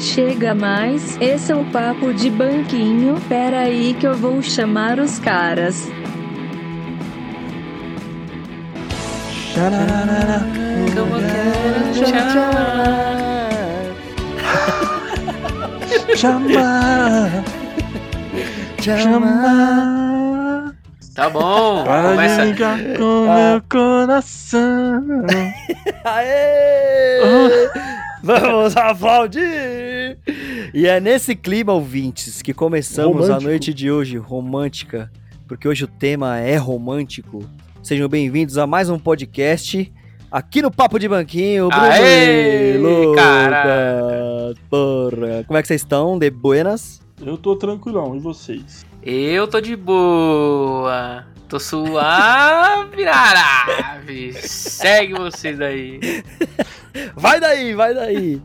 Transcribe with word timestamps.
Chega 0.00 0.54
mais, 0.54 1.18
esse 1.20 1.52
é 1.52 1.54
o 1.54 1.62
papo 1.66 2.14
de 2.14 2.30
banquinho. 2.30 3.20
Pera 3.28 3.60
aí 3.60 3.92
que 3.92 4.06
eu 4.06 4.14
vou 4.14 4.40
chamar 4.40 4.98
os 4.98 5.18
caras. 5.18 5.86
Como 10.94 11.16
eu 11.16 11.20
quero 11.28 11.92
te 11.92 12.10
Chamar. 16.16 17.44
Chamar. 18.80 20.74
Tá 21.14 21.28
bom, 21.28 21.84
Para 21.84 22.10
começa. 22.10 22.36
de 22.36 22.52
brincar 22.52 22.78
com 22.96 23.26
meu 23.34 23.62
coração. 23.68 25.02
Aê! 26.04 27.20
Vamos 28.22 28.76
aplaudir! 28.76 29.89
E 30.72 30.86
é 30.86 31.00
nesse 31.00 31.34
clima, 31.34 31.72
ouvintes, 31.72 32.42
que 32.42 32.52
começamos 32.54 33.22
a 33.28 33.34
Romântico. 33.34 33.42
noite 33.50 33.74
de 33.74 33.90
hoje 33.90 34.16
romântica, 34.16 35.10
porque 35.46 35.66
hoje 35.68 35.84
o 35.84 35.88
tema 35.88 36.38
é 36.38 36.56
romântico. 36.56 37.44
Sejam 37.82 38.08
bem-vindos 38.08 38.58
a 38.58 38.66
mais 38.66 38.88
um 38.90 38.98
podcast 38.98 39.92
aqui 40.30 40.62
no 40.62 40.70
Papo 40.70 40.98
de 40.98 41.08
Banquinho. 41.08 41.68
Bruno 41.68 41.84
Aê, 41.84 42.76
Lucas. 42.78 43.16
cara. 43.24 44.54
Porra, 44.68 45.44
como 45.46 45.58
é 45.58 45.62
que 45.62 45.68
vocês 45.68 45.80
estão? 45.80 46.18
De 46.18 46.30
buenas? 46.30 47.00
Eu 47.24 47.36
tô 47.36 47.56
tranquilão, 47.56 48.16
e 48.16 48.20
vocês? 48.20 48.84
Eu 49.02 49.46
tô 49.48 49.60
de 49.60 49.76
boa. 49.76 51.26
Tô 51.48 51.58
suave. 51.58 53.04
Segue 54.40 55.14
vocês 55.14 55.60
aí. 55.60 56.00
Vai 57.16 57.40
daí, 57.40 57.74
vai 57.74 57.92
daí. 57.94 58.40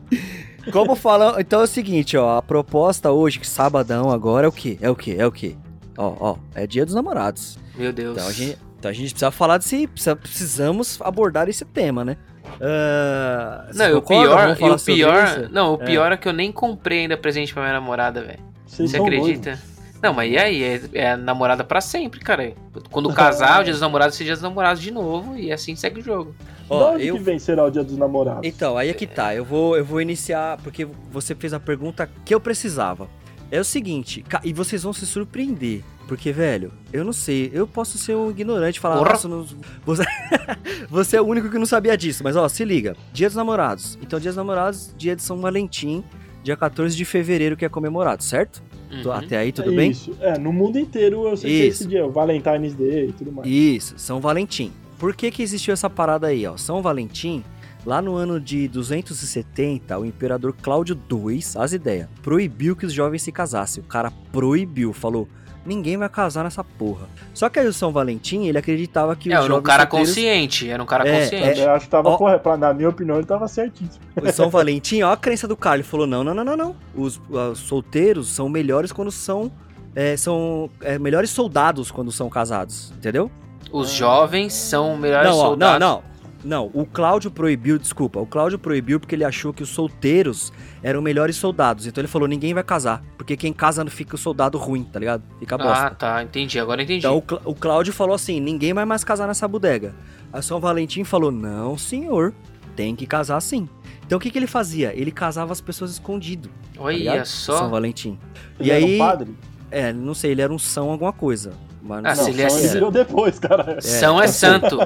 Como 0.71 0.95
falamos, 0.95 1.39
então 1.39 1.61
é 1.61 1.63
o 1.63 1.67
seguinte, 1.67 2.17
ó, 2.17 2.37
a 2.37 2.41
proposta 2.41 3.11
hoje, 3.11 3.39
que 3.39 3.47
sabadão 3.47 4.09
agora 4.09 4.45
é 4.45 4.49
o 4.49 4.51
quê? 4.51 4.77
É 4.81 4.89
o 4.89 4.95
quê? 4.95 5.15
É 5.17 5.25
o 5.25 5.31
quê? 5.31 5.55
Ó, 5.97 6.15
ó, 6.19 6.35
é 6.53 6.65
dia 6.67 6.85
dos 6.85 6.93
namorados. 6.95 7.57
Meu 7.75 7.93
Deus. 7.93 8.17
Então 8.17 8.27
a 8.27 8.31
gente, 8.33 8.57
então 8.79 8.91
a 8.91 8.93
gente 8.93 9.09
precisa 9.11 9.31
falar 9.31 9.57
desse. 9.57 9.87
precisa- 9.87 10.15
precisamos 10.15 10.99
abordar 11.01 11.47
esse 11.49 11.63
tema, 11.65 12.03
né? 12.03 12.17
Ah, 12.61 13.65
Não, 13.73 13.97
o 13.97 14.01
concorda? 14.01 14.55
pior, 14.55 14.71
e 14.71 14.73
o 14.75 14.79
pior, 14.79 15.27
isso? 15.41 15.49
não, 15.53 15.75
o 15.75 15.81
É. 15.81 15.85
pior 15.85 16.11
é 16.11 16.17
que 16.17 16.27
eu 16.27 16.33
nem 16.33 16.51
comprei 16.51 16.99
ainda 17.01 17.17
presente 17.17 17.53
pra 17.53 17.63
minha 17.63 17.73
namorada, 17.73 18.21
velho. 18.23 18.39
Você 18.67 18.97
acredita? 18.97 19.59
Não, 20.05 20.13
mas 20.13 20.31
e 20.31 20.37
aí? 20.37 20.63
É, 20.63 20.81
é 20.93 21.11
a 21.13 21.17
namorada 21.17 21.63
pra 21.63 21.81
sempre, 21.81 22.19
cara. 22.19 22.53
Quando 22.91 23.11
casar, 23.11 23.61
o 23.61 23.63
dia 23.63 23.73
dos 23.73 23.81
namorados, 23.81 24.15
seja 24.15 24.27
dia 24.27 24.33
dos 24.35 24.43
namorados 24.43 24.79
de 24.79 24.91
novo 24.91 25.35
e 25.35 25.51
assim 25.51 25.75
segue 25.75 25.99
o 25.99 26.03
jogo. 26.03 26.35
Ó, 26.69 26.79
da 26.79 26.91
onde 26.91 27.07
eu, 27.07 27.15
que 27.17 27.23
vem 27.23 27.39
será 27.39 27.65
o 27.65 27.71
dia 27.71 27.83
dos 27.83 27.97
namorados? 27.97 28.41
Então, 28.43 28.77
aí 28.77 28.89
é 28.89 28.93
que 28.93 29.07
tá. 29.07 29.33
Eu 29.33 29.43
vou, 29.43 29.75
eu 29.75 29.83
vou 29.83 29.99
iniciar, 29.99 30.57
porque 30.57 30.87
você 31.11 31.33
fez 31.33 31.53
a 31.55 31.59
pergunta 31.59 32.07
que 32.23 32.35
eu 32.35 32.39
precisava. 32.39 33.09
É 33.49 33.59
o 33.59 33.63
seguinte, 33.63 34.23
e 34.43 34.53
vocês 34.53 34.83
vão 34.83 34.93
se 34.93 35.07
surpreender. 35.07 35.81
Porque, 36.07 36.31
velho, 36.31 36.71
eu 36.93 37.03
não 37.03 37.13
sei, 37.13 37.49
eu 37.51 37.65
posso 37.65 37.97
ser 37.97 38.15
um 38.15 38.29
ignorante 38.29 38.77
e 38.77 38.79
falar, 38.79 38.97
Porra. 38.97 39.09
nossa, 39.13 39.27
não- 39.27 39.43
você... 39.83 40.03
você 40.87 41.17
é 41.17 41.21
o 41.21 41.25
único 41.25 41.49
que 41.49 41.57
não 41.57 41.65
sabia 41.65 41.97
disso. 41.97 42.23
Mas, 42.23 42.35
ó, 42.35 42.47
se 42.47 42.63
liga. 42.63 42.95
Dia 43.11 43.27
dos 43.27 43.35
namorados. 43.35 43.97
Então, 44.03 44.19
dia 44.19 44.29
dos 44.29 44.37
namorados, 44.37 44.93
dia 44.95 45.15
de 45.15 45.23
São 45.23 45.39
Valentim, 45.39 46.03
dia 46.43 46.55
14 46.55 46.95
de 46.95 47.05
fevereiro 47.05 47.57
que 47.57 47.65
é 47.65 47.69
comemorado, 47.69 48.23
certo? 48.23 48.61
Uhum. 49.03 49.11
Até 49.11 49.37
aí, 49.37 49.51
tudo 49.51 49.71
é 49.71 49.75
bem? 49.75 49.91
Isso. 49.91 50.15
É, 50.21 50.37
no 50.37 50.53
mundo 50.53 50.77
inteiro 50.79 51.27
eu 51.27 51.35
sei 51.35 51.49
que 51.49 51.61
é 51.61 51.67
Isso. 51.67 51.81
esse 51.83 51.89
dia, 51.89 52.05
o 52.05 52.11
Valentine's 52.11 52.73
Day 52.73 53.09
e 53.09 53.11
tudo 53.11 53.31
mais. 53.31 53.47
Isso, 53.47 53.95
São 53.97 54.19
Valentim. 54.19 54.71
Por 54.97 55.15
que 55.15 55.29
que 55.29 55.43
existiu 55.43 55.73
essa 55.73 55.89
parada 55.89 56.27
aí, 56.27 56.45
ó? 56.47 56.55
São 56.55 56.81
Valentim, 56.81 57.43
lá 57.85 58.01
no 58.01 58.15
ano 58.15 58.39
de 58.39 58.67
270, 58.67 59.97
o 59.97 60.05
imperador 60.05 60.53
Cláudio 60.61 60.97
II, 61.11 61.39
as 61.57 61.73
ideias, 61.73 62.07
proibiu 62.21 62.75
que 62.75 62.85
os 62.85 62.93
jovens 62.93 63.21
se 63.21 63.31
casassem. 63.31 63.83
O 63.83 63.87
cara 63.87 64.11
proibiu, 64.31 64.93
falou, 64.93 65.27
ninguém 65.65 65.97
vai 65.97 66.07
casar 66.07 66.43
nessa 66.43 66.63
porra. 66.63 67.07
Só 67.33 67.49
que 67.49 67.59
aí 67.59 67.67
o 67.67 67.73
São 67.73 67.91
Valentim, 67.91 68.45
ele 68.45 68.57
acreditava 68.57 69.15
que 69.15 69.31
É, 69.33 69.39
os 69.39 69.45
era 69.45 69.55
um 69.55 69.61
cara 69.61 69.83
solteiros- 69.83 70.09
consciente, 70.09 70.69
era 70.69 70.81
um 70.83 70.85
cara 70.85 71.07
É, 71.07 71.21
consciente. 71.21 71.59
Eu 71.59 71.71
acho 71.71 71.85
que 71.85 71.91
tava 71.91 72.09
Ó. 72.09 72.17
correto. 72.17 72.43
pra- 72.43 72.55
Na 72.57 72.73
minha 72.73 72.89
opinião, 72.89 73.17
ele 73.17 73.25
tava 73.25 73.47
certíssimo. 73.47 74.03
O 74.21 74.31
São 74.31 74.49
Valentim, 74.49 75.01
ó 75.01 75.11
a 75.11 75.17
crença 75.17 75.47
do 75.47 75.57
cara, 75.57 75.77
ele 75.77 75.83
falou, 75.83 76.05
não, 76.07 76.23
não, 76.23 76.33
não, 76.33 76.43
não, 76.43 76.55
não. 76.57 76.75
Os, 76.95 77.19
os 77.29 77.59
solteiros 77.59 78.27
são 78.29 78.47
melhores 78.47 78.91
quando 78.91 79.11
são... 79.11 79.51
é, 79.95 80.15
são 80.17 80.69
é, 80.81 80.99
melhores 80.99 81.29
soldados 81.29 81.89
quando 81.91 82.11
são 82.11 82.29
casados, 82.29 82.91
entendeu? 82.97 83.31
Os 83.71 83.89
jovens 83.89 84.53
são 84.53 84.95
melhores 84.97 85.27
Não, 85.29 85.35
ó, 85.37 85.41
não, 85.41 85.47
soldados. 85.49 85.79
não. 85.79 86.03
Não, 86.45 86.69
o 86.75 86.85
Cláudio 86.85 87.31
proibiu, 87.31 87.79
desculpa, 87.79 88.19
o 88.19 88.25
Cláudio 88.27 88.59
proibiu 88.59 88.99
porque 88.99 89.15
ele 89.15 89.23
achou 89.23 89.51
que 89.51 89.63
os 89.63 89.69
solteiros 89.69 90.53
eram 90.83 91.01
melhores 91.01 91.35
soldados. 91.37 91.87
Então 91.87 91.99
ele 92.01 92.07
falou, 92.07 92.27
ninguém 92.27 92.53
vai 92.53 92.63
casar, 92.63 93.03
porque 93.17 93.35
quem 93.35 93.51
casa 93.51 93.83
não 93.83 93.89
fica 93.89 94.13
o 94.13 94.17
soldado 94.17 94.55
ruim, 94.57 94.83
tá 94.83 94.99
ligado? 94.99 95.23
Fica 95.39 95.55
Ah, 95.55 95.57
bosta. 95.57 95.89
tá, 95.95 96.21
entendi, 96.23 96.59
agora 96.59 96.83
entendi. 96.83 96.99
Então 96.99 97.17
o, 97.17 97.21
Clá- 97.21 97.41
o 97.45 97.55
Cláudio 97.55 97.91
falou 97.91 98.13
assim, 98.13 98.39
ninguém 98.39 98.73
vai 98.73 98.85
mais 98.85 99.03
casar 99.03 99.27
nessa 99.27 99.47
bodega. 99.47 99.95
A 100.31 100.39
São 100.41 100.59
Valentim 100.59 101.03
falou, 101.03 101.31
não 101.31 101.77
senhor, 101.77 102.31
tem 102.75 102.95
que 102.95 103.07
casar 103.07 103.41
sim. 103.41 103.67
Então 104.05 104.17
o 104.19 104.21
que, 104.21 104.29
que 104.29 104.37
ele 104.37 104.45
fazia? 104.45 104.93
Ele 104.95 105.11
casava 105.11 105.51
as 105.51 105.59
pessoas 105.61 105.89
escondido, 105.91 106.49
tá 106.75 106.81
Olha? 106.83 107.25
São 107.25 107.57
só. 107.57 107.67
Valentim. 107.69 108.19
Ele 108.59 108.69
E 108.69 108.71
era 108.71 108.85
aí- 108.85 108.95
um 108.95 108.99
padre? 108.99 109.35
É, 109.71 109.91
não 109.91 110.13
sei, 110.13 110.29
ele 110.31 110.43
era 110.43 110.53
um 110.53 110.59
são 110.59 110.91
alguma 110.91 111.11
coisa. 111.11 111.53
Mas 111.81 112.03
não 112.03 112.09
Ah, 112.11 112.15
sei 112.15 112.25
se 112.25 112.29
não, 112.31 112.45
ele 112.47 112.53
é 112.53 112.59
ele 112.59 112.67
virou 112.67 112.91
depois, 112.91 113.39
cara. 113.39 113.81
São 113.81 114.21
é 114.21 114.27
santo. 114.27 114.77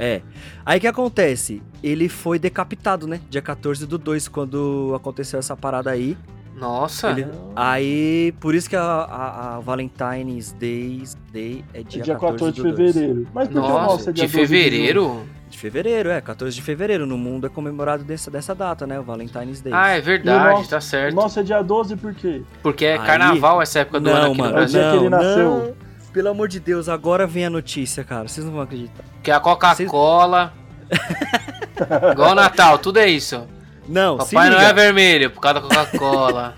É. 0.00 0.22
Aí 0.64 0.78
o 0.78 0.80
que 0.80 0.86
acontece? 0.86 1.62
Ele 1.82 2.08
foi 2.08 2.38
decapitado, 2.38 3.06
né? 3.06 3.20
Dia 3.28 3.42
14 3.42 3.86
do 3.86 3.98
2, 3.98 4.28
quando 4.28 4.92
aconteceu 4.96 5.38
essa 5.38 5.54
parada 5.56 5.90
aí. 5.90 6.16
Nossa. 6.58 7.10
Ele- 7.10 7.26
Aí, 7.56 8.32
por 8.40 8.54
isso 8.54 8.68
que 8.68 8.76
a, 8.76 8.82
a, 8.82 9.56
a 9.56 9.60
Valentine's 9.60 10.52
Day, 10.52 11.02
Day 11.32 11.64
é 11.72 11.82
dia, 11.82 12.02
Dia 12.02 12.16
14 12.16 12.52
de 12.52 12.62
do 12.62 12.72
dois. 12.74 12.92
fevereiro. 12.94 13.26
Mas 13.34 13.48
por 13.48 13.54
que 13.62 13.68
Nossa, 13.68 13.72
nosso 13.92 14.10
é 14.10 14.12
dia 14.12 14.26
de 14.26 14.32
12 14.32 14.46
fevereiro? 14.48 15.22
De 15.48 15.58
fevereiro, 15.58 16.10
é. 16.10 16.20
14 16.20 16.54
de 16.54 16.62
fevereiro. 16.62 17.06
No 17.06 17.16
mundo 17.18 17.46
é 17.46 17.50
comemorado 17.50 18.04
dessa, 18.04 18.30
dessa 18.30 18.54
data, 18.54 18.86
né? 18.86 19.00
O 19.00 19.02
Valentine's 19.02 19.60
Day. 19.60 19.72
Ah, 19.74 19.88
é 19.90 20.00
verdade, 20.00 20.54
nosso- 20.58 20.70
tá 20.70 20.80
certo. 20.80 21.14
nosso 21.14 21.40
é 21.40 21.42
dia 21.42 21.62
12 21.62 21.96
por 21.96 22.14
quê? 22.14 22.42
Porque 22.62 22.84
é 22.84 22.92
Aí- 22.98 23.06
carnaval 23.06 23.60
essa 23.62 23.80
época 23.80 23.98
do 24.00 24.10
ano 24.10 24.26
aqui 24.32 24.38
no 24.38 24.44
É 24.44 24.48
o 24.48 24.52
Brasil. 24.52 24.80
dia 24.80 24.90
que 24.90 24.96
ele 24.98 25.08
nasceu. 25.08 25.44
não. 25.50 25.74
Pelo 26.12 26.28
amor 26.28 26.48
de 26.48 26.58
Deus, 26.58 26.88
agora 26.88 27.26
vem 27.26 27.44
a 27.44 27.50
notícia, 27.50 28.02
cara. 28.02 28.26
Vocês 28.26 28.44
não 28.44 28.52
vão 28.52 28.62
acreditar. 28.62 29.04
Que 29.22 29.30
é 29.30 29.34
a 29.34 29.40
Coca-Cola. 29.40 30.52
Igual 32.12 32.32
o 32.32 32.34
Natal, 32.34 32.78
tudo 32.78 32.98
é 32.98 33.08
isso. 33.08 33.46
Não, 33.88 34.20
se 34.20 34.34
Papai 34.34 34.50
não 34.50 34.60
é 34.60 34.72
vermelho 34.72 35.30
por 35.30 35.40
causa 35.40 35.60
da 35.60 35.68
Coca-Cola. 35.68 36.54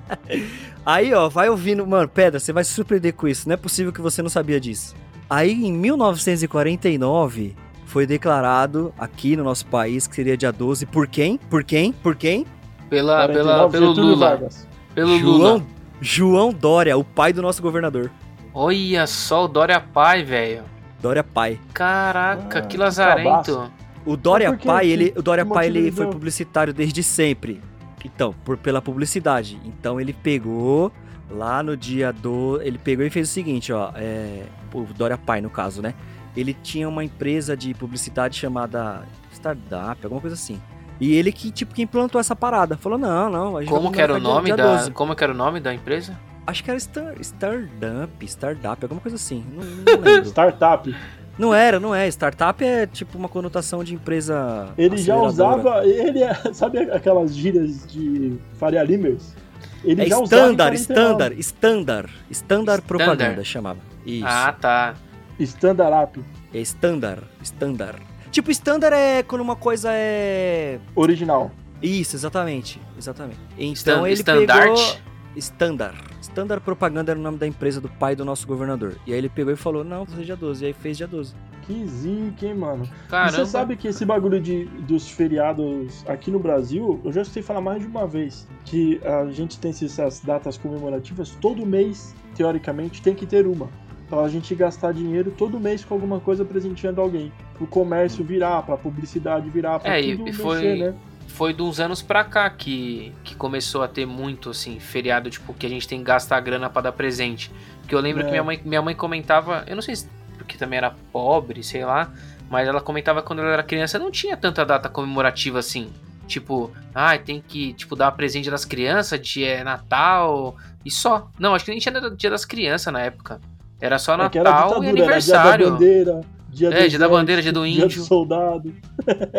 Aí, 0.84 1.14
ó, 1.14 1.28
vai 1.28 1.48
ouvindo. 1.48 1.86
Mano, 1.86 2.08
Pedra, 2.08 2.38
você 2.38 2.52
vai 2.52 2.62
se 2.62 2.72
surpreender 2.72 3.14
com 3.14 3.26
isso. 3.26 3.48
Não 3.48 3.54
é 3.54 3.56
possível 3.56 3.92
que 3.92 4.00
você 4.00 4.22
não 4.22 4.28
sabia 4.28 4.60
disso. 4.60 4.94
Aí, 5.28 5.52
em 5.52 5.72
1949, 5.72 7.56
foi 7.86 8.06
declarado 8.06 8.92
aqui 8.98 9.34
no 9.36 9.44
nosso 9.44 9.66
país 9.66 10.06
que 10.06 10.14
seria 10.14 10.36
dia 10.36 10.52
12. 10.52 10.84
Por 10.86 11.06
quem? 11.06 11.38
Por 11.38 11.64
quem? 11.64 11.92
Por 11.92 12.14
quem? 12.14 12.46
Pela, 12.90 13.26
49, 13.26 13.32
pela, 13.32 13.70
pelo 13.70 13.88
Getúlio 13.88 14.10
Lula. 14.10 14.28
Vargas. 14.28 14.68
Pelo 14.94 15.18
João, 15.18 15.32
Lula. 15.32 15.66
João 16.00 16.52
Dória, 16.52 16.98
o 16.98 17.04
pai 17.04 17.32
do 17.32 17.40
nosso 17.40 17.62
governador. 17.62 18.10
Olha 18.54 19.06
só 19.06 19.44
o 19.44 19.48
Dória 19.48 19.80
Pai, 19.80 20.22
velho. 20.22 20.62
Dória 21.02 21.22
pai. 21.24 21.58
Caraca, 21.74 22.60
Ah, 22.60 22.62
que 22.62 22.76
lazarento. 22.78 23.28
cabaço. 23.28 23.70
O 24.06 24.16
Dória 24.16 24.56
pai, 24.56 24.86
Que- 24.86 24.92
ele, 24.92 25.14
o 25.16 25.22
Dória 25.22 25.44
pai, 25.44 25.66
ele 25.66 25.90
foi 25.92 26.06
publicitário 26.06 26.72
desde 26.72 27.02
sempre. 27.02 27.60
Então, 28.04 28.34
por, 28.44 28.56
pela 28.56 28.80
publicidade. 28.80 29.58
Então 29.64 30.00
ele 30.00 30.12
pegou 30.12 30.92
lá 31.30 31.62
no 31.62 31.76
dia 31.76 32.12
do. 32.12 32.60
Ele 32.62 32.78
pegou 32.78 33.04
e 33.04 33.10
fez 33.10 33.28
o 33.28 33.32
seguinte, 33.32 33.72
ó. 33.72 33.90
É, 33.96 34.44
o 34.72 34.82
Dória 34.96 35.18
pai, 35.18 35.40
no 35.40 35.50
caso, 35.50 35.82
né? 35.82 35.94
Ele 36.36 36.54
tinha 36.54 36.88
uma 36.88 37.02
empresa 37.04 37.56
de 37.56 37.72
publicidade 37.74 38.36
chamada 38.38 39.02
Startup, 39.32 39.98
alguma 40.04 40.20
coisa 40.20 40.34
assim. 40.34 40.60
E 41.00 41.14
ele 41.14 41.32
que, 41.32 41.50
tipo, 41.50 41.74
que 41.74 41.82
implantou 41.82 42.20
essa 42.20 42.36
parada. 42.36 42.76
Falou, 42.76 42.98
não, 42.98 43.28
não. 43.30 43.56
a 43.56 43.60
gente 43.62 43.70
vai 43.70 43.78
Como 43.80 43.92
que 43.92 44.00
era 44.00 44.14
o 44.14 44.20
nome 44.20 44.54
da, 44.54 44.76
12. 44.76 44.90
como 44.92 45.14
que 45.16 45.22
era 45.24 45.32
o 45.32 45.36
nome 45.36 45.60
da 45.60 45.74
empresa? 45.74 46.18
Acho 46.46 46.62
que 46.64 46.70
era 46.70 46.78
Star, 46.78 47.14
Startup, 47.20 48.26
Startup, 48.26 48.84
alguma 48.84 49.00
coisa 49.00 49.16
assim. 49.16 49.44
Não, 49.52 49.62
não 49.96 50.00
lembro. 50.02 50.26
Startup. 50.28 50.96
não 51.38 51.54
era, 51.54 51.80
não 51.80 51.94
é. 51.94 52.06
Startup 52.08 52.62
é 52.64 52.86
tipo 52.86 53.16
uma 53.18 53.28
conotação 53.28 53.82
de 53.82 53.94
empresa. 53.94 54.68
Ele 54.76 54.96
já 54.98 55.16
usava. 55.16 55.86
Ele 55.86 56.22
é- 56.22 56.34
sabe 56.52 56.78
aquelas 56.90 57.34
gírias 57.34 57.86
de 57.86 58.36
Faria 58.58 58.82
Limers? 58.82 59.34
Ele 59.82 60.02
É 60.02 60.06
já 60.06 60.18
usava 60.18 60.42
standard, 60.50 60.76
49. 60.76 60.76
standard, 60.76 61.40
standard, 61.40 62.12
standard 62.30 62.82
propaganda 62.82 63.44
chamava. 63.44 63.78
Isso. 64.06 64.26
Ah, 64.26 64.52
tá. 64.58 64.94
Standard 65.38 65.92
up. 66.04 66.24
É 66.52 66.60
standard, 66.60 67.22
standard. 67.42 68.00
Tipo, 68.30 68.50
standard 68.50 68.94
é 68.94 69.22
quando 69.22 69.40
uma 69.42 69.56
coisa 69.56 69.88
é 69.92 70.78
Original. 70.94 71.50
isso, 71.82 72.16
exatamente, 72.16 72.80
exatamente. 72.98 73.38
Então 73.58 73.72
Stan- 73.72 74.06
ele 74.06 74.14
Standard? 74.14 74.62
pegou 74.74 74.96
standard. 75.36 75.96
Standard 76.20 76.62
propaganda 76.64 77.12
era 77.12 77.18
o 77.18 77.22
nome 77.22 77.38
da 77.38 77.46
empresa 77.46 77.80
do 77.80 77.88
pai 77.88 78.14
do 78.16 78.24
nosso 78.24 78.46
governador. 78.46 78.96
E 79.06 79.12
aí 79.12 79.18
ele 79.18 79.28
pegou 79.28 79.52
e 79.52 79.56
falou: 79.56 79.84
"Não, 79.84 80.06
fazer 80.06 80.24
dia 80.24 80.36
12". 80.36 80.64
E 80.64 80.66
aí 80.68 80.72
fez 80.72 80.96
dia 80.96 81.06
12. 81.06 81.34
Que 81.62 81.86
zica, 81.86 82.46
hein, 82.46 82.54
mano. 82.54 82.84
E 82.84 83.08
Caramba. 83.08 83.32
você 83.32 83.46
sabe 83.46 83.74
que 83.76 83.88
esse 83.88 84.04
bagulho 84.04 84.38
de, 84.38 84.66
dos 84.86 85.08
feriados 85.10 86.04
aqui 86.06 86.30
no 86.30 86.38
Brasil, 86.38 87.00
eu 87.02 87.10
já 87.10 87.22
escutei 87.22 87.42
falar 87.42 87.62
mais 87.62 87.80
de 87.80 87.86
uma 87.86 88.06
vez 88.06 88.46
que 88.66 89.00
a 89.02 89.30
gente 89.30 89.58
tem 89.58 89.70
essas 89.70 90.20
datas 90.20 90.58
comemorativas, 90.58 91.30
todo 91.40 91.64
mês, 91.64 92.14
teoricamente, 92.34 93.00
tem 93.00 93.14
que 93.14 93.24
ter 93.26 93.46
uma. 93.46 93.68
Pra 94.10 94.20
a 94.20 94.28
gente 94.28 94.54
gastar 94.54 94.92
dinheiro 94.92 95.30
todo 95.30 95.58
mês 95.58 95.82
com 95.82 95.94
alguma 95.94 96.20
coisa 96.20 96.44
presenteando 96.44 97.00
alguém. 97.00 97.32
Pro 97.54 97.66
comércio 97.66 98.22
virar, 98.22 98.62
pra 98.62 98.76
publicidade 98.76 99.48
virar, 99.48 99.78
pra 99.80 99.98
É, 99.98 100.02
tudo 100.02 100.20
e 100.20 100.24
mexer, 100.24 100.42
foi- 100.42 100.76
né? 100.78 100.94
Foi 101.28 101.52
de 101.52 101.62
uns 101.62 101.80
anos 101.80 102.00
pra 102.00 102.22
cá 102.24 102.48
que, 102.48 103.12
que 103.24 103.34
começou 103.34 103.82
a 103.82 103.88
ter 103.88 104.06
muito, 104.06 104.50
assim, 104.50 104.78
feriado, 104.78 105.28
tipo, 105.30 105.52
que 105.52 105.66
a 105.66 105.68
gente 105.68 105.86
tem 105.88 105.98
que 105.98 106.04
gastar 106.04 106.38
grana 106.40 106.70
pra 106.70 106.82
dar 106.82 106.92
presente. 106.92 107.50
Porque 107.80 107.94
eu 107.94 108.00
lembro 108.00 108.22
É. 108.22 108.24
que 108.24 108.30
minha 108.30 108.44
mãe, 108.44 108.60
minha 108.64 108.80
mãe 108.82 108.94
comentava, 108.94 109.64
eu 109.66 109.74
não 109.74 109.82
sei 109.82 109.96
se 109.96 110.08
porque 110.38 110.56
também 110.58 110.76
era 110.76 110.92
pobre, 111.12 111.62
sei 111.62 111.84
lá, 111.84 112.10
mas 112.50 112.68
ela 112.68 112.80
comentava 112.80 113.20
que 113.22 113.26
quando 113.26 113.38
ela 113.40 113.52
era 113.52 113.62
criança 113.62 113.98
não 113.98 114.10
tinha 114.10 114.36
tanta 114.36 114.64
data 114.64 114.88
comemorativa 114.88 115.58
assim. 115.58 115.90
Tipo, 116.26 116.70
ah, 116.94 117.16
tem 117.18 117.42
que, 117.46 117.72
tipo, 117.74 117.94
dar 117.96 118.10
presente 118.12 118.50
das 118.50 118.64
crianças, 118.64 119.20
dia 119.20 119.48
é 119.48 119.64
Natal 119.64 120.56
e 120.84 120.90
só. 120.90 121.28
Não, 121.38 121.54
acho 121.54 121.64
que 121.64 121.70
nem 121.70 121.80
tinha 121.80 122.10
dia 122.16 122.30
das 122.30 122.44
crianças 122.44 122.92
na 122.92 123.00
época. 123.00 123.40
Era 123.80 123.98
só 123.98 124.14
É 124.14 124.28
que 124.28 124.38
Natal 124.38 124.80
ditadura, 124.80 124.86
e 124.86 124.88
era 124.88 124.94
dia 124.94 124.94
da 124.94 125.02
aniversário. 125.12 125.70
bandeira, 125.72 126.20
dia 126.54 126.70
do 126.70 126.76
É, 126.76 126.88
dia 126.88 126.98
da 126.98 127.08
bandeira, 127.08 127.42
dia 127.42 127.52
do 127.52 127.66
Dia 127.66 127.80
do 127.80 127.84
índio. 127.84 128.02
soldado. 128.04 128.72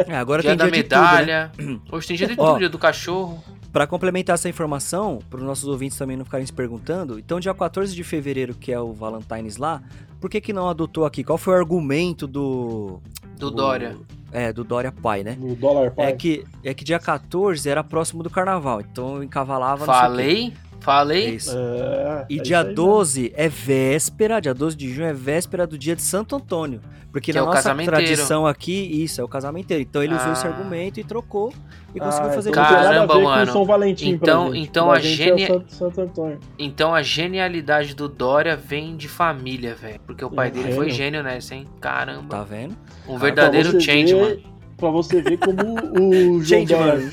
É, 0.08 0.16
agora 0.18 0.42
dia 0.42 0.52
tem 0.52 0.58
da 0.58 0.66
dia 0.70 0.84
de 0.84 0.90
tudo, 0.90 1.00
né? 1.00 1.10
medalha. 1.10 1.52
Hoje 1.92 2.08
tem 2.08 2.18
dia 2.18 2.28
de 2.28 2.36
Ó. 2.38 2.46
tudo, 2.48 2.60
dia 2.60 2.70
do 2.70 2.78
cachorro. 2.78 3.44
Pra 3.72 3.86
complementar 3.86 4.36
essa 4.36 4.48
informação, 4.48 5.20
para 5.30 5.38
os 5.40 5.44
nossos 5.46 5.68
ouvintes 5.68 5.98
também 5.98 6.16
não 6.16 6.24
ficarem 6.24 6.46
se 6.46 6.54
perguntando, 6.54 7.20
então 7.20 7.40
dia 7.42 7.54
14 7.54 7.94
de 7.94 8.04
fevereiro, 8.06 8.54
que 8.56 8.72
é 8.72 8.80
o 8.80 8.94
Valentine's 8.94 9.58
lá, 9.58 9.82
por 10.22 10.30
que 10.30 10.40
que 10.40 10.54
não 10.54 10.70
adotou 10.70 11.06
aqui? 11.06 11.24
Qual 11.26 11.38
foi 11.38 11.56
o 11.56 11.58
argumento 11.58 12.26
do... 12.26 13.02
Do 13.38 13.52
Dória. 13.52 13.98
É, 14.32 14.54
do 14.54 14.64
Dória 14.64 14.94
pai, 14.94 15.24
né? 15.24 15.38
No 15.40 15.56
dólar 15.56 15.92
pai. 15.92 16.06
É 16.08 16.12
que, 16.14 16.46
é 16.64 16.74
que 16.74 16.86
dia 16.86 17.00
14 17.00 17.70
era 17.70 17.84
próximo 17.84 18.24
do 18.24 18.30
carnaval, 18.30 18.80
então 18.80 19.22
encavalava... 19.22 19.86
Falei, 19.86 20.54
falei. 20.86 21.30
isso. 21.36 21.52
É, 21.58 22.26
E 22.30 22.40
é 22.40 22.42
dia 22.42 22.60
isso 22.62 22.70
aí 22.70 22.76
12 22.76 23.34
é 23.36 23.50
véspera, 23.50 24.40
dia 24.40 24.54
12 24.54 24.76
de 24.78 24.94
junho 24.94 25.08
é 25.08 25.14
véspera 25.14 25.66
do 25.68 25.78
dia 25.78 25.96
de 25.96 26.02
Santo 26.02 26.36
Antônio. 26.36 26.80
Porque 27.12 27.32
Que 27.32 27.38
na 27.38 27.44
é 27.44 27.48
nossa 27.48 27.74
tradição 27.76 28.46
aqui, 28.46 28.74
isso, 28.74 29.22
é 29.22 29.24
o 29.24 29.28
casamenteiro. 29.28 29.82
Então 29.82 30.04
ele 30.04 30.14
usou 30.14 30.34
esse 30.34 30.46
Ah. 30.46 30.50
argumento 30.50 31.00
e 31.00 31.04
trocou 31.06 31.54
e 31.96 32.00
Ah, 32.00 32.04
conseguiu 32.04 32.30
fazer 32.32 32.50
então 32.50 32.64
Caramba, 32.66 33.20
mano. 33.20 33.52
São 33.54 33.64
Valentim 33.66 34.10
Então- 34.10 34.48
pra 34.50 34.54
gente. 34.58 34.68
então 34.70 34.92
a 34.92 35.00
genia- 35.00 35.48
é 35.48 35.52
o 35.52 35.54
Santo, 35.60 35.74
Santo 35.74 36.02
Antônio. 36.02 36.40
Então 36.60 36.94
a 36.94 37.02
genialidade 37.02 37.96
do 37.96 38.10
Dória 38.10 38.58
vem 38.58 38.98
de 38.98 39.08
família, 39.08 39.74
velho. 39.76 40.02
Porque 40.06 40.26
o 40.26 40.30
pai 40.30 40.50
É, 40.50 40.52
dele 40.52 40.74
foi 40.74 40.90
gênio. 40.90 41.24
nessa, 41.24 41.56
hein? 41.56 41.66
Caramba. 41.80 42.28
Tá 42.36 42.44
vendo? 42.44 42.76
Um 43.08 43.18
verdadeiro 43.18 43.70
Pra 43.70 43.80
você 43.80 43.86
changeman. 43.86 44.26
ver- 44.26 44.44
Pra 44.76 44.90
você 44.90 45.22
ver 45.22 45.38
como 45.38 45.62
o 45.62 46.42
João 46.44 46.68
Changeman. 46.68 47.12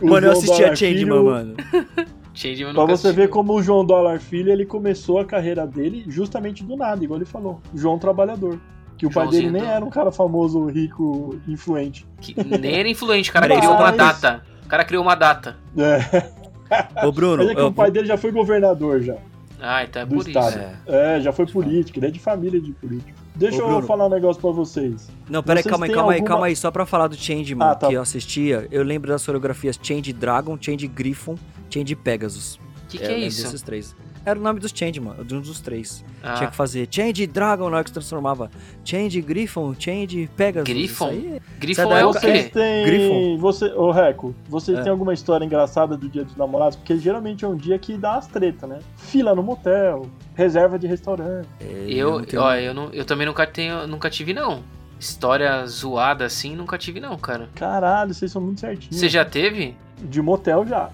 O 0.00 0.06
Mano, 0.08 0.16
eu 0.16 0.20
João 0.20 0.32
assisti 0.32 0.56
Dólar 0.58 0.72
a 0.72 0.76
Changeman, 0.76 0.98
Filho- 0.98 1.24
mano. 1.26 1.54
Changeman 2.34 2.72
Pra 2.74 2.82
nunca 2.82 2.96
você 2.96 3.12
ver 3.12 3.28
como 3.28 3.54
o 3.54 3.62
João 3.62 3.84
Dólar 3.84 4.18
Filho, 4.20 4.50
ele 4.52 4.66
começou 4.66 5.18
a 5.20 5.24
carreira 5.24 5.66
dele 5.66 6.04
justamente 6.08 6.64
do 6.64 6.76
nada, 6.76 7.02
igual 7.04 7.18
ele 7.18 7.24
falou. 7.24 7.60
João 7.74 7.98
Trabalhador. 7.98 8.58
Que 8.98 9.06
o 9.06 9.10
pai 9.10 9.26
dele 9.28 9.50
nem 9.50 9.62
do- 9.62 9.68
era 9.68 9.84
um 9.84 9.90
cara 9.90 10.12
famoso, 10.12 10.66
rico, 10.66 11.38
influente. 11.48 12.06
Que 12.20 12.34
nem 12.58 12.74
era 12.78 12.88
influente, 12.88 13.30
o 13.30 13.32
cara 13.32 13.48
Mas- 13.48 13.58
criou 13.58 13.74
uma 13.74 13.90
data. 13.92 14.42
O 14.64 14.68
cara 14.68 14.84
criou 14.84 15.02
uma 15.02 15.14
data. 15.14 15.56
É, 15.76 17.06
Ô, 17.06 17.12
Bruno, 17.12 17.38
mas 17.38 17.50
é 17.50 17.54
que 17.54 17.60
eu 17.60 17.66
o 17.66 17.72
pai 17.72 17.90
dele 17.90 18.06
já 18.06 18.16
foi 18.16 18.30
governador 18.32 19.00
já. 19.02 19.16
Ah, 19.60 19.84
então 19.84 20.02
é 20.02 20.06
Do 20.06 20.14
por 20.16 20.26
estado. 20.26 20.48
isso. 20.50 20.58
É. 20.86 21.16
É, 21.16 21.20
já 21.20 21.32
foi 21.32 21.46
político, 21.46 21.98
ele 21.98 22.06
é 22.06 22.10
de 22.10 22.18
família 22.18 22.60
de 22.60 22.72
político. 22.72 23.18
Deixa 23.34 23.64
Ô, 23.64 23.70
eu 23.80 23.82
falar 23.82 24.06
um 24.06 24.10
negócio 24.10 24.40
pra 24.40 24.50
vocês. 24.52 25.08
Não, 25.28 25.42
peraí, 25.42 25.62
calma 25.64 25.86
aí, 25.86 25.92
calma 25.92 26.12
aí, 26.12 26.18
alguma- 26.18 26.28
calma 26.28 26.46
aí. 26.46 26.54
Só 26.56 26.70
pra 26.70 26.86
falar 26.86 27.08
do 27.08 27.16
Changeman 27.16 27.66
Ah, 27.66 27.74
tá. 27.74 27.88
que 27.88 27.94
eu 27.94 28.00
assistia, 28.00 28.68
eu 28.70 28.82
lembro 28.84 29.08
das 29.10 29.24
coreografias 29.26 29.78
Change 29.82 30.12
Dragon, 30.12 30.56
Change 30.60 30.86
Griffon, 30.86 31.36
Change 31.68 31.96
Pegasus. 31.96 32.56
O 32.56 32.60
que, 32.88 32.98
que 32.98 33.04
eu 33.04 33.08
é 33.08 33.12
lembro 33.14 33.26
isso? 33.28 33.42
Desses 33.42 33.62
três. 33.62 33.96
Era 34.26 34.38
o 34.38 34.42
nome 34.42 34.58
dos 34.58 34.72
Changeman, 34.74 35.16
de 35.24 35.34
um 35.34 35.40
dos 35.40 35.60
três. 35.60 36.02
Ah, 36.22 36.34
Tinha 36.34 36.48
que 36.50 36.56
fazer 36.56 36.88
Change 36.90 37.26
Dragon 37.26 37.68
na 37.68 37.76
hora 37.76 37.84
que 37.84 37.90
se 37.90 37.94
transformava. 37.94 38.50
Change 38.84 39.20
Griffon, 39.20 39.74
Change 39.78 40.30
Pegasus. 40.34 40.66
Griffon? 40.68 41.08
Aí 41.08 41.74
Sai 41.74 41.86
da 41.88 41.98
é 41.98 42.04
o 42.06 42.10
época- 42.10 42.20
Vocês 42.20 42.44
quê? 42.44 42.50
têm. 42.50 42.86
Griffon. 42.86 43.38
Você, 43.38 43.64
ô 43.66 43.90
Reco, 43.90 44.34
vocês 44.48 44.78
É. 44.78 44.82
têm 44.82 44.90
alguma 44.90 45.12
história 45.12 45.44
engraçada 45.44 45.96
do 45.96 46.08
dia 46.08 46.24
dos 46.24 46.36
namorados? 46.36 46.76
Porque 46.76 46.96
geralmente 46.96 47.44
é 47.44 47.48
um 47.48 47.56
dia 47.56 47.78
que 47.78 47.96
dá 47.98 48.14
as 48.16 48.26
tretas, 48.26 48.68
né? 48.68 48.78
Fila 48.96 49.34
no 49.34 49.42
motel, 49.42 50.06
reserva 50.34 50.78
de 50.78 50.86
restaurante. 50.86 51.46
é, 51.60 51.84
Eu, 51.88 52.18
não 52.18 52.24
tenho- 52.24 52.42
ó, 52.42 52.54
eu, 52.54 52.72
não, 52.72 52.90
eu 52.92 53.04
também 53.04 53.26
nunca 53.26 53.46
tenho, 53.46 53.86
nunca 53.86 54.08
tive 54.08 54.32
não. 54.32 54.62
História 54.98 55.66
zoada 55.66 56.24
assim, 56.24 56.56
nunca 56.56 56.78
tive 56.78 56.98
não, 56.98 57.18
cara. 57.18 57.50
Caralho, 57.54 58.14
vocês 58.14 58.32
são 58.32 58.40
muito 58.40 58.60
certinhos. 58.60 58.96
Você 58.96 59.08
já 59.08 59.22
teve? 59.24 59.76
De 60.02 60.22
motel 60.22 60.66
já. 60.66 60.88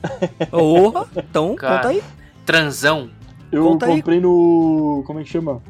Porra, 0.50 1.06
então 1.16 1.54
Cara. 1.54 1.76
conta 1.76 1.88
aí. 1.90 2.02
Transão? 2.44 3.08
Eu 3.50 3.64
Conta 3.64 3.86
aí. 3.86 3.96
comprei 3.96 4.20
no. 4.20 5.02
Como 5.06 5.18
é 5.20 5.22
que 5.24 5.28
chama? 5.30 5.60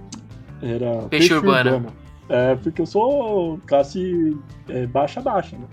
Era. 0.63 1.03
Peixe 1.09 1.33
urbano. 1.35 1.87
É, 2.29 2.55
porque 2.55 2.81
eu 2.81 2.87
sou 2.87 3.59
classe 3.67 4.37
é, 4.69 4.87
baixa, 4.87 5.21
baixa, 5.21 5.57
né? 5.57 5.67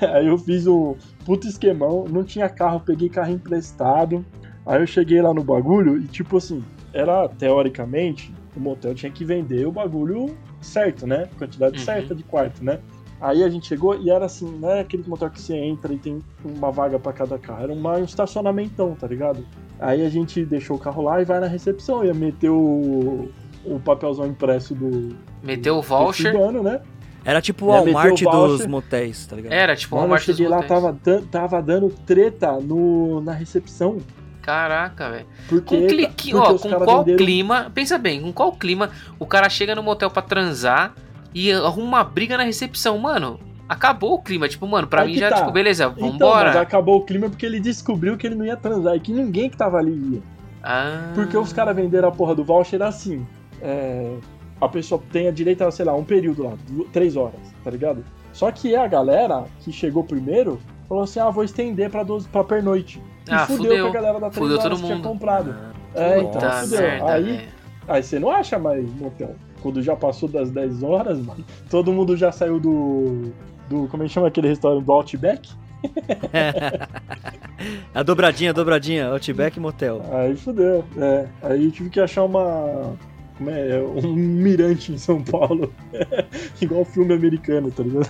Aí 0.14 0.26
eu 0.26 0.38
fiz 0.38 0.66
um 0.66 0.96
puto 1.26 1.46
esquemão, 1.46 2.06
não 2.08 2.24
tinha 2.24 2.48
carro, 2.48 2.80
peguei 2.80 3.10
carro 3.10 3.32
emprestado. 3.32 4.24
Aí 4.64 4.80
eu 4.80 4.86
cheguei 4.86 5.20
lá 5.20 5.34
no 5.34 5.42
bagulho 5.44 5.98
e, 5.98 6.06
tipo 6.06 6.38
assim, 6.38 6.64
era 6.94 7.28
teoricamente, 7.28 8.32
o 8.56 8.60
motel 8.60 8.94
tinha 8.94 9.12
que 9.12 9.26
vender 9.26 9.66
o 9.66 9.72
bagulho 9.72 10.34
certo, 10.62 11.06
né? 11.06 11.28
Quantidade 11.36 11.78
Uhum. 11.78 11.84
certa 11.84 12.14
de 12.14 12.22
quarto, 12.22 12.64
né? 12.64 12.78
Aí 13.22 13.44
a 13.44 13.48
gente 13.48 13.68
chegou 13.68 13.94
e 13.94 14.10
era 14.10 14.24
assim, 14.24 14.58
não 14.58 14.68
é 14.68 14.80
aquele 14.80 15.04
motel 15.06 15.30
que 15.30 15.40
você 15.40 15.54
entra 15.56 15.92
e 15.94 15.96
tem 15.96 16.20
uma 16.44 16.72
vaga 16.72 16.98
pra 16.98 17.12
cada 17.12 17.38
carro, 17.38 17.62
era 17.62 17.72
uma, 17.72 17.92
um 17.92 18.04
estacionamentão, 18.04 18.96
tá 18.96 19.06
ligado? 19.06 19.46
Aí 19.78 20.04
a 20.04 20.08
gente 20.08 20.44
deixou 20.44 20.76
o 20.76 20.78
carro 20.78 21.02
lá 21.04 21.22
e 21.22 21.24
vai 21.24 21.38
na 21.38 21.46
recepção, 21.46 22.04
ia 22.04 22.12
meter 22.12 22.50
o, 22.50 23.30
o 23.64 23.78
papelzão 23.78 24.26
impresso 24.26 24.74
do, 24.74 25.16
Meteu 25.40 25.74
o 25.74 25.82
do 25.82 25.82
voucher? 25.82 26.32
cigano, 26.32 26.64
né? 26.64 26.80
Era 27.24 27.40
tipo 27.40 27.66
o 27.66 27.68
Walmart 27.68 28.20
o 28.22 28.30
dos 28.48 28.66
motéis, 28.66 29.24
tá 29.24 29.36
ligado? 29.36 29.52
Era, 29.52 29.76
tipo, 29.76 29.94
Mano, 29.94 30.08
uma 30.08 30.16
eu 30.16 30.20
cheguei 30.20 30.48
lá, 30.48 30.60
tava, 30.64 30.98
tava 31.30 31.62
dando 31.62 31.88
treta 32.04 32.58
no, 32.58 33.20
na 33.20 33.32
recepção. 33.32 33.98
Caraca, 34.40 35.08
velho. 35.08 35.26
Porque, 35.48 35.80
Com, 35.82 35.86
clique, 35.86 36.34
ó, 36.34 36.58
com 36.58 36.68
qual 36.70 36.98
venderam- 37.04 37.18
clima. 37.24 37.70
Pensa 37.72 37.96
bem, 37.96 38.20
com 38.20 38.32
qual 38.32 38.50
clima 38.50 38.90
o 39.16 39.24
cara 39.24 39.48
chega 39.48 39.76
no 39.76 39.84
motel 39.84 40.10
pra 40.10 40.20
transar 40.20 40.94
e 41.34 41.50
arruma 41.52 41.86
uma 41.86 42.04
briga 42.04 42.36
na 42.36 42.42
recepção? 42.44 42.98
Mano, 42.98 43.38
acabou 43.68 44.14
o 44.14 44.22
clima. 44.22 44.48
Tipo, 44.48 44.66
mano, 44.66 44.86
pra 44.86 45.02
Aí 45.02 45.12
mim 45.12 45.18
já, 45.18 45.30
tá. 45.30 45.36
tipo, 45.36 45.50
beleza, 45.52 45.84
Então, 45.96 46.02
mas 46.02 46.12
vambora. 46.12 46.60
acabou 46.60 46.96
o 46.98 47.04
clima 47.04 47.28
porque 47.28 47.46
ele 47.46 47.60
descobriu 47.60 48.16
que 48.16 48.26
ele 48.26 48.34
não 48.34 48.44
ia 48.44 48.56
transar 48.56 48.94
e 48.96 49.00
que 49.00 49.12
ninguém 49.12 49.48
que 49.50 49.56
tava 49.56 49.78
ali 49.78 49.92
ia. 50.14 50.20
Ah, 50.62 51.10
Porque 51.14 51.36
os 51.36 51.52
caras 51.52 51.74
venderam 51.74 52.08
a 52.08 52.12
porra 52.12 52.34
do 52.34 52.44
voucher 52.44 52.80
assim. 52.82 53.26
é, 53.60 54.14
a 54.60 54.68
pessoa 54.68 55.02
tem 55.10 55.26
a 55.26 55.32
direito 55.32 55.62
a, 55.64 55.70
sei 55.72 55.84
lá, 55.84 55.92
um 55.94 56.04
período 56.04 56.44
lá, 56.44 56.52
três 56.92 57.16
horas, 57.16 57.40
tá 57.64 57.70
ligado? 57.70 58.04
Só 58.32 58.50
que 58.52 58.76
a 58.76 58.86
galera 58.86 59.44
que 59.60 59.72
chegou 59.72 60.04
primeiro 60.04 60.60
falou 60.88 61.02
assim: 61.02 61.18
ah, 61.18 61.30
vou 61.30 61.42
estender 61.42 61.90
pra, 61.90 62.04
12, 62.04 62.28
pra 62.28 62.44
pernoite. 62.44 63.02
E 63.28 63.32
Ah, 63.34 63.46
fudeu, 63.46 63.64
fudeu. 63.70 63.84
com 63.84 63.90
a 63.90 63.92
galera 64.00 64.20
da 64.20 64.30
três 64.30 64.50
horas 64.52 64.78
que 64.80 64.84
tinha 64.84 64.96
mundo. 64.96 65.08
comprado. 65.08 65.52
Ah, 65.94 66.00
É, 66.00 66.18
então, 66.20 66.40
fudeu. 66.40 66.80
merda, 66.80 67.12
Aí, 67.12 67.48
aí 67.88 68.02
você 68.04 68.18
não 68.20 68.30
acha 68.30 68.56
mais 68.58 68.88
motel. 68.94 69.34
Quando 69.62 69.82
já 69.82 69.94
passou 69.94 70.28
das 70.28 70.50
10 70.50 70.82
horas, 70.82 71.18
mano, 71.18 71.44
todo 71.70 71.92
mundo 71.92 72.16
já 72.16 72.32
saiu 72.32 72.58
do. 72.58 73.32
do 73.68 73.86
como 73.88 74.02
é 74.02 74.06
que 74.06 74.12
chama 74.12 74.28
aquele 74.28 74.48
restaurante? 74.48 74.84
Do 74.84 74.92
Outback? 74.92 75.50
a 77.94 78.02
dobradinha, 78.02 78.50
a 78.50 78.52
dobradinha, 78.52 79.08
Outback 79.08 79.58
Motel. 79.58 80.02
Aí 80.12 80.36
fudeu. 80.36 80.84
É. 80.96 81.26
Aí 81.42 81.64
eu 81.64 81.70
tive 81.70 81.90
que 81.90 82.00
achar 82.00 82.24
uma. 82.24 82.96
Como 83.38 83.50
é? 83.50 83.80
Um 83.80 84.14
mirante 84.14 84.92
em 84.92 84.98
São 84.98 85.22
Paulo. 85.22 85.72
Igual 86.60 86.84
filme 86.84 87.14
americano, 87.14 87.70
tá 87.70 87.82
ligado? 87.82 88.08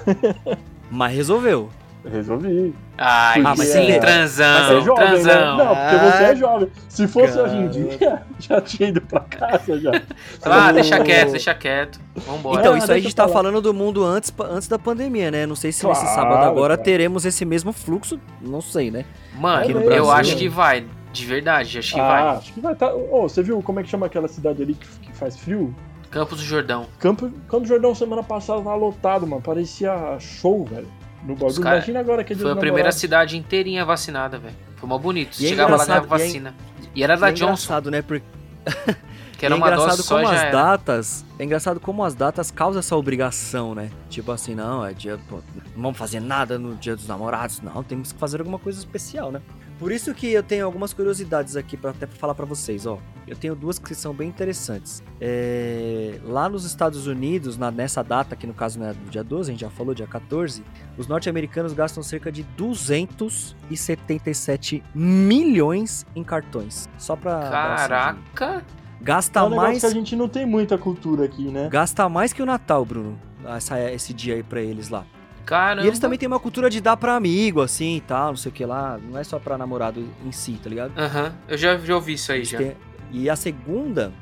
Mas 0.90 1.14
resolveu. 1.14 1.71
Resolvi. 2.04 2.75
Ai, 2.99 3.40
Ah, 3.44 3.54
mas 3.56 3.68
sim, 3.68 3.87
você- 3.87 3.99
transão, 4.00 4.78
é 4.78 4.80
jovem, 4.80 5.04
né? 5.04 5.11
transão. 5.23 5.56
Não, 5.56 5.66
porque 5.68 5.97
você 5.97 6.25
é 6.25 6.37
jovem. 6.37 6.68
Se 6.88 7.06
fosse 7.09 7.35
Cara. 7.35 7.42
hoje 7.44 7.56
em 7.56 7.68
dia, 7.68 8.23
já 8.40 8.61
tinha 8.61 8.88
ido 8.88 9.00
pra 9.02 9.21
casa 9.21 9.78
já. 9.78 9.92
Ah, 10.44 10.73
deixa 10.73 10.99
Eu- 10.99 11.04
quieto, 11.04 11.30
deixa 11.30 11.54
quieto. 11.54 12.00
Vambora. 12.16 12.61
Então, 12.61 12.75
Ah, 12.75 12.78
isso 12.78 12.87
aí 12.87 12.90
a 12.90 12.94
deixa 12.94 13.09
gente 13.09 13.14
tá 13.16 13.28
falando 13.28 13.61
do 13.61 13.73
mundo 13.73 14.04
antes, 14.04 14.32
antes 14.50 14.66
da 14.66 14.78
pandemia, 14.78 15.30
né? 15.30 15.47
Não 15.47 15.54
sei 15.54 15.71
se 15.71 15.87
nesse 15.87 16.00
Claro, 16.02 16.14
sábado 16.16 16.44
agora 16.44 16.76
cara. 16.76 16.85
teremos 16.85 17.25
esse 17.25 17.44
mesmo 17.44 17.73
fluxo, 17.73 18.18
não 18.40 18.61
sei, 18.61 18.90
né? 18.90 19.04
Mano, 19.38 19.62
Aqui 19.62 19.73
no 19.73 19.80
eu 19.80 19.87
Brasil. 19.87 20.11
acho 20.11 20.37
que 20.37 20.49
vai. 20.49 20.85
De 21.12 21.26
verdade, 21.26 21.78
acho 21.78 21.94
que 21.94 22.00
ah, 22.00 22.09
vai. 22.09 22.23
acho 22.37 22.52
que 22.52 22.61
vai. 22.61 22.75
Tá... 22.75 22.92
Ô, 22.92 23.23
você 23.28 23.42
viu 23.42 23.62
como 23.62 23.78
é 23.78 23.82
que 23.82 23.88
chama 23.90 24.06
aquela 24.06 24.26
cidade 24.28 24.62
ali 24.62 24.75
que, 24.75 24.87
que 25.00 25.12
faz 25.12 25.37
frio? 25.38 25.75
Campos 26.11 26.38
do 26.38 26.44
Jordão. 26.44 26.87
Campo, 26.99 27.30
Campo 27.49 27.61
do 27.62 27.68
Jordão 27.68 27.94
semana 27.94 28.23
passada 28.23 28.59
tava 28.61 28.75
lotado, 28.75 29.26
mano. 29.26 29.40
Parecia 29.40 29.94
show, 30.18 30.64
velho. 30.64 30.88
No 31.25 31.35
bagulho. 31.37 31.61
cara- 31.61 31.76
Imagina 31.76 32.00
agora 32.00 32.25
que 32.25 32.33
é 32.33 32.37
dia 32.37 32.43
Foi 32.45 32.52
a 32.52 32.57
primeira 32.57 32.76
namorados. 32.79 33.00
cidade 33.00 33.37
inteirinha 33.37 33.85
vacinada, 33.85 34.38
velho. 34.38 34.55
Foi 34.76 34.88
mó 34.88 34.99
bonito. 34.99 35.37
Você 35.37 35.47
é 35.47 35.49
chegava 35.50 35.76
lá 35.76 35.85
ganhava 35.85 36.05
e 36.05 36.07
é- 36.07 36.09
vacina. 36.25 36.55
E 36.95 37.02
era 37.05 37.17
da 37.17 37.29
E 37.29 37.31
é 37.31 37.33
Johnson. 37.35 37.45
engraçado, 37.52 37.91
né? 37.91 38.02
Porque... 38.02 38.25
Que 39.38 39.47
era 39.47 39.57
é 39.57 39.59
uma 39.59 39.67
engraçado 39.67 39.88
dose 39.97 40.02
só 40.05 40.14
como 40.21 40.29
já 40.29 40.35
as 40.35 40.41
era. 40.43 40.50
datas. 40.52 41.25
É 41.37 41.43
engraçado 41.45 41.81
como 41.81 42.05
as 42.05 42.14
datas 42.14 42.52
causam 42.52 42.79
essa 42.79 42.95
obrigação, 42.97 43.75
né? 43.75 43.91
Tipo 44.09 44.31
assim, 44.31 44.55
não, 44.55 44.87
é 44.87 44.93
dia. 44.93 45.19
Pô, 45.29 45.41
não 45.75 45.83
vamos 45.83 45.99
fazer 45.99 46.21
nada 46.21 46.61
no 46.61 46.76
dia 46.76 46.95
dos 46.95 47.09
namorados. 47.09 47.61
Não, 47.61 47.83
temos 47.83 48.12
que 48.12 48.19
fazer 48.21 48.38
alguma 48.38 48.61
coisa 48.61 48.79
especial, 48.79 49.33
né? 49.33 49.43
Por 49.83 49.91
isso 49.91 50.15
que 50.15 50.31
eu 50.33 50.45
tenho 50.45 50.65
algumas 50.65 50.93
curiosidades 50.93 51.57
aqui 51.57 51.77
para 51.77 51.91
até 51.91 52.07
pra 52.07 52.17
falar 52.17 52.37
pra 52.37 52.47
vocês, 52.47 52.87
ó. 52.87 52.99
Eu 53.27 53.35
tenho 53.37 53.57
duas 53.57 53.81
que 53.81 53.97
são 53.97 54.15
bem 54.15 54.29
interessantes. 54.29 55.03
É, 55.21 56.21
Lá 56.25 56.49
nos 56.49 56.65
Estados 56.65 57.09
Unidos, 57.09 57.59
na- 57.59 57.73
nessa 57.73 58.01
data, 58.05 58.37
que 58.37 58.47
no 58.47 58.55
caso 58.55 58.79
não 58.79 58.87
é 58.87 58.93
do 58.95 59.11
dia 59.11 59.25
12, 59.25 59.51
a 59.51 59.53
gente 59.53 59.62
já 59.62 59.71
falou, 59.71 59.93
dia 59.93 60.07
14, 60.07 60.62
os 60.97 61.09
norte-americanos 61.09 61.73
gastam 61.73 62.01
cerca 62.03 62.31
de 62.31 62.45
277 62.57 64.85
milhões 64.95 66.07
em 66.15 66.23
cartões. 66.23 66.89
Só 66.99 67.17
pra. 67.17 67.41
Caraca! 67.51 68.62
Gasta 69.01 69.41
é 69.41 69.43
um 69.43 69.57
mais. 69.57 69.81
que 69.81 69.87
a 69.87 69.91
gente 69.91 70.15
não 70.15 70.29
tem 70.29 70.47
muita 70.47 70.79
cultura 70.79 71.25
aqui, 71.25 71.51
né? 71.51 71.69
Gasta 71.69 72.09
mais 72.09 72.33
que 72.33 72.41
o 72.41 72.47
Natal, 72.47 72.85
Bruno. 72.85 73.19
Essa, 73.45 73.81
esse 73.91 74.15
dia 74.15 74.37
aí 74.37 74.45
pra 74.45 74.61
eles 74.61 74.89
lá. 74.91 75.05
Caramba! 75.44 75.84
E 75.84 75.88
eles 75.88 75.99
também 75.99 76.18
têm 76.18 76.26
uma 76.26 76.40
cultura 76.40 76.70
de 76.70 76.80
dar 76.80 76.96
pra 76.96 77.16
amigo, 77.16 77.61
assim 77.61 77.96
e 77.96 78.00
tal, 78.00 78.28
não 78.28 78.37
sei 78.37 78.50
o 78.50 78.54
que 78.54 78.64
lá. 78.64 78.99
Não 78.99 79.18
é 79.18 79.25
só 79.25 79.38
pra 79.38 79.58
namorado 79.58 80.04
em 80.25 80.32
si, 80.32 80.58
tá 80.62 80.68
ligado? 80.70 80.92
Aham, 80.99 81.34
eu 81.49 81.56
já, 81.58 81.76
já 81.76 81.94
ouvi 81.94 82.14
isso 82.14 82.30
aí 82.32 82.38
Eles 82.38 82.49
já. 82.49 82.58
têm- 82.58 82.76
E 83.11 83.28
a 83.28 83.37
segunda. 83.37 84.12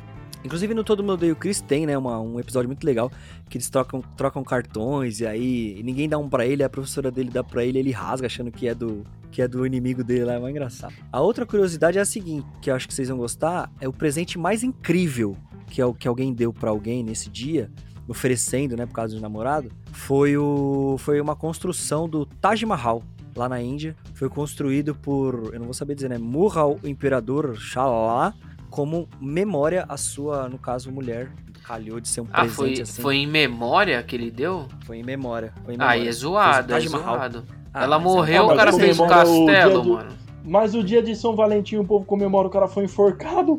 Inclusive 0.43 0.73
no 0.73 0.83
Todo 0.83 1.03
Mundo 1.03 1.13
Odeia 1.13 1.35
o 1.35 1.37
Chris 1.37 1.61
tem, 1.61 1.85
né? 1.85 1.99
Uma, 1.99 2.19
um 2.19 2.41
episódio 2.41 2.67
muito 2.67 2.83
legal. 2.83 3.13
Que 3.51 3.59
eles 3.59 3.69
trocam, 3.69 4.01
trocam 4.17 4.43
cartões 4.43 5.21
e 5.21 5.27
aí 5.27 5.83
ninguém 5.85 6.09
dá 6.09 6.17
um 6.17 6.31
pra 6.31 6.47
ele, 6.47 6.63
a 6.65 6.69
professora 6.71 7.11
dele 7.11 7.29
dá 7.31 7.45
pra 7.45 7.63
ele, 7.63 7.79
ele 7.79 7.91
rasga 7.91 8.27
achando 8.27 8.51
que 8.51 8.67
é 8.67 8.75
do. 8.75 9.05
Que 9.31 9.43
é 9.43 9.47
do 9.47 9.65
inimigo 9.67 10.03
dele 10.03 10.25
lá, 10.25 10.33
é 10.35 10.39
mais 10.39 10.51
engraçado. 10.51 10.95
A 11.13 11.21
outra 11.21 11.45
curiosidade 11.47 11.99
é 11.99 12.01
a 12.01 12.05
seguinte, 12.07 12.47
que 12.63 12.71
eu 12.71 12.75
acho 12.75 12.89
que 12.89 12.95
vocês 12.95 13.09
vão 13.11 13.19
gostar, 13.19 13.71
é 13.81 13.87
o 13.87 13.93
presente 13.93 14.37
mais 14.39 14.65
incrível 14.65 15.37
que, 15.69 15.81
é 15.81 15.85
o 15.87 15.93
que 15.95 16.09
alguém 16.09 16.33
deu 16.33 16.53
pra 16.53 16.71
alguém 16.71 17.05
nesse 17.05 17.29
dia, 17.31 17.71
oferecendo, 18.11 18.77
né, 18.77 18.85
por 18.87 18.93
causa 18.93 19.15
do 19.15 19.23
namorado, 19.23 19.71
foi, 19.93 20.37
o, 20.37 20.97
foi 20.99 21.21
uma 21.21 21.37
construção 21.37 22.09
do 22.09 22.27
Taj 22.27 22.67
Mahal, 22.67 23.03
lá 23.37 23.49
na 23.49 23.63
Índia. 23.63 23.95
Foi 24.15 24.29
construído 24.29 24.95
por, 24.95 25.51
eu 25.53 25.59
não 25.61 25.67
vou 25.67 25.75
saber 25.75 25.95
dizer, 25.95 26.11
né, 26.11 26.19
Mughal 26.19 26.79
Imperador 26.83 27.57
Shalala, 27.57 28.35
como 28.69 29.09
memória 29.21 29.85
à 29.89 29.97
sua, 29.97 30.49
no 30.49 30.59
caso, 30.59 30.91
mulher. 30.91 31.31
Calhou 31.63 32.01
de 32.01 32.09
ser 32.09 32.23
um 32.23 32.27
Ah, 32.33 32.41
presente 32.41 32.55
foi, 32.57 32.81
assim. 32.83 33.03
foi 33.03 33.17
em 33.19 33.27
memória 33.29 34.03
que 34.03 34.17
ele 34.17 34.31
deu? 34.31 34.67
Foi 34.85 34.97
em 34.99 35.05
memória. 35.05 35.53
Foi 35.65 35.75
em 35.75 35.77
Aí 35.81 35.99
memória. 36.01 36.09
é 36.09 36.13
zoado, 36.13 36.75
é 36.75 36.81
zoado. 36.81 37.45
Ah, 37.73 37.85
Ela 37.85 37.99
mas 38.01 38.11
é 38.11 38.15
morreu, 38.17 38.47
o 38.47 38.57
cara 38.57 38.73
fez 38.73 38.99
um 38.99 39.07
castelo, 39.07 39.47
dia 39.47 39.69
do- 39.71 39.85
mano. 39.85 40.11
Mas 40.45 40.75
o 40.75 40.83
dia 40.83 41.01
de 41.03 41.15
São 41.15 41.37
Valentim 41.37 41.77
o 41.77 41.85
povo 41.85 42.05
comemora 42.05 42.49
o 42.49 42.51
cara 42.51 42.67
foi 42.67 42.85
enforcado. 42.85 43.57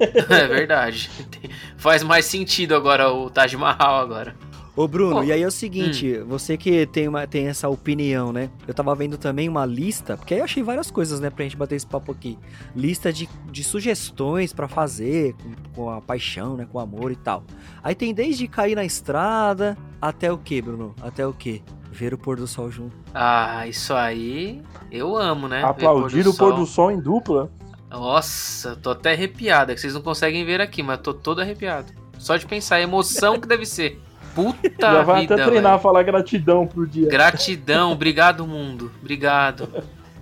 É 0.00 0.46
verdade. 0.46 1.10
Faz 1.76 2.02
mais 2.02 2.26
sentido 2.26 2.74
agora 2.74 3.10
o 3.10 3.30
Taj 3.30 3.56
Mahal 3.56 4.00
agora. 4.00 4.34
Ô 4.76 4.86
Bruno, 4.86 5.16
Pô, 5.16 5.22
e 5.24 5.32
aí 5.32 5.42
é 5.42 5.46
o 5.46 5.50
seguinte, 5.50 6.18
você 6.18 6.54
que 6.54 6.84
tem, 6.84 7.08
uma, 7.08 7.26
tem 7.26 7.46
essa 7.46 7.66
opinião, 7.66 8.30
né? 8.30 8.50
Eu 8.68 8.74
tava 8.74 8.94
vendo 8.94 9.16
também 9.16 9.48
uma 9.48 9.64
lista, 9.64 10.18
porque 10.18 10.34
aí 10.34 10.40
eu 10.40 10.44
achei 10.44 10.62
várias 10.62 10.90
coisas, 10.90 11.18
né, 11.18 11.30
pra 11.30 11.44
gente 11.44 11.56
bater 11.56 11.76
esse 11.76 11.86
papo 11.86 12.12
aqui. 12.12 12.38
Lista 12.74 13.10
de, 13.10 13.26
de 13.50 13.64
sugestões 13.64 14.52
pra 14.52 14.68
fazer 14.68 15.34
com, 15.34 15.72
com 15.74 15.90
a 15.90 16.02
paixão, 16.02 16.58
né, 16.58 16.68
com 16.70 16.76
o 16.76 16.80
amor 16.82 17.10
e 17.10 17.16
tal. 17.16 17.42
Aí 17.82 17.94
tem 17.94 18.12
desde 18.12 18.46
cair 18.46 18.74
na 18.74 18.84
estrada 18.84 19.78
até 19.98 20.30
o 20.30 20.36
que, 20.36 20.60
Bruno? 20.60 20.94
Até 21.00 21.26
o 21.26 21.32
que? 21.32 21.62
Ver 21.90 22.12
o 22.12 22.18
pôr 22.18 22.36
do 22.36 22.46
sol 22.46 22.70
junto. 22.70 22.94
Ah, 23.14 23.66
isso 23.66 23.94
aí 23.94 24.60
eu 24.92 25.16
amo, 25.16 25.48
né? 25.48 25.60
Ver 25.60 25.68
Aplaudir 25.68 26.28
o 26.28 26.34
pôr 26.34 26.54
do 26.54 26.66
sol 26.66 26.90
em 26.90 27.00
dupla. 27.00 27.50
Nossa, 27.98 28.76
tô 28.76 28.90
até 28.90 29.12
arrepiado. 29.12 29.72
É 29.72 29.74
que 29.74 29.80
vocês 29.80 29.94
não 29.94 30.02
conseguem 30.02 30.44
ver 30.44 30.60
aqui, 30.60 30.82
mas 30.82 31.00
tô 31.00 31.14
todo 31.14 31.40
arrepiado. 31.40 31.92
Só 32.18 32.36
de 32.36 32.44
pensar 32.46 32.76
a 32.76 32.80
emoção 32.82 33.40
que 33.40 33.48
deve 33.48 33.64
ser. 33.64 34.00
Puta 34.34 34.68
Já 34.78 35.02
vai 35.02 35.22
vida, 35.22 35.34
até 35.34 35.44
treinar 35.44 35.72
a 35.72 35.76
velho. 35.76 35.82
falar 35.82 36.02
gratidão 36.02 36.66
pro 36.66 36.86
dia. 36.86 37.08
Gratidão, 37.08 37.92
obrigado 37.92 38.46
mundo, 38.46 38.92
obrigado. 39.00 39.66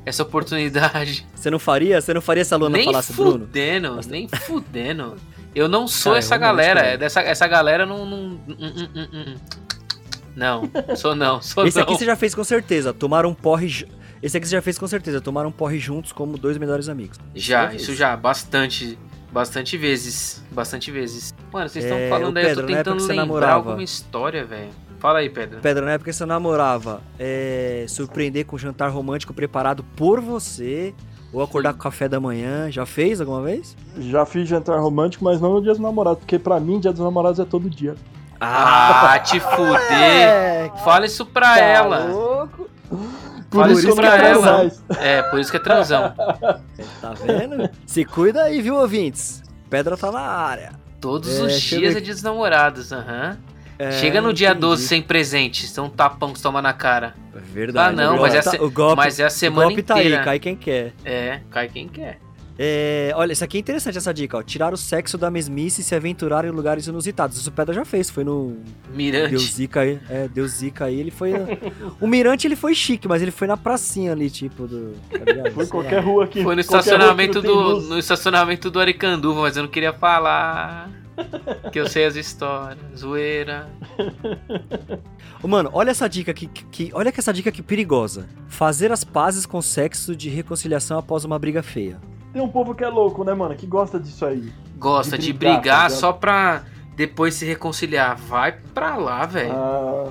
Essa 0.06 0.22
oportunidade. 0.22 1.26
Você 1.34 1.50
não 1.50 1.58
faria? 1.58 2.00
Você 2.00 2.14
não 2.14 2.20
faria 2.20 2.44
se 2.44 2.54
a 2.54 2.56
Luna 2.56 2.76
nem 2.76 2.84
falasse, 2.84 3.12
Bruno? 3.12 3.40
fudendo, 3.40 4.00
nem 4.06 4.28
fudendo. 4.28 5.16
Eu 5.52 5.68
não 5.68 5.88
sou 5.88 6.12
Cara, 6.12 6.18
essa 6.18 6.36
galera. 6.36 6.96
Dessa, 6.96 7.20
essa 7.22 7.46
galera 7.48 7.84
não. 7.86 8.06
Não, 8.06 8.40
não, 10.36 10.96
sou 10.96 11.14
não, 11.14 11.40
sou 11.40 11.66
Esse 11.66 11.78
não. 11.78 11.84
aqui 11.84 11.96
você 11.96 12.04
já 12.04 12.16
fez 12.16 12.34
com 12.34 12.44
certeza. 12.44 12.92
Tomar 12.92 13.24
um 13.24 13.34
porre. 13.34 13.86
Esse 14.23 14.37
aqui 14.38 14.47
você 14.47 14.56
já 14.56 14.62
fez 14.62 14.78
com 14.78 14.87
certeza. 14.87 15.21
Tomar 15.21 15.44
um 15.47 15.52
porre 15.52 15.78
juntos 15.78 16.12
como 16.12 16.38
dois 16.38 16.56
melhores 16.59 16.88
amigos. 16.88 17.18
Já, 17.35 17.68
fez. 17.68 17.83
isso 17.83 17.94
já, 17.94 18.16
bastante. 18.16 18.99
Bastante 19.33 19.76
vezes. 19.76 20.42
Bastante 20.52 20.90
vezes. 20.92 21.35
Mano, 21.52 21.68
vocês 21.68 21.85
estão 21.85 21.99
É, 21.99 22.09
falando 22.09 22.37
aí, 22.37 22.44
eu 22.44 22.49
Pedro, 22.50 22.66
tô 22.66 22.73
na 22.73 22.78
época 22.78 22.92
tentando 22.94 23.09
lembrar 23.09 23.23
namorava- 23.26 23.54
alguma 23.71 23.83
história, 23.83 24.44
velho. 24.44 24.68
Fala 25.00 25.18
aí, 25.18 25.28
Pedro. 25.28 25.59
Pedro, 25.61 25.85
na 25.85 25.92
época 25.92 26.11
que 26.11 26.16
você 26.16 26.25
namorava, 26.25 27.02
é, 27.18 27.85
surpreender 27.88 28.47
com 28.47 28.56
um 28.56 28.59
jantar 28.59 28.90
romântico 28.90 29.35
preparado 29.35 29.83
por 29.97 30.21
você, 30.21 30.94
ou 31.33 31.42
acordar 31.42 31.73
com 31.75 31.80
café 31.80 32.09
da 32.09 32.18
manhã, 32.21 32.71
já 32.71 32.87
fez 32.87 33.21
alguma 33.21 33.42
vez? 33.42 33.76
Já 33.99 34.25
fiz 34.25 34.49
jantar 34.49 34.78
romântico, 34.80 35.25
mas 35.25 35.40
não 35.40 35.54
no 35.54 35.61
dia 35.62 35.73
dos 35.73 35.80
namorados, 35.80 36.21
porque 36.21 36.38
pra 36.38 36.59
mim 36.61 36.78
dia 36.80 36.92
dos 36.92 37.02
namorados 37.02 37.38
é 37.40 37.44
todo 37.44 37.68
dia. 37.68 37.97
Ah, 38.40 39.18
te 39.18 39.40
fuder. 39.40 39.90
É, 39.92 40.73
Fala 40.85 41.06
isso 41.06 41.26
pra 41.26 41.54
tá 41.54 41.59
ela. 41.61 42.04
louco. 42.06 42.33
Por 43.54 43.70
isso 43.70 43.88
isso 43.88 43.96
que 43.96 44.02
quero 44.02 44.26
ela. 44.26 44.70
É, 45.00 45.23
por 45.23 45.38
isso 45.40 45.50
que 45.50 45.56
é 45.56 45.61
transão. 45.61 46.12
Tá 47.00 47.14
vendo? 47.14 47.68
Se 47.87 48.04
cuida 48.04 48.42
aí, 48.44 48.61
viu, 48.61 48.76
ouvintes? 48.76 49.42
Pedra 49.70 49.96
tá 49.96 50.11
na 50.12 50.20
área. 50.20 50.73
Todos 51.00 51.38
É, 51.38 51.42
os 51.42 51.61
dias 51.61 51.96
é 51.96 52.00
dia 52.00 52.14
dos 52.14 52.23
namorados, 52.23 52.92
aham. 52.92 53.37
É, 53.78 53.90
Chega 53.92 54.20
no 54.20 54.32
dia 54.32 54.49
entendi. 54.50 54.61
12 54.61 54.87
sem 54.87 55.02
presente, 55.02 55.66
sem 55.66 55.82
um 55.82 55.88
tapão 55.88 56.32
que 56.32 56.38
você 56.38 56.42
toma 56.44 56.62
na 56.62 56.73
cara. 56.73 57.14
É 57.34 57.40
Verdade. 57.40 57.88
Ah, 58.00 58.04
não, 58.06 58.16
o 58.18 58.20
mas 58.20 58.34
é 58.34 58.40
tá- 58.40 58.50
se- 58.52 58.61
o 58.61 58.70
golpe, 58.70 58.96
Mas 58.96 59.18
é 59.18 59.25
a 59.25 59.26
o 59.26 59.30
semana 59.30 59.66
golpe 59.68 59.82
tá 59.82 59.94
inteira. 59.99 60.18
aí, 60.20 60.25
cai 60.25 60.38
quem 60.38 60.54
quer. 60.56 60.92
É, 61.04 61.40
cai 61.50 61.68
quem 61.68 61.88
quer. 61.88 62.18
É, 62.56 63.12
olha, 63.16 63.32
isso 63.32 63.42
aqui 63.42 63.56
é 63.56 63.61
interessante 63.61 63.99
essa 63.99 64.14
dica, 64.14 64.38
ó. 64.38 64.42
Tirar 64.42 64.73
o 64.73 64.76
sexo 64.76 65.18
da 65.18 65.28
mesmice 65.30 65.80
e 65.80 65.84
se 65.84 65.92
aventurar 65.94 66.44
em 66.44 66.50
lugares 66.50 66.87
inusitados. 66.87 67.37
Isso 67.37 67.49
o 67.49 67.52
Pedra 67.52 67.75
já 67.75 67.84
fez, 67.84 68.08
foi 68.11 68.23
no 68.23 68.56
Mirante. 68.90 69.30
Deu 69.30 69.38
zica 69.40 69.80
aí. 69.80 69.99
É, 70.08 70.28
deu 70.28 70.46
zica 70.46 70.84
aí, 70.84 71.00
ele 71.00 71.11
foi. 71.11 71.32
o 72.00 72.06
Mirante 72.06 72.46
ele 72.46 72.54
foi 72.54 72.73
chique, 72.75 73.08
mas 73.08 73.23
ele 73.23 73.32
foi 73.32 73.49
na 73.49 73.56
pracinha 73.56 74.12
ali, 74.12 74.30
tipo, 74.30 74.68
do. 74.68 74.92
Tá? 75.11 75.50
Foi 75.52 75.64
Sei 75.64 75.70
qualquer 75.73 75.96
lá. 75.96 76.02
rua 76.02 76.25
aqui. 76.25 76.42
Foi 76.44 76.54
no 76.54 76.62
qualquer 76.64 76.82
que 76.84 76.90
estacionamento 76.90 77.42
do. 77.42 77.80
No 77.80 77.99
estacionamento 77.99 78.70
do 78.70 78.78
Aricanduva, 78.78 79.40
mas 79.42 79.56
eu 79.56 79.64
não 79.64 79.70
queria 79.70 79.92
falar. 79.92 80.90
Que 81.73 81.78
eu 81.80 81.88
sei 81.88 82.04
as 82.06 82.16
histórias. 82.16 82.78
Zoeira. 82.96 83.68
Mano, 85.42 85.70
olha 85.73 85.90
essa 85.90 86.08
dica 86.08 86.30
aqui, 86.30 86.46
que, 86.46 86.64
que- 86.64 86.90
olha 86.94 87.12
que 87.12 87.20
essa 87.20 87.32
dica 87.32 87.50
aqui 87.50 87.62
perigosa. 87.62 88.26
Fazer 88.49 88.90
as 88.90 89.04
pazes 89.04 89.44
com 89.44 89.61
sexo 89.61 90.16
de 90.16 90.28
reconciliação 90.28 90.99
após 90.99 91.25
uma 91.25 91.38
briga 91.38 91.62
feia. 91.62 92.00
Tem 92.34 92.42
um 92.42 92.48
povo 92.48 92.74
que 92.74 92.82
é 92.84 92.88
louco, 92.88 93.22
né, 93.24 93.32
mano? 93.32 93.54
Que 93.54 93.64
gosta 93.66 93.98
disso 93.98 94.26
aí. 94.26 94.52
Gosta 94.76 95.16
De 95.16 95.26
de 95.26 95.32
brigar, 95.32 95.60
brigar, 95.60 95.82
tá 95.84 95.88
só 95.90 96.12
pra 96.12 96.64
depois 96.96 97.34
se 97.34 97.46
reconciliar. 97.46 98.16
Vai 98.16 98.52
pra 98.74 98.96
lá, 98.96 99.24
velho. 99.24 99.52
Ah, 99.54 100.08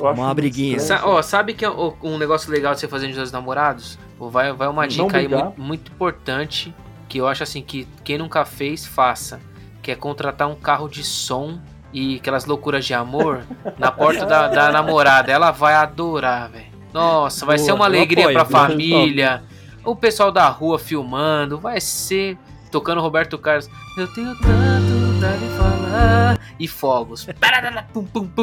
Uma 0.00 0.32
briguinha. 0.32 0.78
Sa- 0.78 1.02
ó, 1.04 1.20
sabe 1.20 1.52
que 1.52 1.64
é 1.64 1.68
um 1.70 2.16
negócio 2.16 2.50
legal 2.50 2.74
de 2.74 2.80
você 2.80 2.86
fazer 2.88 3.08
nos 3.08 3.16
seus 3.16 3.32
namorados? 3.32 3.98
Vai, 4.18 4.52
vai 4.52 4.68
uma 4.68 4.86
dica 4.86 5.18
aí 5.18 5.26
brigar. 5.26 5.46
muito, 5.46 5.60
muito 5.60 5.92
importante 5.92 6.72
que 7.08 7.18
eu 7.18 7.26
acho 7.26 7.42
assim 7.42 7.60
que 7.60 7.86
quem 8.04 8.18
nunca 8.18 8.44
fez, 8.44 8.86
faça. 8.86 9.40
Que 9.82 9.90
é 9.90 9.96
contratar 9.96 10.48
um 10.48 10.54
carro 10.54 10.88
de 10.88 11.02
som 11.04 11.58
e 11.92 12.16
aquelas 12.16 12.46
loucuras 12.46 12.84
de 12.86 12.94
amor 12.94 13.42
na 13.78 13.90
porta 13.90 14.24
da, 14.24 14.46
da 14.46 14.70
namorada. 14.72 15.30
Ela 15.30 15.50
vai 15.50 15.74
adorar, 15.74 16.48
velho. 16.50 16.66
Nossa, 16.92 17.44
vai 17.44 17.56
Boa, 17.56 17.66
ser 17.66 17.72
uma 17.72 17.84
alegria 17.86 18.22
apoio, 18.28 18.34
pra 18.36 18.44
família. 18.44 19.42
O 19.84 19.94
pessoal 19.94 20.32
da 20.32 20.48
rua 20.48 20.78
filmando, 20.78 21.58
vai 21.58 21.80
ser 21.80 22.38
tocando 22.70 23.00
Roberto 23.00 23.36
Carlos. 23.38 23.68
Eu 23.96 24.06
tenho 24.14 24.34
tanto 24.36 25.18
pra 25.20 25.30
lhe 25.36 25.48
falar. 25.56 26.38
E 26.58 26.66
fogos. 26.66 27.26
Pum, 27.92 28.04
pum, 28.04 28.26
pum. 28.28 28.42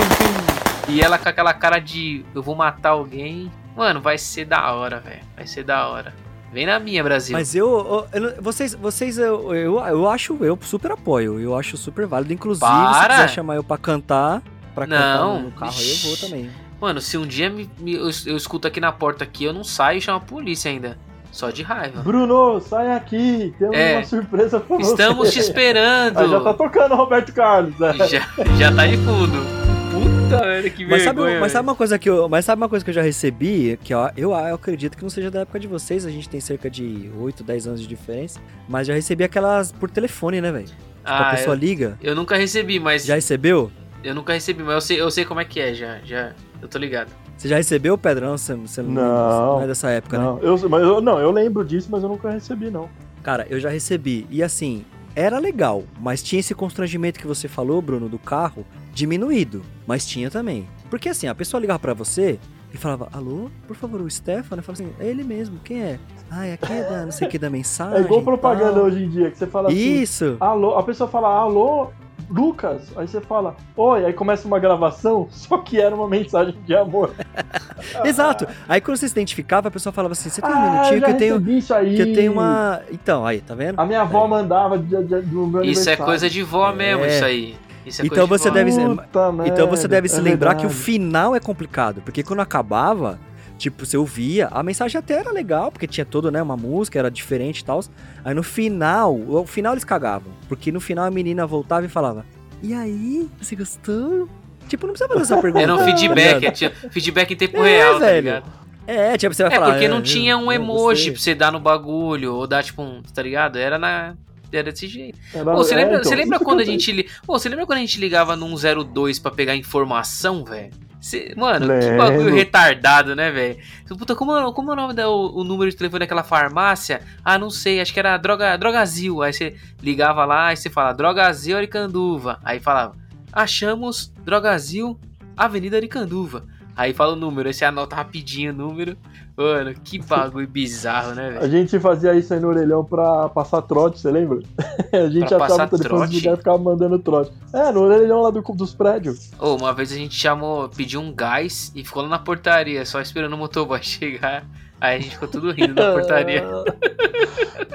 E 0.88 1.02
ela 1.02 1.18
com 1.18 1.28
aquela 1.30 1.54
cara 1.54 1.80
de 1.80 2.24
eu 2.34 2.42
vou 2.44 2.56
matar 2.56 2.90
alguém. 2.90 3.52
Mano, 3.76 4.02
vai 4.02 4.18
ser 4.18 4.46
da 4.46 4.72
hora, 4.74 5.00
velho. 5.00 5.22
Vai 5.36 5.48
ser 5.48 5.64
da 5.64 5.88
hora. 5.88 6.14
Vem 6.52 6.66
na 6.66 6.80
minha, 6.80 7.04
Brasil. 7.04 7.34
Mas 7.38 7.56
eu. 7.56 8.06
eu- 8.12 8.42
vocês, 8.42 8.74
vocês 8.74 9.18
eu, 9.18 9.54
eu, 9.56 9.80
eu 9.80 10.10
acho, 10.10 10.38
eu 10.44 10.58
super 10.62 10.92
apoio. 10.92 11.40
Eu 11.40 11.58
acho 11.58 11.78
super 11.78 12.06
válido. 12.06 12.34
Inclusive, 12.34 12.66
se 12.66 12.72
Para! 12.72 13.16
quiser 13.16 13.30
chamar 13.30 13.56
eu 13.56 13.64
pra 13.64 13.78
cantar, 13.78 14.42
pra 14.76 14.86
cantar 14.86 15.18
Não. 15.18 15.42
no 15.44 15.52
carro 15.52 15.74
aí, 15.78 15.92
eu 15.92 15.98
vou 16.10 16.18
também. 16.18 16.50
Mano, 16.80 17.00
se 17.00 17.18
um 17.18 17.26
dia 17.26 17.50
me- 17.50 17.70
me- 17.80 17.94
eu, 17.94 18.10
eu 18.26 18.36
escuto 18.36 18.68
aqui 18.68 18.80
na 18.82 18.92
porta 18.92 19.24
aqui, 19.24 19.44
eu 19.46 19.54
não 19.54 19.64
saio 19.64 20.00
e 20.00 20.02
chamo 20.02 20.18
a 20.18 20.22
polícia 20.22 20.70
ainda. 20.70 20.98
Só 21.32 21.50
de 21.50 21.64
raiva. 21.64 22.02
Bruno, 22.02 22.60
sai 22.60 22.92
aqui. 22.92 23.54
Temos 23.58 23.76
É. 23.78 23.96
uma 23.98 24.04
surpresa 24.04 24.60
pra 24.60 24.78
você. 24.78 24.92
Estamos 24.92 25.32
te 25.32 25.40
esperando. 25.40 26.18
Ah, 26.20 26.28
já 26.28 26.40
tá 26.42 26.54
tocando 26.54 26.96
Roberto 26.96 27.34
Carlos. 27.34 27.78
né? 27.80 27.94
já, 28.08 28.28
já 28.58 28.76
tá 28.76 28.86
de 28.86 28.98
fundo. 28.98 29.62
Puta 29.92 30.46
merda, 30.46 30.70
que 30.70 30.86
Mas 30.86 31.04
sabe, 31.04 31.20
vergonha. 31.20 31.40
mas 31.42 31.52
sabe 31.52 31.68
uma 31.68 31.76
coisa 31.76 32.00
que 32.00 32.10
eu, 32.10 32.28
mas 32.30 32.46
sabe 32.46 32.62
uma 32.62 32.70
coisa 32.70 32.84
que 32.84 32.90
eu 32.92 32.96
já 32.96 33.02
recebi, 33.02 33.78
que 33.84 33.94
ó, 33.94 34.10
eu, 34.16 34.32
eu 34.32 34.56
acredito 34.56 34.96
que 34.98 35.04
não 35.04 35.10
seja 35.10 35.30
da 35.30 35.42
época 35.42 35.60
de 35.60 35.68
vocês, 35.68 36.06
a 36.06 36.10
gente 36.10 36.30
tem 36.30 36.40
cerca 36.40 36.70
de 36.70 37.12
8, 37.20 37.44
10 37.44 37.68
anos 37.68 37.82
de 37.82 37.88
diferença, 37.88 38.40
mas 38.70 38.88
já 38.88 38.94
recebi 38.94 39.24
aquelas 39.26 39.72
por 39.74 39.90
telefone, 39.90 40.40
né, 40.40 40.50
velho? 40.52 40.70
Ah, 41.04 41.30
a 41.30 41.32
pessoa 41.36 41.56
eu, 41.56 41.60
liga. 41.60 41.98
eu 42.02 42.16
nunca 42.16 42.38
recebi, 42.38 42.80
mas. 42.80 43.04
Já 43.06 43.16
recebeu? 43.16 43.70
Eu 44.04 44.16
nunca 44.16 44.32
recebi, 44.34 44.64
mas 44.64 44.76
eu 44.76 44.82
sei, 44.82 45.02
eu 45.02 45.12
sei 45.12 45.26
como 45.26 45.40
é 45.42 45.46
que 45.46 45.60
é 45.60 45.74
já. 45.74 45.98
já 46.06 46.32
eu 46.62 46.68
tô 46.68 46.78
ligado. 46.80 47.10
Você 47.42 47.48
já 47.48 47.56
recebeu, 47.56 47.98
Pedrão? 47.98 48.38
Você, 48.38 48.54
você 48.54 48.84
Não. 48.84 48.94
não 48.94 49.62
é 49.64 49.66
dessa 49.66 49.90
época, 49.90 50.16
né? 50.16 50.24
Não, 50.24 50.38
eu, 50.42 50.70
mas 50.70 50.84
eu, 50.84 51.02
não, 51.02 51.20
eu 51.20 51.32
lembro 51.32 51.66
disso, 51.66 51.88
mas 51.90 52.04
eu 52.04 52.10
nunca 52.10 52.30
recebi, 52.30 52.70
não. 52.70 52.88
Cara, 53.24 53.48
eu 53.50 53.60
já 53.60 53.68
recebi. 53.68 54.28
E 54.30 54.44
assim, 54.44 54.86
era 55.16 55.40
legal, 55.40 55.84
mas 56.00 56.22
tinha 56.22 56.40
esse 56.40 56.54
constrangimento 56.54 57.20
que 57.20 57.26
você 57.26 57.48
falou, 57.48 57.82
Bruno, 57.82 58.08
do 58.08 58.20
carro, 58.20 58.64
diminuído. 58.94 59.64
Mas 59.88 60.06
tinha 60.06 60.30
também. 60.30 60.68
Porque 60.88 61.10
assim, 61.10 61.26
a 61.26 61.34
pessoa 61.34 61.60
ligava 61.60 61.80
pra 61.80 61.96
você 61.96 62.38
e 62.72 62.78
falava, 62.78 63.10
alô, 63.12 63.50
por 63.66 63.76
favor, 63.76 64.02
o 64.02 64.12
Stefano? 64.12 64.60
Eu 64.60 64.64
falava 64.64 64.84
assim, 64.84 64.94
é 65.00 65.08
ele 65.08 65.24
mesmo, 65.24 65.58
quem 65.64 65.82
é? 65.82 66.00
Ah, 66.30 66.46
é 66.46 66.54
aqui 66.54 66.68
da 66.68 67.06
não 67.06 67.12
sei 67.12 67.28
o 67.28 67.32
que 67.32 67.40
da 67.40 67.50
mensagem. 67.50 67.98
É 67.98 68.02
igual 68.02 68.22
propaganda 68.22 68.74
tal." 68.74 68.84
hoje 68.84 69.04
em 69.04 69.10
dia, 69.10 69.32
que 69.32 69.38
você 69.40 69.48
fala 69.48 69.70
assim, 69.70 69.78
Isso! 69.80 70.38
alô, 70.40 70.78
a 70.78 70.84
pessoa 70.84 71.10
fala, 71.10 71.28
alô, 71.30 71.88
Lucas, 72.32 72.84
aí 72.96 73.08
você 73.08 73.20
fala, 73.20 73.56
oi, 73.76 74.06
aí 74.06 74.14
começa 74.14 74.48
uma 74.48 74.58
gravação, 74.58 75.28
só 75.32 75.58
que 75.58 75.80
era 75.82 75.94
uma 75.94 76.08
mensagem 76.08 76.56
de 76.66 76.76
amor. 76.76 77.12
Exato. 78.06 78.48
Aí 78.70 78.80
quando 78.80 78.98
você 78.98 79.08
se 79.08 79.14
identificava, 79.14 79.68
a 79.68 79.72
pessoa 79.72 79.92
falava 79.92 80.14
assim, 80.14 80.30
você 80.30 80.42
tem 80.42 80.50
um 80.50 80.54
Ah, 80.54 80.72
minutinho 80.72 81.02
que 81.04 81.12
eu 81.12 81.18
tenho. 81.18 81.58
isso 81.58 81.74
aí. 81.74 81.96
Que 81.96 82.02
eu 82.02 82.14
tenho 82.14 82.32
uma. 82.32 82.82
Então, 82.92 83.26
aí, 83.26 83.42
tá 83.42 83.54
vendo? 83.54 83.80
A 83.80 83.86
minha 83.86 84.02
avó 84.02 84.28
mandava 84.28 84.78
de, 84.78 85.04
de, 85.04 85.22
do 85.24 85.48
meu 85.48 85.64
Isso 85.64 85.90
é 85.90 85.96
coisa 85.98 86.30
de 86.30 86.42
vó 86.44 86.72
mesmo, 86.72 87.04
É. 87.04 87.08
isso 87.16 87.26
aí. 87.26 87.56
Isso 87.86 88.02
é 88.02 88.06
Então 88.06 88.28
coisa 88.28 88.38
de 88.38 88.44
você 88.44 88.50
vó. 88.50 88.56
deve 88.56 88.72
ser- 88.72 88.88
Puta 88.88 89.34
Então 89.48 89.68
você 89.68 89.88
deve 89.88 90.08
se 90.08 90.20
é 90.20 90.22
lembrar 90.22 90.56
que 90.56 90.66
o 90.66 90.70
final 90.70 91.36
é 91.36 91.40
complicado, 91.40 92.02
porque 92.06 92.22
quando 92.24 92.40
acabava, 92.40 93.20
tipo, 93.62 93.86
você 93.86 93.96
ouvia, 93.96 94.48
a 94.52 94.64
mensagem 94.64 94.98
até 94.98 95.14
era 95.20 95.32
legal, 95.32 95.72
porque 95.72 95.86
tinha 95.88 96.06
todo, 96.06 96.32
né, 96.32 96.42
uma 96.42 96.58
música, 96.58 96.98
era 96.98 97.10
diferente 97.12 97.60
e 97.60 97.66
tal. 97.66 97.80
Aí 98.26 98.34
no 98.34 98.44
final, 98.44 99.16
o 99.16 99.46
final 99.46 99.74
eles 99.74 99.84
cagavam, 99.84 100.32
porque 100.50 100.72
no 100.72 100.80
final 100.82 101.06
a 101.06 101.12
menina 101.12 101.46
voltava 101.46 101.86
e 101.86 101.90
falava: 101.90 102.26
"E 102.64 102.74
aí, 102.74 103.30
você 103.40 103.56
gostou?" 103.56 104.28
Tipo, 104.68 104.88
não 104.88 104.94
precisa 104.94 105.08
fazer 105.10 105.22
essa 105.34 105.42
pergunta. 105.42 105.64
Era 105.64 105.74
um 105.74 105.78
tá 105.78 105.86
feedback, 105.86 106.36
ligado? 106.40 106.54
tinha 106.56 106.72
feedback 106.90 107.32
em 107.34 107.36
tempo 107.38 107.58
É, 107.64 107.78
real, 107.78 107.94
tá 107.94 108.00
velho. 108.06 108.16
ligado? 108.26 108.62
É, 108.88 109.18
tipo, 109.18 109.34
você 109.34 109.44
vai 109.44 109.52
É, 109.52 109.56
falar. 109.56 109.72
porque 109.74 109.88
não 109.88 109.98
"Ah, 109.98 110.02
tinha 110.02 110.38
um 110.38 110.52
emoji 110.52 110.82
gostei." 110.94 111.12
pra 111.12 111.22
você 111.22 111.36
dar 111.36 111.52
no 111.52 111.60
bagulho, 111.60 112.34
ou 112.34 112.48
dar 112.48 112.64
tipo 112.64 112.82
um, 112.82 113.02
tá 113.14 113.22
ligado? 113.22 113.58
Era 113.58 113.78
na. 113.78 114.16
Era 114.52 114.72
desse 114.72 114.88
jeito. 114.88 115.18
Pô, 115.32 115.64
você 115.64 115.74
é, 115.74 115.78
lembra, 115.78 115.94
então, 115.98 116.04
você 116.10 116.16
lembra 116.16 116.40
quando 116.40 116.60
a 116.60 116.64
gente 116.66 116.92
li... 116.92 117.10
Pô, 117.26 117.38
você 117.40 117.50
lembra 117.50 117.66
quando 117.66 117.78
a 117.78 117.82
gente 117.82 118.00
ligava 118.00 118.36
num 118.36 118.56
02 118.56 119.20
pra 119.20 119.32
pegar 119.32 119.56
informação, 119.56 120.44
velho? 120.44 120.72
Você- 121.00 121.34
Mano, 121.36 121.66
que 121.80 121.98
bagulho 121.98 122.34
retardado, 122.36 123.16
né, 123.16 123.32
velho? 123.32 123.58
Puta, 123.98 124.16
como, 124.16 124.38
é- 124.38 124.54
como 124.54 124.70
é 124.70 124.74
o 124.74 124.76
nome 124.76 124.94
da 124.94 125.10
o, 125.10 125.40
o 125.40 125.44
número 125.44 125.72
de 125.72 125.76
telefone 125.76 126.02
daquela 126.02 126.24
farmácia? 126.24 127.02
Ah, 127.26 127.40
não 127.40 127.50
sei, 127.50 127.82
acho 127.82 127.92
que 127.92 128.00
era 128.00 128.16
droga, 128.18 128.56
Drogazil. 128.58 129.22
Aí 129.24 129.34
você 129.34 129.56
ligava 129.82 130.24
lá, 130.26 130.48
aí 130.48 130.58
você 130.58 130.70
fala 130.70 130.94
Drogazil 130.94 131.58
Aricanduva. 131.58 132.40
Aí 132.44 132.60
falava, 132.60 132.96
achamos 133.32 134.14
Drogazil 134.24 135.00
Avenida 135.36 135.78
Aricanduva. 135.78 136.46
Aí 136.76 136.94
fala 136.94 137.14
o 137.14 137.16
número, 137.16 137.48
aí 137.50 137.54
você 137.54 137.66
anota 137.66 137.96
rapidinho 137.96 138.52
o 138.54 138.56
número. 138.56 138.96
Mano, 139.42 139.74
que 139.84 140.00
bagulho 140.00 140.48
bizarro, 140.48 141.14
né, 141.16 141.28
A 141.28 141.40
velho? 141.42 141.52
gente 141.52 141.80
fazia 141.80 142.14
isso 142.14 142.34
aí 142.34 142.40
no 142.40 142.48
orelhão 142.50 142.84
pra 142.86 143.30
passar 143.30 143.62
trote, 143.62 144.00
você 144.00 144.12
lembra? 144.12 144.40
A 144.94 145.10
gente 145.10 145.28
Pra 145.28 145.46
achava 145.46 145.66
o 145.66 145.70
telefone 145.70 145.80
trote? 146.00 146.10
desligado 146.12 146.36
e 146.36 146.40
ficava 146.40 146.58
mandando 146.58 147.00
trote. 147.00 147.32
É, 147.54 147.72
no 147.72 147.82
orelhão 147.82 148.22
lá 148.22 148.30
do, 148.30 148.42
dos 148.42 148.74
prédios. 148.74 149.32
Ô, 149.40 149.56
uma 149.56 149.74
vez 149.74 149.92
a 149.92 149.96
gente 149.96 150.16
chamou, 150.16 150.68
pediu 150.70 151.00
um 151.02 151.14
gás 151.14 151.72
e 151.76 151.84
ficou 151.84 152.04
lá 152.04 152.10
na 152.10 152.20
portaria, 152.20 152.86
só 152.86 153.00
esperando 153.02 153.34
o 153.34 153.38
motoboy 153.38 153.80
chegar. 153.84 154.44
Aí 154.80 154.98
a 154.98 155.00
gente 155.00 155.12
ficou 155.14 155.28
tudo 155.28 155.52
rindo 155.52 155.76
na 155.76 155.92
portaria. 155.94 156.44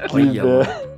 Que 0.09 0.15
Olha, 0.15 0.23
ideia. 0.25 0.97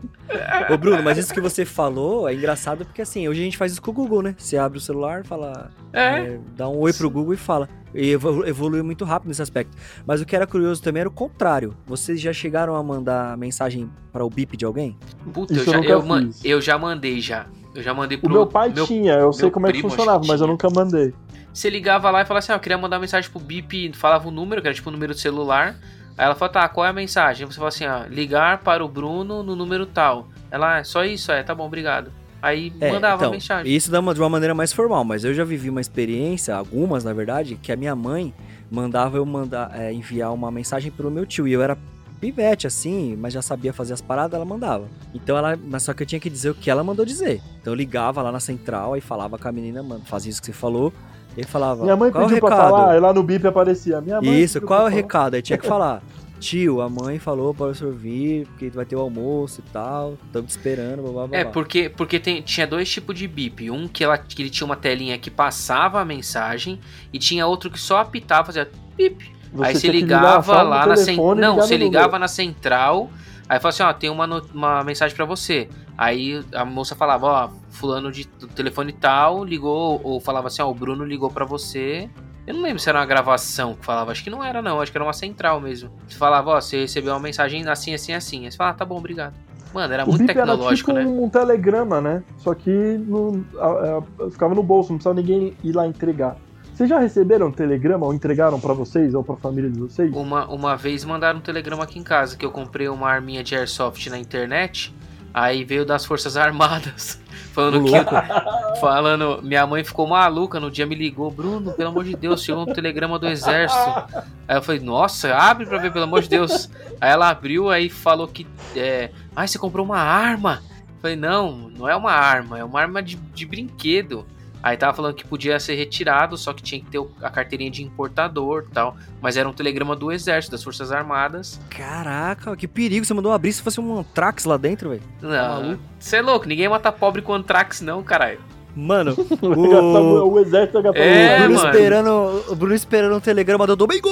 Ô 0.71 0.77
Bruno, 0.77 1.03
mas 1.03 1.17
isso 1.19 1.33
que 1.33 1.41
você 1.41 1.65
falou 1.65 2.29
é 2.29 2.35
engraçado 2.35 2.85
porque 2.85 3.03
assim, 3.03 3.29
hoje 3.29 3.41
a 3.41 3.45
gente 3.45 3.57
faz 3.57 3.73
isso 3.73 3.81
com 3.83 3.91
o 3.91 3.95
Google, 3.95 4.23
né? 4.23 4.35
Você 4.39 4.57
abre 4.59 4.77
o 4.79 4.81
celular, 4.81 5.25
fala, 5.25 5.71
É. 5.93 6.19
É, 6.21 6.41
dá 6.57 6.69
um 6.69 6.79
oi 6.79 6.93
pro 6.93 7.11
Google 7.11 7.35
e 7.35 7.37
fala. 7.37 7.69
E 7.95 8.11
evolu- 8.11 8.47
evoluiu 8.47 8.85
muito 8.85 9.05
rápido 9.05 9.29
nesse 9.29 9.41
aspecto. 9.41 9.77
Mas 10.07 10.21
o 10.21 10.27
que 10.27 10.37
era 10.37 10.47
curioso 10.47 10.83
também 10.83 11.01
era 11.01 11.09
o 11.09 11.13
contrário. 11.13 11.75
Vocês 11.87 12.21
já 12.21 12.33
chegaram 12.33 12.75
a 12.77 12.83
mandar 12.83 13.37
mensagem 13.39 13.91
para 14.13 14.25
o 14.25 14.29
bip 14.29 14.57
de 14.57 14.65
alguém? 14.65 14.97
Puta, 15.33 15.55
eu 15.55 15.59
eu 15.61 15.65
já, 15.65 15.77
nunca 15.79 15.89
eu, 15.89 16.03
man- 16.05 16.31
eu 16.45 16.61
já 16.61 16.79
mandei 16.79 17.21
já. 17.21 17.47
Eu 17.75 17.83
já 17.83 17.95
mandei 17.95 18.19
O 18.19 18.21
pro 18.21 18.31
meu 18.31 18.47
pai 18.47 18.73
tinha, 18.73 19.15
eu 19.15 19.33
sei 19.33 19.45
meu 19.45 19.53
como 19.53 19.67
é 19.69 19.73
que 19.73 19.81
funcionava, 19.81 20.23
mas 20.27 20.41
eu 20.41 20.47
nunca 20.47 20.69
mandei. 20.69 21.15
Você 21.53 21.71
ligava 21.71 22.11
lá 22.11 22.21
e 22.23 22.25
falava 22.25 22.39
assim: 22.41 22.53
ah, 22.53 22.57
eu 22.57 22.61
queria 22.61 22.77
mandar 22.79 22.99
mensagem 22.99 23.31
pro 23.31 23.41
BIP, 23.41 23.93
falava 23.95 24.29
o 24.29 24.31
número, 24.31 24.61
que 24.61 24.69
era 24.69 24.75
tipo 24.75 24.89
o 24.91 24.93
número 24.93 25.15
do 25.15 25.19
celular. 25.19 25.77
Aí 26.17 26.25
ela 26.27 26.35
falou: 26.35 26.53
tá, 26.53 26.69
qual 26.69 26.85
é 26.87 26.91
a 26.91 26.93
mensagem? 26.93 27.47
Você 27.47 27.57
fala 27.57 27.69
assim: 27.69 27.87
ó, 27.87 28.05
ligar 28.05 28.59
para 28.59 28.85
o 28.85 28.89
Bruno 28.89 29.43
no 29.43 29.57
número 29.57 29.87
tal. 29.87 30.29
Ela, 30.51 30.79
é 30.79 30.85
só 30.85 31.05
isso, 31.05 31.31
é, 31.33 31.43
tá 31.43 31.55
bom, 31.55 31.67
obrigado. 31.67 32.11
Aí 32.41 32.73
mandava 32.81 33.15
a 33.15 33.17
então, 33.17 33.31
mensagem. 33.33 33.75
Isso 33.75 33.91
dá 33.91 33.99
uma- 34.01 34.15
de 34.15 34.21
uma 34.21 34.29
maneira 34.29 34.55
mais 34.55 34.73
formal, 34.73 35.05
mas 35.05 35.25
eu 35.25 35.35
já 35.35 35.45
vivi 35.45 35.69
uma 35.69 35.81
experiência, 35.81 36.55
algumas 36.55 37.03
na 37.05 37.13
verdade, 37.13 37.57
que 37.57 37.73
a 37.73 37.77
minha 37.77 37.97
mãe 37.97 38.33
mandava 38.71 39.17
eu 39.17 39.27
mandar 39.27 39.73
é, 39.75 39.93
enviar 39.93 40.33
uma 40.33 40.51
mensagem 40.51 40.91
pro 40.91 41.11
meu 41.11 41.27
tio. 41.27 41.49
E 41.49 41.53
eu 41.53 41.63
era 41.63 41.77
pivete, 42.21 42.67
assim, 42.67 43.17
mas 43.17 43.33
já 43.33 43.41
sabia 43.43 43.73
fazer 43.73 43.95
as 43.95 44.01
paradas, 44.01 44.35
ela 44.35 44.45
mandava. 44.45 44.87
Então 45.15 45.37
ela. 45.37 45.59
Mas 45.69 45.83
só 45.83 45.93
que 45.95 46.03
eu 46.03 46.07
tinha 46.07 46.21
que 46.21 46.31
dizer 46.31 46.51
o 46.51 46.55
que 46.55 46.71
ela 46.71 46.85
mandou 46.85 47.05
dizer. 47.05 47.41
Então 47.61 47.73
eu 47.73 47.77
ligava 47.77 48.23
lá 48.23 48.31
na 48.31 48.41
central 48.41 48.97
e 48.97 49.01
falava 49.01 49.37
com 49.39 49.49
a 49.49 49.53
menina, 49.53 49.83
mano, 49.83 50.03
fazia 50.05 50.31
isso 50.31 50.41
que 50.41 50.47
você 50.47 50.53
falou. 50.53 50.93
E 51.37 51.45
falava. 51.45 51.83
Minha 51.85 51.97
mãe 51.97 52.11
qual 52.11 52.23
é 52.23 52.27
o 52.27 52.29
pediu 52.29 52.41
pra 52.47 52.57
recado? 52.57 52.71
falar, 52.71 52.93
aí 52.93 53.01
lá 53.01 53.13
no 53.13 53.23
bip 53.23 53.47
aparecia. 53.47 54.01
Minha 54.01 54.21
mãe 54.21 54.41
Isso, 54.41 54.55
pediu 54.55 54.67
qual 54.69 54.81
é 54.81 54.83
o 54.83 54.87
falar. 54.87 54.97
recado? 54.97 55.35
Aí 55.35 55.43
tinha 55.43 55.59
que 55.59 55.67
falar. 55.67 56.03
Tio, 56.39 56.81
a 56.81 56.89
mãe 56.89 57.19
falou 57.19 57.53
para 57.53 57.67
o 57.67 57.75
senhor 57.75 57.93
vir, 57.93 58.47
porque 58.47 58.71
vai 58.71 58.85
ter 58.85 58.97
o 58.97 59.01
almoço 59.01 59.61
e 59.61 59.71
tal. 59.71 60.17
Estamos 60.27 60.53
te 60.53 60.57
esperando, 60.57 61.03
blá 61.03 61.13
blá 61.13 61.27
blá. 61.27 61.39
É, 61.39 61.45
blá. 61.45 61.53
porque, 61.53 61.89
porque 61.89 62.19
tem, 62.19 62.41
tinha 62.43 62.67
dois 62.67 62.91
tipos 62.91 63.17
de 63.19 63.27
bip. 63.27 63.71
Um 63.71 63.89
que, 63.89 64.05
ela, 64.05 64.17
que 64.17 64.43
ele 64.43 64.51
tinha 64.51 64.65
uma 64.65 64.77
telinha 64.77 65.19
que 65.19 65.31
passava 65.31 66.01
a 66.01 66.05
mensagem 66.05 66.79
e 67.13 67.19
tinha 67.19 67.47
outro 67.47 67.71
que 67.71 67.81
só 67.81 67.99
apitava, 67.99 68.47
fazia 68.47 68.71
bip. 68.97 69.31
aí 69.61 69.75
você 69.75 69.89
que 69.89 69.93
ligar, 69.93 70.21
ligava 70.21 70.63
lá 70.63 70.87
na 70.87 70.97
central. 70.97 71.35
Não, 71.35 71.57
você 71.57 71.77
ligava 71.77 72.19
na 72.19 72.29
central. 72.29 73.11
Aí 73.49 73.59
falava 73.59 73.69
assim, 73.69 73.83
ó, 73.83 73.93
tem 73.93 74.11
uma, 74.11 74.27
uma 74.53 74.85
mensagem 74.85 75.17
pra 75.17 75.25
você. 75.25 75.69
Aí 75.97 76.45
a 76.53 76.65
moça 76.65 76.95
falava, 76.95 77.27
ó, 77.27 77.51
fulano 77.71 78.13
de 78.13 78.25
do 78.25 78.47
telefone 78.47 78.93
tal 78.93 79.43
ligou, 79.43 80.01
ou 80.05 80.21
falava 80.21 80.49
assim, 80.49 80.63
ó, 80.63 80.71
o 80.71 80.75
Bruno 80.75 81.05
ligou 81.05 81.31
pra 81.31 81.45
você. 81.45 82.11
Eu 82.49 82.55
não 82.55 82.63
lembro 82.63 82.79
se 82.79 82.89
era 82.89 82.99
uma 82.99 83.05
gravação 83.07 83.75
que 83.75 83.85
falava, 83.85 84.11
acho 84.11 84.25
que 84.25 84.31
não 84.31 84.43
era 84.43 84.63
não, 84.63 84.81
acho 84.81 84.91
que 84.91 84.97
era 84.97 85.05
uma 85.05 85.13
central 85.13 85.61
mesmo. 85.61 85.91
Você 86.09 86.17
falava, 86.17 86.51
ó, 86.51 86.61
você 86.61 86.81
recebeu 86.81 87.13
uma 87.13 87.21
mensagem 87.21 87.67
assim, 87.69 87.93
assim, 87.93 88.15
assim. 88.15 88.45
Aí 88.47 88.51
você 88.51 88.57
falava, 88.57 88.75
ah, 88.77 88.79
tá 88.79 88.85
bom, 88.87 88.97
obrigado. 88.97 89.35
Mano, 89.75 89.93
era 89.93 90.05
O 90.05 90.09
muito 90.09 90.21
bip 90.27 90.31
era 90.31 90.47
tecnológico, 90.47 90.93
tipo 90.95 91.05
né? 91.05 91.07
um 91.07 91.29
telegrama, 91.29 92.01
né? 92.01 92.23
Só 92.39 92.55
que 92.55 92.71
não, 92.71 93.45
a- 93.59 93.99
a- 94.27 94.31
ficava 94.31 94.55
no 94.55 94.63
bolso, 94.63 94.91
não 94.93 94.97
precisava 94.97 95.21
ninguém 95.21 95.55
ir 95.63 95.73
lá 95.73 95.87
entregar. 95.87 96.37
Vocês 96.73 96.89
já 96.89 96.99
receberam 96.99 97.49
um 97.49 97.53
telegrama 97.53 98.07
ou 98.07 98.15
entregaram 98.15 98.59
pra 98.59 98.73
vocês 98.73 99.13
ou 99.13 99.23
pra 99.23 99.35
família 99.37 99.69
de 99.69 99.79
vocês? 99.81 100.11
Uma, 100.15 100.47
uma 100.47 100.75
vez 100.77 101.05
mandaram 101.05 101.41
um 101.41 101.43
telegrama 101.43 101.83
aqui 101.85 101.99
em 101.99 102.05
casa 102.05 102.37
que 102.37 102.47
eu 102.47 102.51
comprei 102.53 102.89
uma 102.89 103.09
arminha 103.11 103.43
de 103.45 103.55
airsoft 103.57 104.09
na 104.09 104.19
internet. 104.19 104.95
Aí 105.39 105.63
veio 105.63 105.87
das 105.87 106.05
Forças 106.05 106.37
Armadas. 106.37 107.21
Falando 107.55 107.85
que. 107.85 107.93
Falando. 108.81 109.41
Minha 109.41 109.65
mãe 109.69 109.85
ficou 109.85 110.05
maluca 110.05 110.59
no 110.59 110.69
dia, 110.69 110.85
me 110.85 110.97
ligou. 110.97 111.31
Bruno, 111.31 111.73
pelo 111.73 111.91
amor 111.91 112.03
de 112.03 112.17
Deus, 112.17 112.43
chegou 112.43 112.63
um 112.63 112.73
telegrama 112.73 113.21
do 113.21 113.29
exército. 113.29 114.25
Aí 114.49 114.57
eu 114.57 114.63
falei, 114.63 114.81
nossa, 114.81 115.33
abre 115.37 115.65
pra 115.65 115.79
ver, 115.79 115.93
pelo 115.93 116.05
amor 116.05 116.23
de 116.23 116.29
Deus. 116.29 116.69
Aí 117.01 117.11
ela 117.11 117.29
abriu, 117.29 117.71
aí 117.71 117.89
falou 117.89 118.27
que. 118.27 118.49
É, 118.75 119.11
ah, 119.37 119.47
você 119.47 119.59
comprou 119.59 119.85
uma 119.87 119.99
arma? 119.99 120.61
Eu 120.81 121.03
falei, 121.03 121.17
não, 121.17 121.53
não 121.53 121.89
é 121.89 121.95
uma 121.95 122.11
arma, 122.11 122.59
é 122.59 122.65
uma 122.65 122.81
arma 122.81 123.01
de, 123.01 123.15
de 123.15 123.47
brinquedo. 123.47 124.27
Aí 124.63 124.77
tava 124.77 124.93
falando 124.93 125.15
que 125.15 125.25
podia 125.25 125.59
ser 125.61 125.75
retirado, 125.77 126.37
só 126.37 126.53
que 126.53 126.63
tinha 126.63 126.81
que 126.81 126.91
ter 126.91 127.01
a 127.23 127.31
carteirinha 127.31 127.71
de 127.71 127.83
importador 127.83 128.65
e 128.69 128.73
tal. 128.73 128.97
Mas 129.21 129.37
era 129.37 129.49
um 129.49 129.53
telegrama 129.53 129.95
do 129.95 130.11
exército, 130.11 130.51
das 130.53 130.65
Forças 130.65 130.91
Armadas. 130.91 131.61
Caraca, 131.71 132.57
que 132.57 132.67
perigo. 132.67 133.05
Você 133.05 133.15
mandou 133.15 133.33
abrir 133.33 133.53
se 133.53 133.63
fosse 133.63 133.81
um 133.81 133.99
Antrax 133.99 134.45
lá 134.45 134.57
dentro, 134.57 134.91
velho. 134.91 135.03
Não, 135.23 135.79
você 135.99 136.17
é 136.17 136.23
louco, 136.23 136.47
ninguém 136.49 136.69
mata 136.69 136.91
pobre 136.91 137.23
com 137.23 137.33
Antrax 137.35 137.81
não, 137.81 138.03
caralho. 138.03 138.41
Mano, 138.75 139.15
O, 139.43 140.33
o 140.35 140.39
exército 140.41 140.79
É, 140.95 141.37
o, 141.37 141.39
Bruno 141.43 141.55
mano. 141.57 141.69
esperando, 141.71 142.45
o 142.49 142.55
Bruno 142.55 142.75
esperando 142.75 143.17
um 143.17 143.21
telegrama 143.21 143.67
do 143.67 143.75
Domingo! 143.77 144.09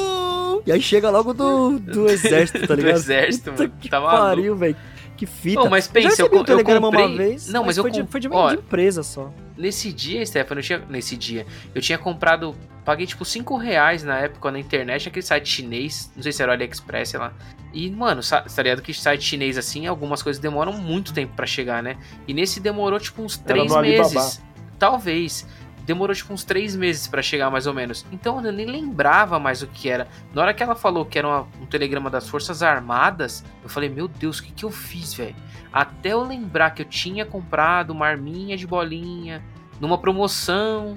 E 0.66 0.72
aí 0.72 0.80
chega 0.80 1.10
logo 1.10 1.32
do, 1.32 1.78
do 1.78 2.06
exército, 2.10 2.60
tá 2.66 2.74
Do 2.74 2.80
ligado? 2.80 2.96
exército, 2.96 3.50
Puta 3.50 3.62
mano. 3.64 3.74
que 3.80 3.88
Tá 3.88 4.00
pariu, 4.00 4.56
velho. 4.56 4.76
Que 5.16 5.24
fita. 5.26 5.62
Ô, 5.62 5.70
mas 5.70 5.86
pensa, 5.88 6.22
eu, 6.22 6.28
co- 6.30 6.38
um 6.40 6.44
telegrama 6.44 6.88
eu 6.88 6.90
comprei... 6.90 7.06
uma 7.06 7.16
vez, 7.16 7.48
não, 7.48 7.64
mas, 7.64 7.76
eu 7.76 7.84
foi, 7.84 7.90
de, 7.90 8.00
com- 8.02 8.06
foi 8.08 8.20
de, 8.20 8.28
ó, 8.30 8.48
de 8.50 8.56
empresa 8.56 9.02
só. 9.02 9.30
Nesse 9.56 9.92
dia, 9.92 10.24
Stefano, 10.24 10.60
eu 10.60 10.64
tinha... 10.64 10.78
Nesse 10.88 11.16
dia, 11.16 11.46
eu 11.74 11.80
tinha 11.80 11.98
comprado... 11.98 12.54
Paguei, 12.84 13.04
tipo, 13.04 13.24
5 13.24 13.56
reais 13.56 14.04
na 14.04 14.18
época 14.18 14.48
na 14.50 14.60
internet, 14.60 15.08
aquele 15.08 15.24
site 15.26 15.48
chinês, 15.48 16.12
não 16.14 16.22
sei 16.22 16.30
se 16.30 16.40
era 16.40 16.52
o 16.52 16.54
AliExpress, 16.54 17.08
sei 17.08 17.18
lá. 17.18 17.32
E, 17.72 17.90
mano, 17.90 18.22
tá 18.22 18.62
ligado 18.62 18.80
que 18.80 18.94
site 18.94 19.24
chinês, 19.24 19.58
assim, 19.58 19.86
algumas 19.88 20.22
coisas 20.22 20.40
demoram 20.40 20.72
muito 20.72 21.12
tempo 21.12 21.34
pra 21.34 21.46
chegar, 21.46 21.82
né? 21.82 21.96
E 22.28 22.32
nesse 22.32 22.60
demorou, 22.60 23.00
tipo, 23.00 23.22
uns 23.22 23.36
Era 23.44 23.54
3 23.54 23.72
no 23.72 23.76
Alibaba. 23.76 24.08
meses. 24.08 24.42
Talvez. 24.78 25.46
Demorou 25.86 26.14
tipo 26.14 26.32
uns 26.34 26.42
três 26.44 26.74
meses 26.76 27.06
pra 27.06 27.22
chegar 27.22 27.48
mais 27.50 27.66
ou 27.66 27.72
menos. 27.72 28.04
Então 28.12 28.44
eu 28.44 28.52
nem 28.52 28.66
lembrava 28.66 29.38
mais 29.38 29.62
o 29.62 29.66
que 29.68 29.88
era. 29.88 30.08
Na 30.34 30.42
hora 30.42 30.52
que 30.52 30.62
ela 30.62 30.74
falou 30.74 31.04
que 31.06 31.18
era 31.18 31.26
uma- 31.28 31.46
um 31.62 31.64
telegrama 31.66 32.10
das 32.10 32.28
Forças 32.28 32.62
Armadas, 32.62 33.44
eu 33.62 33.68
falei, 33.68 33.88
meu 33.88 34.08
Deus, 34.08 34.38
o 34.40 34.42
que, 34.42 34.52
que 34.52 34.64
eu 34.64 34.70
fiz, 34.70 35.14
velho? 35.14 35.36
Até 35.72 36.10
eu 36.12 36.22
lembrar 36.22 36.70
que 36.70 36.82
eu 36.82 36.86
tinha 36.86 37.24
comprado 37.24 37.90
uma 37.90 38.06
arminha 38.06 38.56
de 38.56 38.66
bolinha 38.66 39.42
numa 39.80 39.98
promoção. 39.98 40.96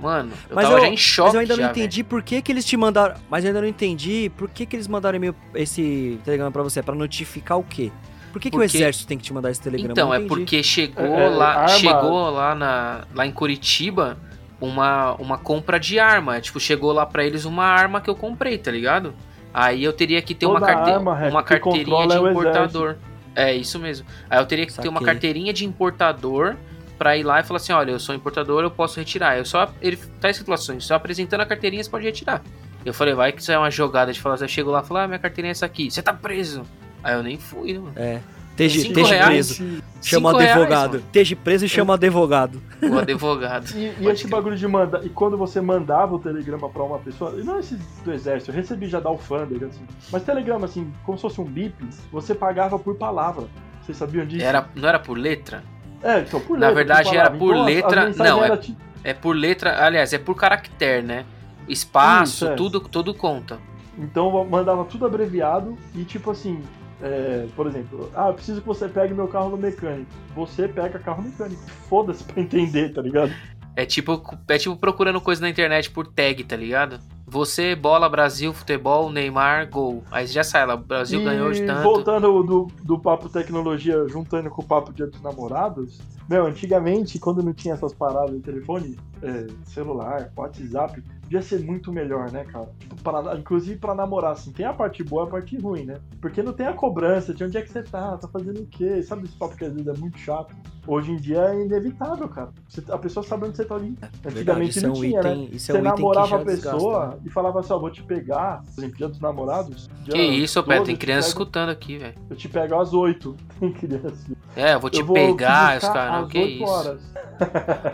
Mano, 0.00 0.32
eu 0.48 0.54
Mas 0.56 0.64
tava 0.66 0.78
eu- 0.78 0.80
já 0.82 0.88
em 0.88 0.96
choque. 0.96 1.26
Mas 1.28 1.34
eu 1.34 1.40
ainda 1.40 1.56
já, 1.56 1.62
não 1.64 1.70
entendi 1.70 2.02
por 2.04 2.22
que, 2.22 2.40
que 2.40 2.50
eles 2.52 2.64
te 2.64 2.76
mandaram. 2.76 3.16
Mas 3.28 3.44
eu 3.44 3.48
ainda 3.48 3.60
não 3.60 3.68
entendi 3.68 4.30
por 4.36 4.48
que, 4.48 4.64
que 4.64 4.76
eles 4.76 4.86
mandaram 4.88 5.16
e-mail, 5.16 5.34
esse 5.54 6.18
telegrama 6.24 6.50
pra 6.50 6.62
você. 6.62 6.82
Pra 6.82 6.94
notificar 6.94 7.58
o 7.58 7.64
quê? 7.64 7.90
Por 8.32 8.40
que, 8.40 8.48
que 8.48 8.56
o 8.56 8.60
Porque- 8.60 8.76
exército 8.76 9.08
tem 9.08 9.18
que 9.18 9.24
te 9.24 9.32
mandar 9.34 9.50
esse 9.50 9.60
telegrama? 9.60 9.90
Então, 9.92 10.14
é 10.14 10.20
porque 10.20 10.62
chegou 10.62 11.04
É, 11.04 11.24
é, 11.24 11.28
lá, 11.30 11.48
arma- 11.54 11.68
chegou 11.68 12.30
lá, 12.30 12.54
na, 12.54 13.04
lá 13.12 13.26
em 13.26 13.32
Curitiba 13.32 14.16
uma, 14.60 15.14
uma 15.14 15.38
compra 15.38 15.78
de 15.80 15.98
arma. 15.98 16.40
Tipo, 16.40 16.60
chegou 16.60 16.92
lá 16.92 17.06
pra 17.06 17.24
eles 17.24 17.44
uma 17.44 17.64
arma 17.64 18.00
que 18.00 18.10
eu 18.10 18.14
comprei, 18.14 18.58
tá 18.58 18.70
ligado? 18.70 19.14
Aí 19.52 19.82
eu 19.82 19.92
teria 19.92 20.22
que 20.22 20.34
ter 20.34 20.46
uma, 20.46 20.60
Toda 20.60 20.72
carte... 20.72 20.90
arma, 20.90 21.16
Reco, 21.16 21.30
uma 21.30 21.42
que 21.42 21.48
carteirinha 21.48 22.06
de 22.06 22.14
é 22.14 22.20
o 22.20 22.30
importador. 22.30 22.96
É, 23.34 23.54
isso 23.54 23.78
mesmo. 23.78 24.06
Aí 24.28 24.38
eu 24.38 24.46
teria 24.46 24.66
que 24.66 24.72
ter 24.74 24.88
uma 24.88 25.00
Saquei. 25.00 25.14
carteirinha 25.14 25.52
de 25.52 25.64
importador 25.64 26.56
pra 26.98 27.16
ir 27.16 27.22
lá 27.22 27.40
e 27.40 27.42
falar 27.42 27.56
assim, 27.56 27.72
olha, 27.72 27.92
eu 27.92 27.98
sou 27.98 28.14
importador, 28.14 28.62
eu 28.62 28.70
posso 28.70 28.98
retirar. 28.98 29.38
Eu 29.38 29.44
só 29.44 29.72
ele 29.80 29.96
tá 29.96 30.28
escrito 30.28 30.50
lá, 30.50 30.56
só 30.56 30.94
apresentando 30.94 31.40
a 31.40 31.46
carteirinha 31.46 31.82
você 31.82 31.90
pode 31.90 32.04
retirar. 32.04 32.42
Eu 32.84 32.94
falei, 32.94 33.14
vai 33.14 33.32
que 33.32 33.40
isso 33.40 33.52
é 33.52 33.58
uma 33.58 33.70
jogada 33.70 34.12
de 34.12 34.20
falar, 34.20 34.36
assim, 34.36 34.44
eu 34.44 34.48
chego 34.48 34.70
lá 34.70 34.80
e 34.80 34.86
falo, 34.86 35.00
ah, 35.00 35.06
minha 35.06 35.18
carteirinha 35.18 35.50
é 35.50 35.52
essa 35.52 35.66
aqui. 35.66 35.90
Você 35.90 36.02
tá 36.02 36.12
preso. 36.12 36.62
Aí 37.02 37.14
eu 37.14 37.22
nem 37.22 37.38
fui, 37.38 37.72
né, 37.72 37.78
mano. 37.78 37.92
É. 37.96 38.20
Esteja 38.50 38.80
Cinco 38.80 38.88
esteja 39.00 39.14
reais. 39.14 39.56
preso. 39.56 39.82
Chama 40.02 40.32
o 40.32 40.36
reais, 40.36 40.50
advogado. 40.56 40.96
Esteja 40.98 41.36
preso 41.36 41.64
e 41.64 41.68
chama 41.68 41.92
o 41.92 41.94
advogado. 41.94 42.62
O 42.82 42.98
advogado. 42.98 43.70
E, 43.74 43.92
e 44.00 44.06
esse 44.08 44.22
crer. 44.24 44.30
bagulho 44.30 44.56
de 44.56 44.66
mandar. 44.68 45.04
E 45.04 45.08
quando 45.08 45.36
você 45.36 45.60
mandava 45.60 46.14
o 46.14 46.18
telegrama 46.18 46.68
pra 46.68 46.82
uma 46.82 46.98
pessoa. 46.98 47.34
e 47.38 47.42
Não 47.44 47.58
esse 47.58 47.76
do 48.04 48.12
exército, 48.12 48.50
eu 48.50 48.54
recebi 48.54 48.86
já 48.88 48.98
da 49.00 49.08
alfândega, 49.08 49.66
assim. 49.66 49.82
Mas 50.12 50.22
telegrama, 50.22 50.64
assim, 50.66 50.92
como 51.04 51.16
se 51.18 51.22
fosse 51.22 51.40
um 51.40 51.44
bip, 51.44 51.74
você 52.12 52.34
pagava 52.34 52.78
por 52.78 52.96
palavra. 52.96 53.46
Vocês 53.82 53.96
sabiam 53.96 54.26
disso? 54.26 54.44
Era, 54.44 54.68
não 54.74 54.88
era 54.88 54.98
por 54.98 55.16
letra? 55.16 55.62
É, 56.02 56.20
então 56.20 56.40
por 56.40 56.58
Na 56.58 56.68
letra, 56.68 56.74
verdade, 56.74 57.08
por 57.10 57.16
era 57.16 57.30
por 57.30 57.50
Então, 57.54 57.62
as- 57.62 57.68
as 57.68 57.74
letra- 57.74 58.10
não, 58.16 58.44
é- 58.44 58.56
tipo- 58.56 58.80
É 59.04 59.14
por 59.14 59.34
letra, 59.36 59.84
aliás, 59.84 60.12
é 60.12 60.18
por 60.18 60.34
caractere, 60.34 61.02
né? 61.02 61.24
Espaço, 61.68 62.32
Isso, 62.44 62.46
é. 62.48 62.54
tudo, 62.54 62.80
tudo 62.80 63.14
conta. 63.14 63.58
Então 63.98 64.44
mandava 64.48 64.84
tudo 64.84 65.06
abreviado 65.06 65.76
e 65.94 66.04
tipo 66.04 66.30
assim, 66.30 66.62
é, 67.02 67.46
por 67.56 67.66
exemplo, 67.66 68.10
ah, 68.14 68.28
eu 68.28 68.34
preciso 68.34 68.60
que 68.60 68.66
você 68.66 68.88
pegue 68.88 69.14
meu 69.14 69.28
carro 69.28 69.50
no 69.50 69.56
mecânico. 69.56 70.10
Você 70.34 70.68
pega 70.68 70.98
carro 70.98 71.22
mecânico. 71.22 71.62
Foda-se 71.88 72.22
pra 72.24 72.42
entender, 72.42 72.92
tá 72.92 73.00
ligado? 73.00 73.32
É 73.76 73.86
tipo, 73.86 74.22
é 74.48 74.58
tipo 74.58 74.76
procurando 74.76 75.20
coisa 75.20 75.40
na 75.40 75.48
internet 75.48 75.90
por 75.90 76.06
tag, 76.06 76.44
tá 76.44 76.56
ligado? 76.56 76.98
Você, 77.26 77.76
bola, 77.76 78.08
Brasil, 78.08 78.52
futebol, 78.52 79.10
Neymar, 79.10 79.70
gol. 79.70 80.02
Aí 80.10 80.26
já 80.26 80.42
sai 80.42 80.66
lá, 80.66 80.76
Brasil 80.76 81.20
e 81.20 81.24
ganhou 81.24 81.52
de 81.52 81.64
tanto. 81.64 81.82
voltando 81.82 82.42
do, 82.42 82.68
do 82.82 82.98
papo 82.98 83.28
tecnologia, 83.28 84.06
juntando 84.08 84.50
com 84.50 84.60
o 84.60 84.64
papo 84.64 84.92
dia 84.92 85.06
dos 85.06 85.22
namorados, 85.22 86.00
meu, 86.28 86.46
antigamente, 86.46 87.18
quando 87.18 87.42
não 87.42 87.52
tinha 87.52 87.74
essas 87.74 87.94
paradas 87.94 88.34
de 88.34 88.40
telefone, 88.40 88.98
é, 89.22 89.46
celular, 89.64 90.30
WhatsApp, 90.36 91.02
podia 91.30 91.42
ser 91.42 91.60
muito 91.64 91.92
melhor, 91.92 92.28
né, 92.32 92.44
cara? 92.44 92.68
Pra- 93.04 93.36
inclusive 93.38 93.78
pra 93.78 93.94
namorar, 93.94 94.32
assim, 94.32 94.50
tem 94.50 94.66
a 94.66 94.72
parte 94.72 95.04
boa 95.04 95.24
e 95.24 95.28
a 95.28 95.30
parte 95.30 95.56
ruim, 95.56 95.84
né? 95.84 95.94
Porque 96.20 96.42
não 96.42 96.52
tem 96.52 96.66
a 96.66 96.72
cobrança 96.72 97.32
de 97.32 97.44
onde 97.44 97.56
é 97.56 97.62
que 97.62 97.70
você 97.70 97.84
tá, 97.84 98.16
tá 98.18 98.26
fazendo 98.26 98.60
o 98.60 98.66
quê? 98.66 99.00
Sabe 99.04 99.24
esse 99.26 99.36
papo 99.36 99.56
que 99.56 99.64
às 99.64 99.72
vezes 99.72 99.86
é 99.86 99.92
muito 99.96 100.18
chato? 100.18 100.52
Hoje 100.88 101.12
em 101.12 101.16
dia 101.16 101.38
é 101.38 101.62
inevitável, 101.64 102.28
cara. 102.28 102.48
Você- 102.68 102.82
a 102.90 102.98
pessoa 102.98 103.22
sabe 103.24 103.46
onde 103.46 103.56
você 103.56 103.64
tá 103.64 103.76
ali. 103.76 103.96
Antigamente 104.26 104.70
isso 104.70 104.80
é 104.80 104.88
não 104.88 104.90
um 104.96 105.00
tinha, 105.00 105.22
né? 105.22 105.30
é 105.52 105.58
Você 105.58 105.72
um 105.72 105.76
item 105.76 105.92
que 105.94 106.00
namorava 106.00 106.26
já 106.28 106.36
a 106.36 106.38
pessoa 106.40 106.74
desgasta, 106.80 107.06
né? 107.16 107.22
e 107.24 107.30
falava 107.30 107.60
assim, 107.60 107.72
ó, 107.74 107.78
vou 107.78 107.90
te 107.92 108.02
pegar, 108.02 108.64
por 108.74 108.80
exemplo, 108.80 108.96
dia 108.96 109.08
dos 109.08 109.20
namorados. 109.20 109.88
dia 110.02 110.14
Que 110.14 110.22
isso, 110.22 110.60
12, 110.60 110.68
Pé, 110.80 110.84
tem 110.84 110.96
te 110.96 110.98
criança 110.98 111.28
pego- 111.28 111.28
escutando 111.28 111.68
aqui, 111.68 111.96
velho. 111.96 112.14
Eu 112.28 112.34
te 112.36 112.48
pego 112.48 112.74
às 112.80 112.92
8. 112.92 113.36
Tem 113.60 113.70
criança. 113.72 114.32
É, 114.56 114.74
eu 114.74 114.80
vou 114.80 114.90
te 114.90 114.98
eu 114.98 115.06
vou 115.06 115.14
pegar, 115.14 115.78
te 115.78 115.86
os 115.86 115.92
caras, 115.92 116.28
que 116.28 116.38
8 116.38 116.50
isso. 116.54 116.64
horas. 116.64 117.00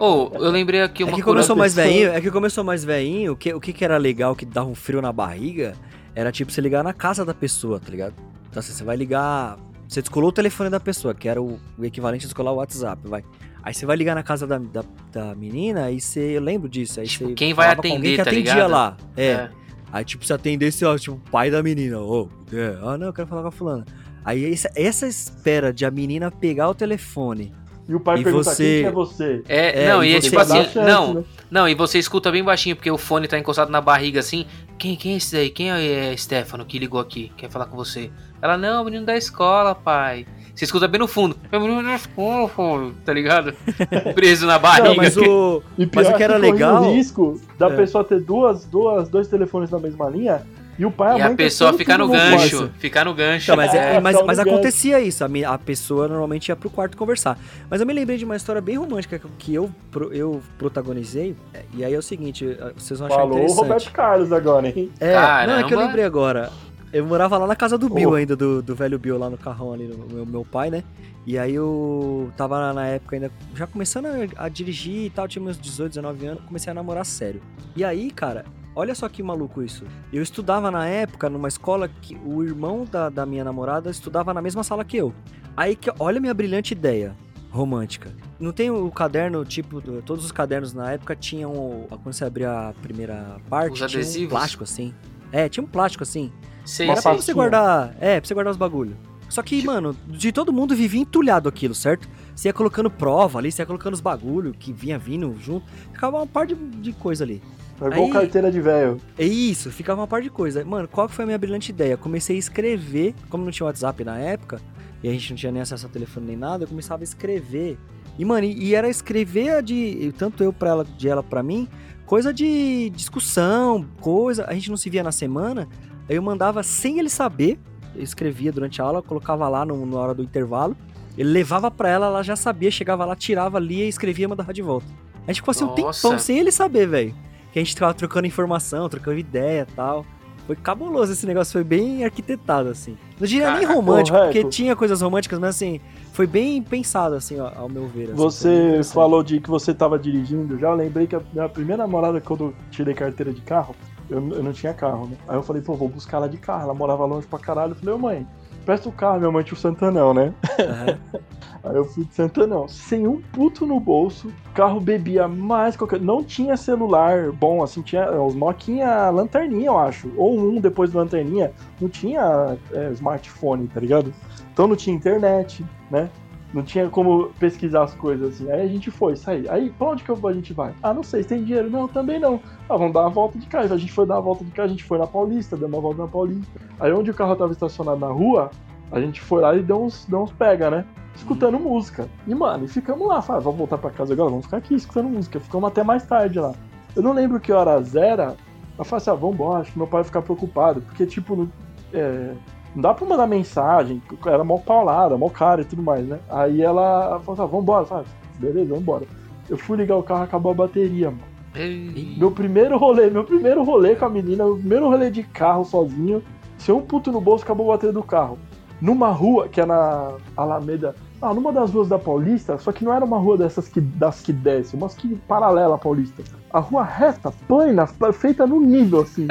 Ô, 0.01 0.31
eu 0.35 0.51
lembrei 0.51 0.81
aqui 0.83 1.03
É 1.03 1.07
uma 1.07 1.15
que 1.17 1.23
como 1.23 1.39
eu 1.39 1.43
sou 1.43 1.57
mais 1.57 1.75
velhinho, 1.75 2.11
é 2.11 2.21
que 2.21 2.31
como 2.31 2.47
eu 2.47 2.51
sou 2.51 2.65
mais 2.65 2.85
velhinho, 2.85 3.26
o 3.29 3.37
que, 3.37 3.53
o 3.53 3.61
que 3.61 3.73
que 3.73 3.85
era 3.85 3.97
legal 3.97 4.35
que 4.35 4.45
dava 4.45 4.69
um 4.69 4.75
frio 4.75 5.01
na 5.03 5.13
barriga 5.13 5.75
era 6.15 6.33
tipo 6.33 6.51
você 6.51 6.61
ligar 6.61 6.83
na 6.83 6.93
casa 6.93 7.25
da 7.25 7.35
pessoa, 7.35 7.79
tá 7.81 7.91
ligado? 7.91 8.15
Então 8.51 8.61
assim, 8.61 8.73
você 8.73 8.85
vai 8.85 8.97
ligar. 8.97 9.59
Você 9.89 10.01
descolou 10.01 10.31
o 10.31 10.33
telefone 10.33 10.69
da 10.71 10.81
pessoa, 10.81 11.15
que 11.15 11.29
era 11.29 11.41
o, 11.41 11.61
o 11.79 11.85
equivalente 11.85 12.25
a 12.25 12.29
descolar 12.29 12.53
o 12.53 12.57
WhatsApp, 12.57 13.07
vai. 13.07 13.25
Aí 13.63 13.75
você 13.75 13.85
vai 13.85 13.97
ligar 13.97 14.15
na 14.15 14.23
casa 14.23 14.47
da, 14.47 14.59
da, 14.59 14.85
da 15.13 15.35
menina 15.35 15.91
e 15.91 16.01
você. 16.01 16.37
Eu 16.37 16.43
lembro 16.43 16.69
disso. 16.69 17.01
Aí 17.01 17.07
Tipo, 17.07 17.29
você 17.29 17.35
quem 17.35 17.53
vai 17.53 17.75
com 17.75 17.83
alguém 17.83 17.93
atender, 17.93 18.11
que 18.11 18.17
tá 18.17 18.23
atendia 18.31 18.55
ligado? 18.55 18.71
lá. 18.71 18.97
É. 19.17 19.27
É. 19.27 19.51
Aí, 19.93 20.05
tipo, 20.05 20.25
se 20.27 20.33
atendesse, 20.33 20.85
ó, 20.85 20.97
tipo, 20.97 21.17
o 21.17 21.31
pai 21.31 21.51
da 21.51 21.63
menina. 21.63 22.01
Ô, 22.01 22.29
é, 22.53 22.79
ah, 22.83 22.99
não, 22.99 23.07
eu 23.09 23.13
quero 23.13 23.29
falar 23.29 23.43
com 23.43 23.49
a 23.49 23.53
fulana. 23.53 23.85
Aí 24.25 24.53
essa, 24.53 24.71
essa 24.75 25.07
espera 25.07 25.73
de 25.73 25.85
a 25.85 25.91
menina 25.91 26.31
pegar 26.31 26.69
o 26.69 26.75
telefone. 26.75 27.53
E 27.89 27.95
o 27.95 28.01
pai 28.01 28.19
E 28.19 28.25
pergunta 28.25 28.51
você- 28.51 28.65
quem 28.65 28.83
que 28.83 28.89
é 28.89 28.91
você. 28.91 29.43
É, 29.49 29.85
É, 29.85 29.89
não, 29.93 30.03
e 30.03 30.11
e 30.11 30.17
é 30.17 30.21
tipo 30.21 30.39
assim, 30.41 30.65
chance, 30.65 30.79
não, 30.79 31.15
né? 31.15 31.25
não, 31.51 31.69
e 31.69 31.75
você 31.75 31.99
escuta 31.99 32.33
bem 32.33 32.43
baixinho, 32.43 32.75
porque 32.75 32.91
o 32.91 32.99
fone 32.99 33.29
tá 33.29 33.39
encostado 33.39 33.71
na 33.71 33.81
barriga 33.81 34.19
assim. 34.21 34.45
Quem, 34.77 34.97
quem 34.97 35.15
é 35.15 35.17
esse 35.17 35.33
daí? 35.33 35.51
Quem 35.51 35.71
é 35.71 36.15
Stefano 36.17 36.65
que 36.65 36.79
ligou 36.79 36.99
aqui? 37.01 37.31
Quer 37.37 37.49
falar 37.49 37.67
com 37.67 37.77
você? 37.77 38.11
Ela, 38.43 38.59
não, 38.59 38.85
menino 38.85 39.07
da 39.07 39.17
escola, 39.17 39.75
pai. 39.75 40.27
Você 40.55 40.65
escuta 40.65 40.89
bem 40.89 40.99
no 40.99 41.07
fundo. 41.07 41.37
É 41.53 41.57
o 41.59 41.61
menino 41.61 41.83
da 41.83 41.95
escola, 41.95 42.93
tá 43.05 43.13
ligado? 43.13 43.53
Preso 44.15 44.47
na 44.47 44.59
barriga. 44.59 44.89
Não, 44.89 44.97
mas 44.97 45.17
o. 45.17 45.63
E 45.79 45.87
pior 45.87 46.05
Mas 46.05 46.13
o 46.15 46.17
que 46.17 46.23
era 46.23 46.35
corria 46.35 46.53
legal- 46.53 46.83
o 46.83 46.93
risco 46.95 47.41
da 47.59 47.69
É. 47.69 47.77
pessoa 47.77 48.03
ter 48.03 48.21
duas, 48.21 48.65
duas, 48.65 49.09
dois 49.09 49.29
telefones 49.29 49.71
na 49.71 49.79
mesma 49.79 50.09
linha 50.11 50.43
e 50.79 50.85
o 50.87 50.91
pai 50.91 51.09
e 51.09 51.15
a 51.15 51.19
E 51.19 51.23
mãe 51.25 51.33
a 51.33 51.37
pessoa 51.37 51.73
testando 51.73 51.79
ficar 51.79 51.99
no 51.99 52.09
gancho. 52.09 52.71
Ficar 52.79 53.05
no 53.05 53.15
gancho. 53.15 53.45
Então, 53.45 53.57
mas, 53.57 53.75
é- 53.75 53.95
É, 53.97 54.01
mas, 54.01 54.17
mas 54.25 54.39
acontecia 54.39 55.01
isso, 55.01 55.25
a, 55.25 55.29
mi- 55.29 55.45
a 55.45 55.57
pessoa 55.59 56.07
normalmente 56.09 56.49
ia 56.49 56.57
pro 56.57 56.69
quarto 56.71 56.97
conversar. 56.97 57.39
Mas 57.71 57.81
eu 57.81 57.87
me 57.87 57.93
lembrei 57.93 58.17
de 58.19 58.25
uma 58.25 58.37
história 58.37 58.61
bem 58.61 58.77
romântica 58.77 59.21
que- 59.39 59.55
eu, 59.55 59.71
eu 60.13 60.43
protagonizei. 60.59 61.35
é, 61.55 61.63
E 61.75 61.85
aí 61.85 61.95
é 61.95 61.99
o 61.99 62.03
seguinte, 62.03 62.45
eh, 62.47 62.73
vocês 62.77 62.99
vão 63.01 63.07
achar 63.09 63.17
Falou 63.19 63.33
o 63.33 63.37
interessante. 63.39 63.63
Roberto 63.63 63.93
Carlos 63.93 64.33
agora, 64.33 64.69
hein? 64.69 64.91
É, 65.01 65.47
não, 65.47 65.59
é 65.59 65.65
que 65.65 65.73
eu 65.75 65.79
lembrei 65.79 66.05
agora. 66.05 66.51
Eu 66.93 67.05
morava 67.05 67.37
lá 67.37 67.47
na 67.47 67.57
casa 67.57 67.77
do 67.77 67.89
Bill 67.89 68.11
Oh. 68.11 68.15
ainda, 68.15 68.35
do, 68.37 68.63
do 68.63 68.75
velho 68.75 68.99
Bill 68.99 69.19
lá 69.19 69.29
no 69.29 69.37
carrão 69.37 69.73
ali, 69.73 69.85
no 69.85 70.07
meu, 70.07 70.25
meu 70.25 70.45
pai, 70.45 70.71
né? 70.71 70.83
E 71.27 71.37
aí 71.37 71.53
eu 71.55 72.31
tava 72.37 72.73
na 72.73 72.87
época 72.87 73.17
ainda 73.17 73.31
já 73.55 73.67
começando 73.67 74.07
a, 74.07 74.45
a 74.45 74.49
dirigir 74.49 75.07
e 75.07 75.11
tal, 75.11 75.27
tinha 75.27 75.43
meus 75.45 75.59
18, 75.59 75.91
19 75.95 76.27
anos, 76.27 76.45
comecei 76.45 76.71
a 76.71 76.75
namorar 76.75 77.05
sério. 77.05 77.43
E 77.75 77.85
aí, 77.85 78.11
cara, 78.13 78.45
olha 78.77 78.95
só 78.95 79.09
que 79.09 79.23
maluco 79.23 79.61
isso. 79.63 79.85
Eu 80.13 80.23
estudava 80.23 80.71
na 80.71 80.87
época 80.87 81.29
numa 81.29 81.49
escola 81.49 81.89
que 81.89 82.17
o 82.25 82.45
irmão 82.45 82.85
da, 82.85 83.09
da 83.09 83.27
minha 83.27 83.43
namorada 83.43 83.91
estudava 83.91 84.33
na 84.33 84.41
mesma 84.41 84.63
sala 84.63 84.85
que 84.85 84.97
eu. 84.97 85.13
Aí 85.57 85.75
que 85.75 85.91
olha 85.99 86.19
a 86.19 86.21
minha 86.21 86.35
brilhante 86.35 86.73
ideia 86.75 87.17
romântica. 87.51 88.13
Não 88.39 88.53
tem 88.53 88.71
o 88.71 88.91
caderno, 88.91 89.43
tipo, 89.45 89.81
do- 89.81 90.03
todos 90.03 90.25
os 90.25 90.31
cadernos 90.31 90.75
na 90.75 90.93
época 90.93 91.17
tinham, 91.17 91.87
quando 91.89 92.13
você 92.13 92.25
abria 92.25 92.69
a 92.69 92.73
primeira 92.75 93.39
parte, 93.49 93.73
Os 93.73 93.79
tinha 93.91 93.99
um 93.99 94.03
adesivos? 94.03 94.29
plástico 94.31 94.65
assim. 94.65 94.95
É, 95.33 95.49
tinha 95.49 95.65
um 95.65 95.67
plástico 95.67 96.03
assim. 96.05 96.31
Sei, 96.65 96.87
Uma 96.87 96.93
Era 96.95 97.03
pra 97.03 97.13
você 97.15 97.33
guardar. 97.33 97.97
É, 97.99 98.21
pra 98.21 98.29
você 98.29 98.35
guardar 98.35 98.51
os 98.51 98.59
bagulho. 98.59 98.97
Só 99.29 99.43
que, 99.43 99.65
mano, 99.65 99.97
de 100.07 100.31
todo 100.31 100.53
mundo 100.53 100.75
vivia 100.77 101.01
entulhado 101.01 101.49
aquilo, 101.49 101.75
certo? 101.75 102.09
Você 102.35 102.49
ia 102.49 102.53
colocando 102.53 102.91
prova 102.91 103.39
ali, 103.39 103.51
você 103.51 103.63
ia 103.63 103.67
colocando 103.67 103.95
os 103.95 104.01
bagulho 104.01 104.53
que 104.53 104.73
vinha 104.73 104.99
vindo 104.99 105.35
junto. 105.41 105.67
Ficava 105.93 106.19
uma 106.19 106.27
par 106.27 106.47
de, 106.47 106.55
de 106.55 106.93
coisa 106.93 107.25
ali. 107.25 107.43
É 107.81 107.87
igual 107.87 108.07
Aí- 108.07 108.13
carteira 108.13 108.51
de 108.51 108.61
velho. 108.61 109.01
É 109.19 109.25
isso, 109.25 109.71
ficava 109.71 110.01
uma 110.01 110.07
par 110.07 110.23
de 110.23 110.31
coisa. 110.31 110.65
Mano, 110.65 110.89
qual 110.89 111.09
que 111.09 111.15
foi 111.15 111.25
a 111.25 111.27
minha 111.27 111.39
brilhante 111.39 111.71
ideia? 111.71 111.97
Comecei 111.97 112.37
a 112.37 112.39
escrever, 112.39 113.15
como 113.29 113.45
não 113.45 113.51
tinha 113.51 113.67
WhatsApp 113.67 114.03
na 114.05 114.19
época, 114.19 114.61
e 115.03 115.09
a 115.09 115.13
gente 115.13 115.31
não 115.31 115.37
tinha 115.37 115.53
nem 115.53 115.63
acesso 115.63 115.87
a 115.87 115.89
telefone 115.89 116.27
nem 116.27 116.37
nada, 116.37 116.65
eu 116.65 116.69
começava 116.69 117.03
a 117.03 117.05
escrever. 117.05 117.79
E, 118.19 118.25
mano, 118.25 118.47
e, 118.47 118.69
e 118.69 118.75
era 118.75 118.89
escrever 118.89 119.51
a 119.51 119.61
de. 119.61 120.13
Tanto 120.17 120.43
eu 120.43 120.53
pra 120.53 120.71
ela, 120.71 120.85
de 120.85 121.09
ela 121.09 121.23
pra 121.23 121.43
mim, 121.43 121.69
coisa 122.07 122.33
de 122.33 122.91
discussão, 122.91 123.87
coisa. 124.01 124.47
A 124.49 124.55
gente 124.55 124.71
não 124.71 124.77
se 124.77 124.89
via 124.89 125.03
na 125.03 125.13
semana. 125.13 125.69
Aí 126.09 126.17
eu 126.17 126.23
mandava 126.23 126.63
sem 126.63 126.99
ele 126.99 127.11
saber. 127.11 127.59
Eu 127.95 128.03
escrevia 128.03 128.53
durante 128.53 128.81
a 128.81 128.85
aula, 128.85 129.03
colocava 129.03 129.49
lá 129.49 129.65
no, 129.67 129.85
na 129.85 129.99
hora 129.99 130.15
do 130.15 130.23
intervalo. 130.23 130.77
Ele 131.17 131.31
levava 131.31 131.71
pra 131.71 131.89
ela, 131.89 132.07
ela 132.07 132.23
já 132.23 132.37
sabia, 132.37 132.71
chegava 132.71 133.05
lá, 133.05 133.17
tirava, 133.17 133.59
lia, 133.59 133.87
escrevia 133.87 134.25
e 134.25 134.29
mandava 134.29 134.53
de 134.53 134.63
volta. 134.63 134.87
A 135.27 135.33
gente 135.33 135.41
ficou 135.41 135.51
assim 135.53 135.65
um 135.65 135.75
tempão 135.75 136.19
sem 136.19 136.39
ele 136.39 136.53
saber, 136.53 136.87
velho. 136.87 137.15
Que 137.57 137.61
a 137.61 137.65
gente 137.65 137.73
ficava 137.73 137.95
trocando 137.95 138.27
informação, 138.27 138.87
trocando 138.87 139.17
ideia 139.19 139.67
e 139.67 139.75
tal. 139.75 140.05
Foi 140.47 140.55
cabuloso 140.55 141.13
esse 141.13 141.25
negócio, 141.27 141.55
foi 141.55 141.65
bem 141.65 142.05
arquitetado, 142.05 142.69
assim. 142.69 142.99
Não 143.19 143.27
diria 143.27 143.47
nem 143.47 143.63
Caraca, 143.63 143.73
romântico, 143.73 144.15
correto. 144.15 144.35
porque 144.35 144.51
tinha 144.51 144.77
coisas 144.77 145.01
românticas, 145.01 145.39
mas 145.39 145.57
assim, 145.57 145.81
foi 146.13 146.27
bem 146.27 146.63
pensado, 146.63 147.15
assim, 147.15 147.41
ó, 147.41 147.51
ao 147.57 147.67
meu 147.67 147.89
ver. 147.89 148.11
assim, 148.11 148.15
Você 148.15 148.81
falou 148.93 149.23
de 149.23 149.41
que 149.41 149.49
você 149.49 149.73
tava 149.73 149.99
dirigindo 149.99 150.59
já. 150.59 150.69
Eu 150.69 150.75
lembrei 150.75 151.07
que 151.07 151.17
a 151.17 151.23
minha 151.33 151.49
primeira 151.49 151.83
namorada, 151.83 152.21
quando 152.21 152.45
eu 152.45 152.55
tirei 152.71 152.93
carteira 152.93 153.33
de 153.33 153.41
carro, 153.41 153.75
eu, 154.11 154.19
eu 154.19 154.43
não 154.43 154.53
tinha 154.53 154.75
carro, 154.75 155.07
né? 155.07 155.17
Aí 155.27 155.37
eu 155.37 155.43
falei, 155.43 155.63
pô, 155.63 155.73
vou 155.73 155.89
buscar 155.89 156.19
ela 156.19 156.29
de 156.29 156.37
carro. 156.37 156.65
Ela 156.65 156.75
morava 156.75 157.07
longe 157.07 157.27
pra 157.27 157.39
caralho. 157.39 157.73
Eu 157.73 157.77
falei, 157.77 157.95
ô 157.95 157.99
mãe, 157.99 158.27
presta 158.67 158.87
o 158.87 158.93
carro. 158.93 159.19
Minha 159.19 159.33
mãe 159.33 159.43
tinha 159.43 159.57
o 159.57 159.59
Santanão, 159.59 160.13
né? 160.13 160.35
Aham. 160.61 160.99
Aí 161.69 161.75
eu 161.75 161.85
fui 161.85 162.05
de 162.05 162.15
Santanão, 162.15 162.69
sem 162.69 163.09
um 163.09 163.21
puto 163.21 163.67
no 163.67 163.81
bolso, 163.81 164.33
carro 164.55 164.81
bebia 164.81 165.27
mais 165.27 165.77
qualquer. 165.77 166.01
Não 166.01 166.23
tinha 166.23 166.57
celular 166.57 167.33
bom, 167.33 167.63
assim, 167.63 167.83
tinha 167.83 168.11
os 168.23 168.35
Nokia 168.37 169.11
lanterninha, 169.11 169.67
eu 169.67 169.79
acho. 169.79 170.11
Ou 170.17 170.39
um 170.39 170.61
depois 170.61 170.93
do 170.93 170.99
lanterninha, 170.99 171.53
não 171.81 171.89
tinha 171.89 172.57
é, 172.73 172.91
smartphone, 172.93 173.67
tá 173.67 173.81
ligado? 173.81 174.15
Então 174.53 174.69
não 174.69 174.77
tinha 174.77 174.95
internet, 174.95 175.65
né? 175.91 176.09
Não 176.55 176.63
tinha 176.63 176.89
como 176.89 177.31
pesquisar 177.41 177.83
as 177.83 177.95
coisas 177.95 178.35
assim. 178.35 178.51
Aí 178.51 178.63
a 178.63 178.69
gente 178.69 178.91
foi, 178.91 179.17
sair. 179.17 179.51
Aí, 179.51 179.69
pra 179.71 179.89
onde 179.89 180.05
que 180.05 180.11
a 180.11 180.33
gente 180.33 180.53
vai? 180.53 180.73
Ah, 180.83 180.95
não 180.95 181.03
sei, 181.03 181.25
tem 181.25 181.43
dinheiro? 181.43 181.69
Não, 181.69 181.89
também 181.89 182.21
não. 182.21 182.41
Ah, 182.69 182.77
vamos 182.77 182.95
dar 182.95 183.01
uma 183.01 183.11
volta 183.11 183.37
de 183.39 183.47
carro. 183.47 183.75
A 183.75 183.77
gente 183.77 183.93
foi 183.93 184.07
dar 184.07 184.15
uma 184.15 184.23
volta 184.23 184.45
de 184.45 184.53
carro, 184.53 184.67
a 184.67 184.71
gente 184.71 184.85
foi 184.85 184.99
na 184.99 185.07
Paulista, 185.07 185.57
deu 185.57 185.67
uma 185.67 185.81
volta 185.81 186.03
na 186.03 186.09
Paulista. 186.09 186.61
Aí 186.79 186.93
onde 186.93 187.11
o 187.11 187.15
carro 187.15 187.35
tava 187.35 187.53
estacionado 187.53 187.99
na 187.99 188.07
rua, 188.07 188.51
a 188.93 189.01
gente 189.01 189.21
foi 189.21 189.43
lá 189.43 189.55
e 189.57 189.63
deu 189.63 189.83
uns, 189.83 190.07
deu 190.07 190.23
uns 190.23 190.33
pega, 190.33 190.71
né? 190.71 190.85
Escutando 191.17 191.59
música. 191.59 192.09
E, 192.27 192.35
mano, 192.35 192.65
e 192.65 192.69
ficamos 192.69 193.09
lá. 193.09 193.21
Falei, 193.21 193.43
vamos 193.43 193.59
voltar 193.59 193.79
pra 193.79 193.91
casa 193.91 194.13
agora? 194.13 194.31
Vamos 194.31 194.45
ficar 194.45 194.59
aqui 194.59 194.75
escutando 194.75 195.09
música. 195.09 195.41
Ficamos 195.41 195.69
até 195.69 195.83
mais 195.83 196.05
tarde 196.07 196.39
lá. 196.39 196.55
Eu 196.95 197.03
não 197.03 197.13
lembro 197.13 197.41
que 197.41 197.53
horas 197.53 197.97
era. 197.97 198.37
Eu 198.79 198.85
falei 198.85 199.03
assim, 199.03 199.11
ah, 199.11 199.15
vambora, 199.15 199.61
acho 199.61 199.73
que 199.73 199.79
meu 199.79 199.87
pai 199.87 200.03
vai 200.03 200.05
ficar 200.05 200.23
preocupado. 200.23 200.83
Porque, 200.83 201.07
tipo, 201.07 201.49
é, 201.93 202.35
não 202.75 202.83
dá 202.83 202.93
pra 202.93 203.07
mandar 203.07 203.27
mensagem, 203.27 204.03
era 204.27 204.45
mó 204.45 204.59
paulada, 204.59 205.17
mó 205.17 205.31
cara 205.31 205.63
e 205.63 205.65
tudo 205.65 205.83
mais, 205.83 206.07
né? 206.07 206.19
Aí 206.29 206.61
ela 206.61 207.19
falou 207.21 207.33
assim, 207.33 207.43
ah, 207.43 207.47
vambora, 207.47 207.87
sabe? 207.87 208.07
Beleza, 208.39 208.75
vambora. 208.75 209.07
Eu 209.49 209.57
fui 209.57 209.79
ligar 209.79 209.97
o 209.97 210.03
carro, 210.03 210.25
acabou 210.25 210.53
a 210.53 210.55
bateria, 210.55 211.11
mano. 211.11 211.23
Ei. 211.55 212.17
Meu 212.19 212.31
primeiro 212.31 212.77
rolê, 212.77 213.09
meu 213.09 213.25
primeiro 213.25 213.65
rolê 213.65 213.97
com 213.97 214.05
a 214.05 214.11
menina, 214.11 214.45
meu 214.45 214.57
primeiro 214.57 214.91
rolê 214.91 215.11
de 215.11 215.23
carro 215.23 215.65
sozinho, 215.65 216.23
sem 216.59 216.75
um 216.75 216.83
puto 216.83 217.11
no 217.11 217.21
bolso, 217.21 217.45
acabou 217.45 217.71
a 217.71 217.75
bateria 217.75 217.95
do 217.95 218.03
carro. 218.03 218.39
Numa 218.79 219.09
rua, 219.09 219.49
que 219.49 219.59
é 219.59 219.65
na 219.65 220.13
Alameda, 220.37 220.95
ah, 221.27 221.35
numa 221.35 221.53
das 221.53 221.71
ruas 221.71 221.89
da 221.89 221.99
Paulista, 221.99 222.59
só 222.59 222.73
que 222.73 222.85
não 222.85 222.93
era 222.93 223.05
uma 223.05 223.19
rua 223.19 223.37
dessas 223.37 223.69
que, 223.69 223.81
das 223.81 224.21
que 224.21 224.33
desce, 224.33 224.77
umas 224.77 224.95
que 224.95 225.17
paralela 225.29 225.75
à 225.75 225.79
Paulista. 225.79 226.23
A 226.53 226.61
rua 226.61 226.85
reta, 226.85 227.33
plana, 227.47 227.87
feita 228.13 228.47
no 228.47 228.61
nível, 228.61 229.01
assim. 229.01 229.27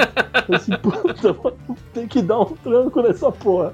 Eu 0.48 0.56
assim, 0.56 0.74
puta, 0.78 1.36
tem 1.94 2.08
que 2.08 2.22
dar 2.22 2.42
um 2.42 2.46
tranco 2.46 3.02
nessa 3.02 3.32
porra. 3.32 3.74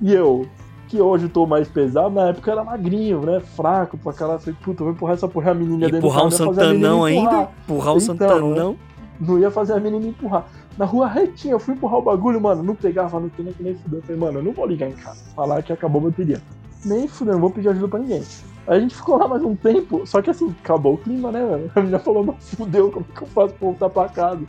E 0.00 0.12
eu, 0.12 0.46
que 0.88 1.00
hoje 1.00 1.28
tô 1.28 1.46
mais 1.46 1.66
pesado, 1.66 2.14
na 2.14 2.28
época 2.28 2.52
era 2.52 2.62
magrinho, 2.62 3.20
né? 3.20 3.40
Fraco 3.40 3.96
pra 3.96 4.12
caralho. 4.12 4.38
Falei, 4.38 4.56
puta, 4.62 4.82
eu 4.82 4.84
vou 4.84 4.94
empurrar 4.94 5.14
essa 5.14 5.26
porra 5.26 5.50
a 5.50 5.54
menina 5.54 5.86
dentro 5.86 5.98
Empurrar 5.98 6.20
um 6.20 6.24
não 6.24 6.30
Santanão 6.30 7.04
ainda? 7.04 7.48
Empurrar 7.64 7.94
um 7.94 7.98
Então, 7.98 8.00
Santanão? 8.00 8.76
Não 9.20 9.38
ia 9.38 9.50
fazer 9.50 9.72
a 9.72 9.80
menina 9.80 10.06
empurrar. 10.06 10.46
Na 10.76 10.84
rua 10.84 11.06
retinha, 11.06 11.54
eu 11.54 11.58
fui 11.58 11.74
empurrar 11.74 11.98
o 11.98 12.02
bagulho, 12.02 12.40
mano, 12.40 12.62
não 12.62 12.74
pegava 12.74 13.18
no 13.18 13.30
tempo 13.30 13.54
nem 13.60 13.74
fudeu. 13.74 14.00
Eu 14.00 14.02
falei, 14.02 14.20
mano, 14.20 14.38
eu 14.40 14.42
não 14.42 14.52
vou 14.52 14.66
ligar 14.66 14.88
em 14.88 14.92
casa. 14.92 15.24
Falar 15.34 15.62
que 15.62 15.72
acabou 15.72 16.00
a 16.02 16.10
bateria. 16.10 16.40
Nem 16.84 17.08
fudeu, 17.08 17.34
não 17.34 17.40
vou 17.40 17.50
pedir 17.50 17.68
ajuda 17.68 17.88
pra 17.88 17.98
ninguém. 17.98 18.22
Aí 18.66 18.78
a 18.78 18.80
gente 18.80 18.94
ficou 18.94 19.18
lá 19.18 19.28
mais 19.28 19.42
um 19.42 19.54
tempo, 19.54 20.06
só 20.06 20.22
que 20.22 20.30
assim, 20.30 20.54
acabou 20.62 20.94
o 20.94 20.98
clima, 20.98 21.30
né, 21.30 21.44
mano? 21.44 21.70
A 21.74 21.80
menina 21.80 21.98
falou, 21.98 22.24
não 22.24 22.34
fudeu, 22.34 22.90
como 22.90 23.04
que 23.04 23.22
eu 23.22 23.28
faço 23.28 23.54
pra 23.54 23.66
voltar 23.66 23.90
pra 23.90 24.08
casa? 24.08 24.42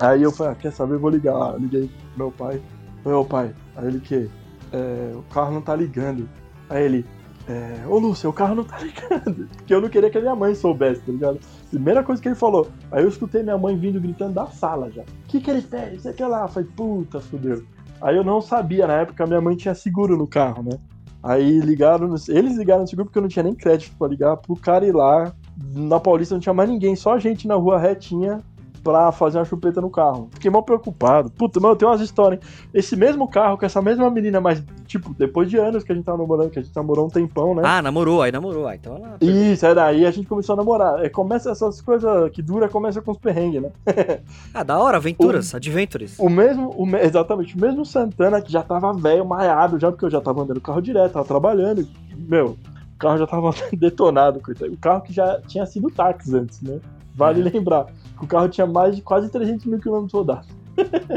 Aí 0.00 0.22
eu 0.22 0.32
falei, 0.32 0.52
ah, 0.52 0.56
quer 0.56 0.72
saber, 0.72 0.94
eu 0.94 1.00
vou 1.00 1.10
ligar 1.10 1.34
lá. 1.34 1.56
Liguei 1.56 1.88
pro 1.88 2.24
meu 2.24 2.30
pai. 2.30 2.60
Meu 3.04 3.24
pai, 3.24 3.54
aí 3.76 3.86
ele 3.86 4.00
que? 4.00 4.30
É, 4.72 5.12
o 5.14 5.22
carro 5.32 5.52
não 5.52 5.60
tá 5.60 5.74
ligando. 5.74 6.28
Aí 6.68 6.84
ele, 6.84 7.06
é, 7.48 7.86
ô 7.86 7.98
Lúcio, 7.98 8.30
o 8.30 8.32
carro 8.32 8.54
não 8.54 8.64
tá 8.64 8.78
ligando. 8.82 9.48
Porque 9.56 9.74
eu 9.74 9.80
não 9.80 9.88
queria 9.88 10.10
que 10.10 10.18
a 10.18 10.20
minha 10.20 10.36
mãe 10.36 10.54
soubesse, 10.54 11.00
tá 11.02 11.12
ligado? 11.12 11.40
Primeira 11.70 12.02
coisa 12.02 12.20
que 12.20 12.28
ele 12.28 12.34
falou. 12.34 12.68
Aí 12.90 13.02
eu 13.02 13.08
escutei 13.08 13.42
minha 13.42 13.58
mãe 13.58 13.76
vindo 13.76 14.00
gritando 14.00 14.34
da 14.34 14.46
sala 14.46 14.90
já. 14.90 15.02
O 15.02 15.06
que 15.28 15.40
que 15.40 15.50
ele 15.50 15.62
fez? 15.62 16.02
Sei 16.02 16.12
que 16.12 16.24
lá. 16.24 16.42
Eu 16.42 16.48
Falei, 16.48 16.68
puta, 16.76 17.20
fudeu. 17.20 17.64
Aí 18.00 18.16
eu 18.16 18.24
não 18.24 18.40
sabia, 18.40 18.86
na 18.86 18.94
época 18.94 19.26
minha 19.26 19.40
mãe 19.40 19.56
tinha 19.56 19.74
seguro 19.74 20.16
no 20.16 20.26
carro, 20.26 20.62
né? 20.62 20.78
Aí 21.22 21.60
ligaram, 21.60 22.14
eles 22.28 22.56
ligaram 22.56 22.82
no 22.82 22.88
seguro 22.88 23.06
porque 23.06 23.18
eu 23.18 23.22
não 23.22 23.28
tinha 23.28 23.42
nem 23.42 23.54
crédito 23.54 23.96
pra 23.96 24.08
ligar 24.08 24.36
pro 24.36 24.56
cara 24.56 24.86
ir 24.86 24.92
lá. 24.92 25.32
Na 25.74 26.00
Paulista 26.00 26.34
não 26.34 26.40
tinha 26.40 26.54
mais 26.54 26.68
ninguém, 26.68 26.96
só 26.96 27.14
a 27.14 27.18
gente 27.18 27.46
na 27.46 27.54
rua 27.54 27.78
retinha 27.78 28.40
pra 28.82 29.12
fazer 29.12 29.38
uma 29.38 29.44
chupeta 29.44 29.80
no 29.80 29.90
carro. 29.90 30.28
Fiquei 30.32 30.50
mal 30.50 30.62
preocupado. 30.62 31.30
Puta, 31.30 31.60
mano, 31.60 31.76
tem 31.76 31.86
umas 31.86 32.00
histórias. 32.00 32.40
hein? 32.42 32.48
Esse 32.74 32.96
mesmo 32.96 33.28
carro 33.28 33.56
com 33.56 33.64
essa 33.64 33.80
mesma 33.80 34.10
menina, 34.10 34.40
mas, 34.40 34.62
tipo, 34.86 35.14
depois 35.18 35.48
de 35.48 35.56
anos 35.56 35.84
que 35.84 35.92
a 35.92 35.94
gente 35.94 36.04
tava 36.04 36.18
namorando, 36.18 36.50
que 36.50 36.58
a 36.58 36.62
gente 36.62 36.74
namorou 36.74 37.06
um 37.06 37.10
tempão, 37.10 37.54
né? 37.54 37.62
Ah, 37.64 37.80
namorou, 37.82 38.22
aí 38.22 38.32
namorou. 38.32 38.66
Ah, 38.66 38.74
então 38.74 38.96
ela. 38.96 39.16
Isso, 39.20 39.64
é 39.66 39.74
daí 39.74 40.04
a 40.06 40.10
gente 40.10 40.26
começou 40.28 40.54
a 40.54 40.56
namorar. 40.56 41.04
É, 41.04 41.08
começa 41.08 41.50
essas 41.50 41.80
coisas 41.80 42.30
que 42.32 42.42
dura, 42.42 42.68
começa 42.68 43.00
com 43.00 43.12
os 43.12 43.18
perrengues, 43.18 43.62
né? 43.62 43.70
Ah, 44.54 44.62
da 44.62 44.78
hora, 44.78 44.96
aventuras, 44.96 45.54
adventures. 45.54 46.18
O 46.18 46.28
mesmo, 46.28 46.70
o 46.70 46.84
me- 46.84 47.00
exatamente, 47.00 47.56
o 47.56 47.60
mesmo 47.60 47.84
Santana 47.86 48.40
que 48.42 48.50
já 48.52 48.62
tava 48.62 48.92
velho, 48.92 49.24
maiado 49.24 49.78
já, 49.78 49.90
porque 49.90 50.04
eu 50.04 50.10
já 50.10 50.20
tava 50.20 50.42
andando 50.42 50.60
carro 50.60 50.80
direto, 50.82 51.12
tava 51.12 51.24
trabalhando. 51.24 51.86
Meu, 52.16 52.56
o 52.94 52.98
carro 52.98 53.18
já 53.18 53.26
tava 53.26 53.50
detonado, 53.72 54.40
coitado. 54.40 54.72
O 54.72 54.76
carro 54.76 55.00
que 55.02 55.12
já 55.12 55.40
tinha 55.46 55.64
sido 55.66 55.90
táxi 55.90 56.36
antes, 56.36 56.60
né? 56.60 56.78
Vale 57.14 57.40
É. 57.40 57.50
lembrar. 57.50 57.86
O 58.22 58.26
carro 58.26 58.48
tinha 58.48 58.66
mais 58.66 58.94
de 58.96 59.02
quase 59.02 59.28
300 59.28 59.66
mil 59.66 59.78
quilômetros 59.80 60.12
rodados. 60.12 60.48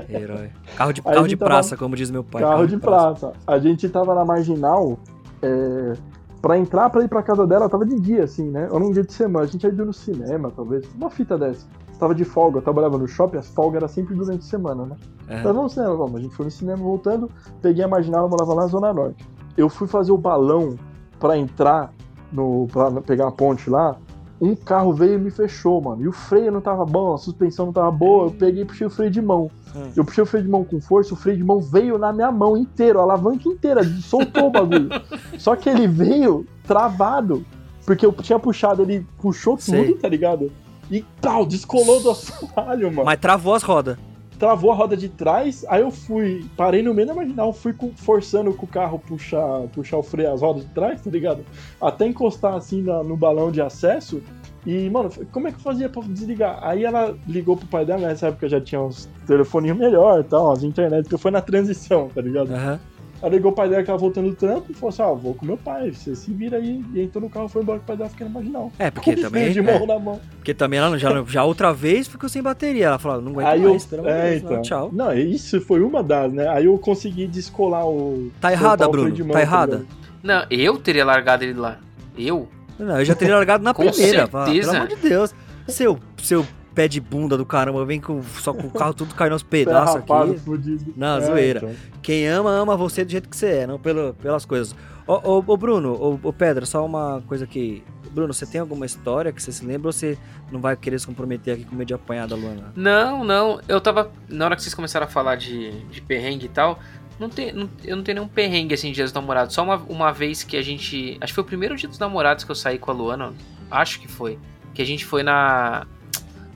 Herói. 0.10 0.50
Carro 0.76 0.92
de, 0.92 1.02
carro 1.04 1.28
de 1.28 1.38
tava- 1.38 1.50
praça, 1.52 1.78
como 1.78 1.96
diz 1.96 2.10
meu 2.12 2.24
pai. 2.24 2.42
carro 2.42 2.68
de 2.68 2.78
praça. 2.78 3.32
A 3.48 3.58
gente 3.60 3.88
tava 3.90 4.14
na 4.16 4.26
marginal. 4.26 4.98
É... 5.42 5.94
Pra 6.42 6.58
entrar, 6.60 6.90
pra 6.92 7.04
ir 7.04 7.08
pra 7.08 7.24
casa 7.24 7.48
dela, 7.48 7.68
tava 7.68 7.86
de 7.86 8.00
dia, 8.00 8.24
assim, 8.24 8.52
né? 8.52 8.68
Ou 8.70 8.80
num 8.80 8.92
dia 8.92 9.04
de 9.04 9.12
semana. 9.12 9.46
A 9.46 9.48
gente 9.48 9.64
ia 9.66 9.72
no 9.72 9.92
cinema, 9.94 10.52
talvez. 10.56 10.86
Uma 10.96 11.10
fita 11.10 11.38
dessa. 11.38 11.66
Tava 12.00 12.14
de 12.14 12.24
folga, 12.24 12.60
eu 12.60 12.62
trabalhava 12.62 12.98
no 13.00 13.08
shopping, 13.08 13.38
as 13.38 13.48
folgas 13.48 13.78
eram 13.78 13.88
sempre 13.88 14.14
durante 14.14 14.42
a 14.42 14.44
semana, 14.44 14.86
né? 14.86 14.96
É. 15.28 15.40
Então 15.40 15.54
vamos 15.54 15.72
no 15.72 15.82
cinema, 15.82 15.96
vamos. 15.96 16.16
A 16.18 16.20
gente 16.24 16.36
foi 16.36 16.46
no 16.46 16.52
cinema 16.52 16.78
voltando, 16.84 17.32
peguei 17.62 17.84
a 17.84 17.88
marginal, 17.88 18.26
eu 18.26 18.30
morava 18.30 18.54
lá 18.54 18.62
na 18.64 18.68
Zona 18.68 18.94
Norte. 18.94 19.26
Eu 19.58 19.70
fui 19.70 19.88
fazer 19.88 20.12
o 20.12 20.18
balão 20.18 20.76
pra 21.20 21.36
entrar 21.38 21.92
no. 22.32 22.68
pra 22.72 22.92
pegar 23.02 23.30
a 23.30 23.32
ponte 23.32 23.70
lá. 23.70 23.96
Um 24.40 24.56
carro 24.56 24.92
veio 24.94 25.14
e 25.14 25.18
me 25.18 25.32
fechou, 25.32 25.82
mano. 25.82 26.04
E 26.04 26.08
o 26.08 26.12
freio 26.12 26.52
não 26.52 26.60
tava 26.60 26.86
bom, 26.86 27.14
a 27.14 27.18
suspensão 27.18 27.68
não 27.68 27.74
tava 27.74 27.90
boa. 27.92 28.28
Eu 28.28 28.32
peguei 28.32 28.64
e 28.64 28.66
puxei 28.66 28.86
o 28.86 28.90
freio 28.90 29.10
de 29.10 29.22
mão. 29.22 29.50
Hum. 29.76 29.92
Eu 29.96 30.04
puxei 30.04 30.24
o 30.24 30.28
freio 30.28 30.46
de 30.46 30.52
mão 30.52 30.64
com 30.64 30.82
força, 30.82 31.14
o 31.14 31.18
freio 31.18 31.38
de 31.38 31.44
mão 31.44 31.62
veio 31.62 31.98
na 31.98 32.12
minha 32.12 32.32
mão 32.32 32.58
inteiro, 32.58 33.00
a 33.00 33.04
alavanca 33.04 33.48
inteira, 33.48 33.84
soltou 33.84 34.48
o 34.48 34.52
bagulho. 34.52 34.90
Só 35.40 35.56
que 35.56 35.70
ele 35.70 35.88
veio 35.88 36.46
travado. 36.64 37.46
Porque 37.86 38.06
eu 38.06 38.12
tinha 38.12 38.40
puxado, 38.40 38.82
ele 38.82 39.06
puxou 39.20 39.56
tudo, 39.56 39.76
Sei. 39.76 39.94
tá 39.94 40.10
ligado? 40.10 40.52
E 40.90 41.06
tal, 41.22 41.46
descolou 41.46 42.02
do 42.02 42.12
assoalho, 42.12 42.92
mano 42.92 43.06
Mas 43.06 43.20
travou 43.20 43.54
as 43.54 43.64
rodas. 43.64 43.98
Travou 44.40 44.72
a 44.72 44.76
roda 44.76 44.96
de 44.98 45.10
trás, 45.10 45.66
aí 45.70 45.82
eu 45.82 45.92
fui, 45.92 46.46
parei 46.58 46.82
no 46.84 46.94
meio 46.94 47.08
da 47.08 47.14
marginal, 47.14 47.54
fui 47.54 47.74
com- 47.74 47.92
forçando 47.96 48.54
com 48.54 48.66
o 48.66 48.70
carro 48.70 49.00
puxar, 49.00 49.62
puxar 49.74 49.98
o 49.98 50.04
freio, 50.04 50.34
as 50.34 50.42
rodas 50.42 50.64
de 50.64 50.70
trás, 50.72 51.02
tá 51.02 51.10
ligado? 51.10 51.46
Até 51.82 52.06
encostar 52.06 52.54
assim 52.56 52.82
na- 52.82 53.04
no 53.04 53.16
balão 53.16 53.52
de 53.52 53.62
acesso. 53.62 54.22
E, 54.66 54.90
mano, 54.90 55.12
como 55.32 55.48
é 55.48 55.52
que 55.52 55.58
eu 55.58 55.62
fazia 55.62 55.88
pra 55.88 56.02
desligar? 56.02 56.58
Aí 56.62 56.84
ela 56.84 57.16
ligou 57.28 57.56
pro 57.56 57.68
pai 57.68 57.86
dela, 57.86 58.08
nessa 58.08 58.28
época 58.30 58.50
já 58.50 58.60
tinha 58.60 58.82
uns 58.82 59.08
telefoninhos 59.28 59.78
melhor 59.78 60.22
e 60.22 60.24
tal, 60.24 60.52
as 60.52 60.64
internet, 60.64 61.04
porque 61.04 61.18
foi 61.22 61.30
na 61.32 61.40
transição, 61.42 62.10
tá 62.14 62.20
ligado? 62.22 62.52
Aham. 62.52 62.80
Aí 63.22 63.30
ligou 63.30 63.52
o 63.52 63.56
pai 63.56 63.68
dela 63.70 63.82
que 63.82 63.88
tava 63.88 63.98
voltando 63.98 64.30
do 64.30 64.36
trampo 64.36 64.66
e 64.72 64.74
falou 64.74 64.90
assim: 64.90 65.02
ó, 65.02 65.16
vou 65.16 65.34
com 65.34 65.46
meu 65.46 65.58
pai, 65.58 65.92
você 65.92 66.16
se 66.16 66.32
vira 66.34 66.58
aí. 66.58 66.84
E 66.94 67.02
entrou 67.02 67.24
no 67.24 67.30
carro, 67.30 67.48
foi 67.48 67.62
embora 67.62 67.80
com 67.80 67.84
o 67.84 67.88
pai 67.88 67.98
dela 67.98 68.10
ficando 68.10 68.30
marginal. 68.32 68.72
É, 68.78 68.92
porque 68.92 69.16
Com 69.16 69.22
também. 69.22 69.52
de 69.52 69.62
mão 69.62 69.76
é, 69.76 69.86
na 69.86 70.00
mão. 70.00 70.20
porque 70.36 70.54
também 70.54 70.80
ela 70.80 70.98
já, 71.00 71.24
já 71.24 71.44
outra 71.44 71.74
vez 71.74 72.08
ficou 72.08 72.28
sem 72.30 72.42
bateria. 72.42 72.88
Ela 72.88 73.00
falou, 73.00 73.22
não 73.22 73.32
aguento 73.32 73.48
Aí 73.48 73.64
eu. 73.64 73.70
mais, 73.70 73.86
de 73.88 73.96
É, 73.96 74.00
não, 74.00 74.36
então. 74.36 74.62
tchau. 74.62 74.90
Não, 74.94 75.14
isso 75.18 75.60
foi 75.62 75.82
uma 75.82 76.04
das, 76.04 76.32
né? 76.32 76.48
Aí 76.50 76.66
eu 76.66 76.78
consegui 76.78 77.26
descolar 77.28 77.88
o. 77.88 78.32
Tá 78.42 78.52
errada, 78.52 78.88
Bruno. 78.88 79.12
de 79.12 79.24
mão, 79.24 79.32
Tá 79.32 79.42
errada. 79.42 79.86
Não, 80.22 80.46
eu 80.50 80.78
teria 80.78 81.06
largado 81.06 81.44
ele 81.44 81.54
lá. 81.54 81.78
Eu? 82.18 82.48
Não, 82.78 83.00
eu 83.00 83.06
já 83.06 83.16
teria 83.16 83.36
largado 83.36 83.64
na 83.64 83.74
Com 83.74 83.90
primeira. 83.90 84.28
fala, 84.28 84.46
certeza. 84.46 84.72
Pelo 84.72 84.84
amor 84.84 84.96
de 84.98 85.10
Deus. 85.10 85.36
Seu, 85.68 85.98
seu 86.22 86.46
pé 86.76 86.88
de 86.88 87.00
bunda 87.00 87.38
do 87.38 87.46
caramba, 87.46 87.86
vem 87.86 88.00
com, 88.02 88.22
só 88.22 88.54
com 88.54 88.68
o 88.68 88.72
carro 88.72 88.94
tudo 88.94 89.16
caindo 89.16 89.34
aos 89.34 89.42
pedaços 89.44 89.96
Derrapado, 89.96 90.32
aqui. 90.32 90.40
fudido. 90.42 90.94
Não, 90.96 91.18
É, 91.18 91.22
zoeira. 91.22 91.60
então. 91.64 91.76
Quem 92.02 92.28
ama, 92.28 92.52
ama 92.52 92.76
você 92.76 93.06
do 93.06 93.12
jeito 93.12 93.30
que 93.30 93.36
você 93.38 93.48
é, 93.60 93.68
não 93.68 93.80
pelo, 93.80 94.14
pelas 94.16 94.46
coisas. 94.46 94.76
Ô, 95.08 95.14
ô, 95.38 95.44
ô, 95.48 95.58
Bruno, 95.58 95.94
ô, 95.94 96.20
ô, 96.28 96.34
Pedro, 96.34 96.66
só 96.66 96.86
uma 96.86 97.24
coisa 97.28 97.46
aqui. 97.46 97.84
Bruno, 98.12 98.34
você 98.34 98.46
tem 98.46 98.60
alguma 98.62 98.86
história 98.86 99.32
que 99.32 99.42
você 99.42 99.52
se 99.52 99.66
lembra 99.66 99.88
ou 99.90 99.94
você 99.94 100.18
não 100.52 100.60
vai 100.60 100.76
querer 100.76 101.00
se 101.00 101.06
comprometer 101.06 101.54
aqui 101.56 101.64
com 101.66 101.76
medo 101.76 101.88
de 101.88 101.94
apanhar 101.94 102.28
da 102.28 102.36
Luana? 102.36 102.72
Não, 102.76 103.24
não. 103.24 103.60
Eu 103.68 103.80
tava. 103.82 104.12
Na 104.30 104.46
hora 104.46 104.56
que 104.56 104.62
vocês 104.64 104.74
começaram 104.74 105.06
a 105.06 105.10
falar 105.10 105.36
de, 105.36 105.72
de 105.92 106.02
perrengue 106.02 106.46
e 106.46 106.50
tal, 106.50 106.80
não 107.20 107.30
tem, 107.30 107.52
não- 107.52 107.70
eu 107.84 107.96
não 107.98 108.04
tenho 108.04 108.16
nenhum 108.20 108.28
perrengue 108.28 108.74
assim 108.74 108.88
de 108.90 108.96
dia 108.96 109.04
dos 109.04 109.14
namorados. 109.14 109.54
Só 109.54 109.64
uma, 109.64 109.76
uma 109.88 110.12
vez 110.12 110.44
que 110.44 110.58
a 110.58 110.62
gente. 110.62 111.18
Acho 111.22 111.32
que 111.32 111.36
foi 111.36 111.44
o 111.44 111.48
primeiro 111.48 111.76
dia 111.76 111.88
dos 111.90 112.00
namorados 112.00 112.44
que 112.44 112.50
eu 112.52 112.56
saí 112.56 112.80
com 112.80 112.90
a 112.90 112.94
Luana. 112.94 113.34
Acho 113.70 114.00
que 114.00 114.08
foi. 114.08 114.40
Que 114.74 114.82
a 114.82 114.86
gente 114.86 115.06
foi 115.06 115.22
na. 115.22 115.86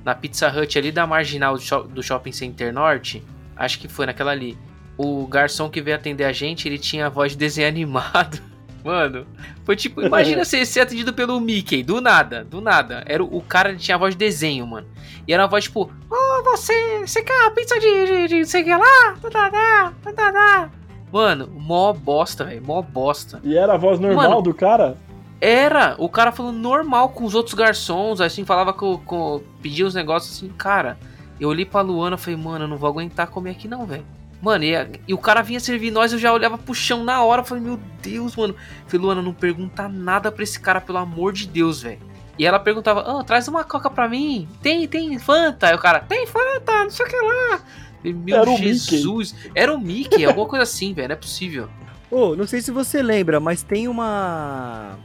Na 0.09 0.15
Pizza 0.15 0.47
Hut 0.49 0.75
ali 0.75 0.91
da 0.91 1.05
marginal 1.05 1.53
do, 1.53 1.61
shop- 1.61 1.87
do 1.89 2.01
Shopping 2.01 2.31
Center 2.31 2.73
Norte. 2.73 3.23
Acho 3.55 3.77
que 3.77 3.87
foi 3.87 4.07
naquela 4.07 4.31
ali. 4.31 4.57
O 4.97 5.27
garçom 5.27 5.69
que 5.69 5.79
veio 5.83 5.95
atender 5.95 6.23
a 6.23 6.31
gente, 6.33 6.67
ele 6.67 6.79
tinha 6.79 7.05
a 7.05 7.09
voz 7.09 7.33
de 7.33 7.37
desenho 7.37 7.67
animado. 7.69 8.39
Mano, 8.83 9.27
foi 9.65 9.75
tipo, 9.75 10.01
imagina 10.01 10.43
ser, 10.43 10.65
ser 10.65 10.79
atendido 10.79 11.13
pelo 11.13 11.39
Mickey, 11.39 11.83
do 11.83 12.01
nada, 12.01 12.43
do 12.43 12.59
nada. 12.59 13.03
Era 13.05 13.23
o, 13.23 13.37
o 13.37 13.41
cara 13.41 13.69
ele 13.69 13.77
tinha 13.77 13.93
a 13.93 13.97
voz 13.99 14.15
de 14.15 14.17
desenho, 14.17 14.65
mano. 14.65 14.87
E 15.27 15.33
era 15.33 15.43
uma 15.43 15.49
voz 15.49 15.65
tipo, 15.65 15.91
ô 16.09 16.43
você, 16.43 17.01
você 17.05 17.21
quer 17.21 17.39
uma 17.43 17.51
pizza 17.51 17.79
de, 17.79 18.05
de, 18.07 18.27
de 18.29 18.45
sei 18.47 18.63
que 18.63 18.75
lá? 18.75 19.15
Tadadá, 19.21 19.93
tadadá. 20.01 20.69
Mano, 21.11 21.47
mó 21.53 21.93
bosta, 21.93 22.45
velho, 22.45 22.63
mó 22.65 22.81
bosta. 22.81 23.39
E 23.43 23.55
era 23.55 23.73
a 23.73 23.77
voz 23.77 23.99
normal 23.99 24.29
Mano. 24.29 24.41
do 24.41 24.55
cara? 24.55 24.97
Era, 25.41 25.95
o 25.97 26.09
cara 26.09 26.31
falando 26.31 26.57
normal 26.57 27.09
com 27.09 27.23
os 27.23 27.33
outros 27.33 27.53
garçons, 27.53 28.19
assim, 28.19 28.43
falava 28.43 28.73
com, 28.73 28.97
com 28.97 29.41
pedia 29.61 29.85
os 29.85 29.93
negócios 29.93 30.35
assim, 30.35 30.49
cara. 30.49 30.97
Eu 31.39 31.47
olhei 31.47 31.65
pra 31.65 31.81
Luana 31.81 32.17
e 32.17 32.19
falei, 32.19 32.37
mano, 32.37 32.65
eu 32.65 32.67
não 32.67 32.77
vou 32.77 32.89
aguentar 32.89 33.27
comer 33.27 33.51
aqui 33.51 33.67
não, 33.67 33.85
velho. 33.85 34.05
Mano, 34.41 34.63
e, 34.63 34.73
e 35.07 35.13
o 35.13 35.17
cara 35.17 35.41
vinha 35.41 35.59
servir 35.59 35.91
nós, 35.91 36.11
eu 36.11 36.19
já 36.19 36.33
olhava 36.33 36.57
pro 36.57 36.73
chão 36.73 37.03
na 37.03 37.21
hora, 37.23 37.43
falei, 37.43 37.63
meu 37.63 37.79
Deus, 38.01 38.35
mano. 38.35 38.55
Falei, 38.85 39.05
Luana, 39.05 39.21
não 39.21 39.33
pergunta 39.33 39.87
nada 39.87 40.31
pra 40.31 40.43
esse 40.43 40.59
cara, 40.59 40.81
pelo 40.81 40.97
amor 40.97 41.33
de 41.33 41.47
Deus, 41.47 41.81
velho. 41.83 41.99
E 42.37 42.45
ela 42.45 42.59
perguntava, 42.59 43.01
ah, 43.01 43.23
traz 43.23 43.47
uma 43.49 43.65
coca 43.65 43.89
pra 43.89 44.07
mim. 44.07 44.47
Tem, 44.61 44.87
tem 44.87 45.19
Fanta. 45.19 45.67
Aí 45.67 45.75
o 45.75 45.79
cara, 45.79 45.99
tem 45.99 46.25
Fanta, 46.25 46.83
não 46.83 46.89
sei 46.89 47.05
o 47.05 47.09
que 47.09 47.15
lá. 47.17 47.61
Falei, 47.97 48.13
Meu 48.13 48.37
Era 48.37 48.49
o. 48.49 48.57
Jesus. 48.57 49.35
Era 49.53 49.73
o 49.73 49.79
Mickey, 49.79 50.25
alguma 50.25 50.47
coisa 50.47 50.63
assim, 50.63 50.93
velho, 50.93 51.09
não 51.09 51.13
é 51.13 51.17
possível. 51.17 51.69
Ô, 52.09 52.35
não 52.35 52.47
sei 52.47 52.61
se 52.61 52.71
você 52.71 53.03
lembra, 53.03 53.39
mas 53.41 53.61
tem 53.61 53.89
uma. 53.89 54.97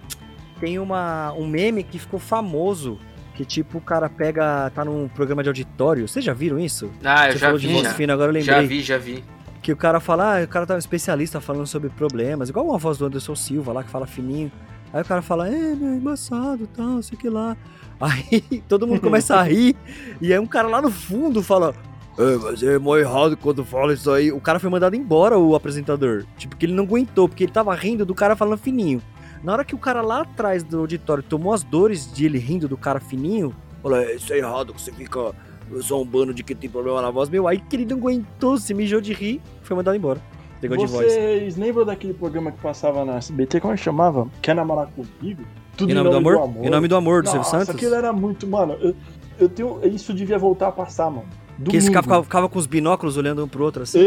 Tem 0.60 0.78
uma, 0.78 1.32
um 1.32 1.46
meme 1.46 1.82
que 1.82 1.98
ficou 1.98 2.18
famoso. 2.20 2.98
Que 3.34 3.44
tipo, 3.44 3.78
o 3.78 3.80
cara 3.80 4.08
pega. 4.08 4.70
tá 4.70 4.84
num 4.84 5.08
programa 5.08 5.42
de 5.42 5.48
auditório. 5.48 6.06
Vocês 6.06 6.24
já 6.24 6.32
viram 6.32 6.58
isso? 6.58 6.90
Ah, 7.04 7.26
eu 7.28 7.32
você 7.32 7.38
já 7.38 7.46
falou 7.46 7.58
de 7.58 7.66
vi, 7.66 7.72
voz 7.72 7.84
já. 7.84 7.94
fina, 7.94 8.12
agora 8.12 8.30
eu 8.32 8.40
Já 8.40 8.58
lembrei. 8.58 8.78
vi, 8.78 8.82
já 8.84 8.96
vi. 8.96 9.24
Que 9.60 9.72
o 9.72 9.76
cara 9.76 9.98
fala, 9.98 10.38
ah, 10.40 10.44
o 10.44 10.48
cara 10.48 10.66
tá 10.66 10.74
um 10.74 10.78
especialista 10.78 11.40
falando 11.40 11.66
sobre 11.66 11.88
problemas, 11.88 12.48
igual 12.48 12.66
uma 12.66 12.78
voz 12.78 12.98
do 12.98 13.06
Anderson 13.06 13.34
Silva 13.34 13.72
lá 13.72 13.82
que 13.82 13.90
fala 13.90 14.06
fininho. 14.06 14.52
Aí 14.92 15.02
o 15.02 15.04
cara 15.04 15.22
fala, 15.22 15.48
é, 15.48 15.74
meu, 15.74 15.94
embaçado, 15.94 16.68
tal, 16.68 17.02
sei 17.02 17.18
que 17.18 17.28
lá. 17.28 17.56
Aí 18.00 18.62
todo 18.68 18.86
mundo 18.86 19.00
começa 19.00 19.36
a 19.36 19.42
rir, 19.42 19.74
e 20.20 20.32
aí 20.32 20.38
um 20.38 20.46
cara 20.46 20.68
lá 20.68 20.82
no 20.82 20.90
fundo 20.90 21.42
fala, 21.42 21.74
é, 22.18 22.36
mas 22.36 22.62
é 22.62 22.78
mó 22.78 22.96
errado 22.96 23.36
quando 23.36 23.64
fala 23.64 23.92
isso 23.94 24.10
aí. 24.10 24.30
O 24.30 24.40
cara 24.40 24.58
foi 24.60 24.68
mandado 24.70 24.94
embora, 24.94 25.38
o 25.38 25.54
apresentador. 25.54 26.24
Tipo, 26.36 26.56
que 26.56 26.66
ele 26.66 26.74
não 26.74 26.84
aguentou, 26.84 27.28
porque 27.28 27.44
ele 27.44 27.52
tava 27.52 27.74
rindo 27.74 28.04
do 28.04 28.14
cara 28.14 28.36
falando 28.36 28.58
fininho. 28.58 29.00
Na 29.44 29.52
hora 29.52 29.64
que 29.64 29.74
o 29.74 29.78
cara 29.78 30.00
lá 30.00 30.22
atrás 30.22 30.64
do 30.64 30.80
auditório 30.80 31.22
tomou 31.22 31.52
as 31.52 31.62
dores 31.62 32.10
de 32.10 32.24
ele 32.24 32.38
rindo 32.38 32.66
do 32.66 32.78
cara 32.78 32.98
fininho, 32.98 33.54
falou, 33.82 33.98
é, 33.98 34.14
isso 34.14 34.32
é 34.32 34.38
errado, 34.38 34.72
você 34.72 34.90
fica 34.90 35.32
zombando 35.82 36.32
de 36.32 36.42
que 36.42 36.54
tem 36.54 36.70
problema 36.70 37.02
na 37.02 37.10
voz. 37.10 37.28
Meu, 37.28 37.46
aí 37.46 37.60
que 37.60 37.76
ele 37.76 37.84
não 37.84 37.98
aguentou, 37.98 38.56
se 38.56 38.72
mijou 38.72 39.02
de 39.02 39.12
rir, 39.12 39.42
foi 39.60 39.76
mandado 39.76 39.94
embora. 39.96 40.18
Voz. 40.66 40.90
Vocês 40.90 41.58
lembram 41.58 41.84
daquele 41.84 42.14
programa 42.14 42.50
que 42.50 42.58
passava 42.58 43.04
na 43.04 43.18
SBT? 43.18 43.60
Como 43.60 43.74
é 43.74 43.76
que 43.76 43.82
chamava? 43.82 44.26
Quer 44.40 44.54
namorar 44.54 44.86
comigo? 44.86 45.42
Tudo 45.76 45.92
Em 45.92 45.94
nome 45.94 46.08
do 46.08 46.16
amor? 46.16 46.50
Em 46.62 46.70
nome 46.70 46.88
do 46.88 46.96
amor 46.96 47.22
do 47.22 47.26
Silvio 47.26 47.40
Nossa, 47.40 47.58
Santos? 47.58 47.74
aquilo 47.74 47.94
era 47.94 48.14
muito. 48.14 48.46
Mano, 48.46 48.72
eu, 48.80 48.96
eu 49.38 49.46
tenho. 49.46 49.78
Isso 49.84 50.14
devia 50.14 50.38
voltar 50.38 50.68
a 50.68 50.72
passar, 50.72 51.10
mano. 51.10 51.28
Que 51.68 51.76
esse 51.76 51.90
cara 51.90 52.02
Domingo. 52.02 52.02
ficava, 52.02 52.22
ficava 52.24 52.48
com 52.48 52.58
os 52.58 52.66
binóculos 52.66 53.16
olhando 53.16 53.44
um 53.44 53.48
pro 53.48 53.62
outro 53.64 53.84
assim. 53.84 54.00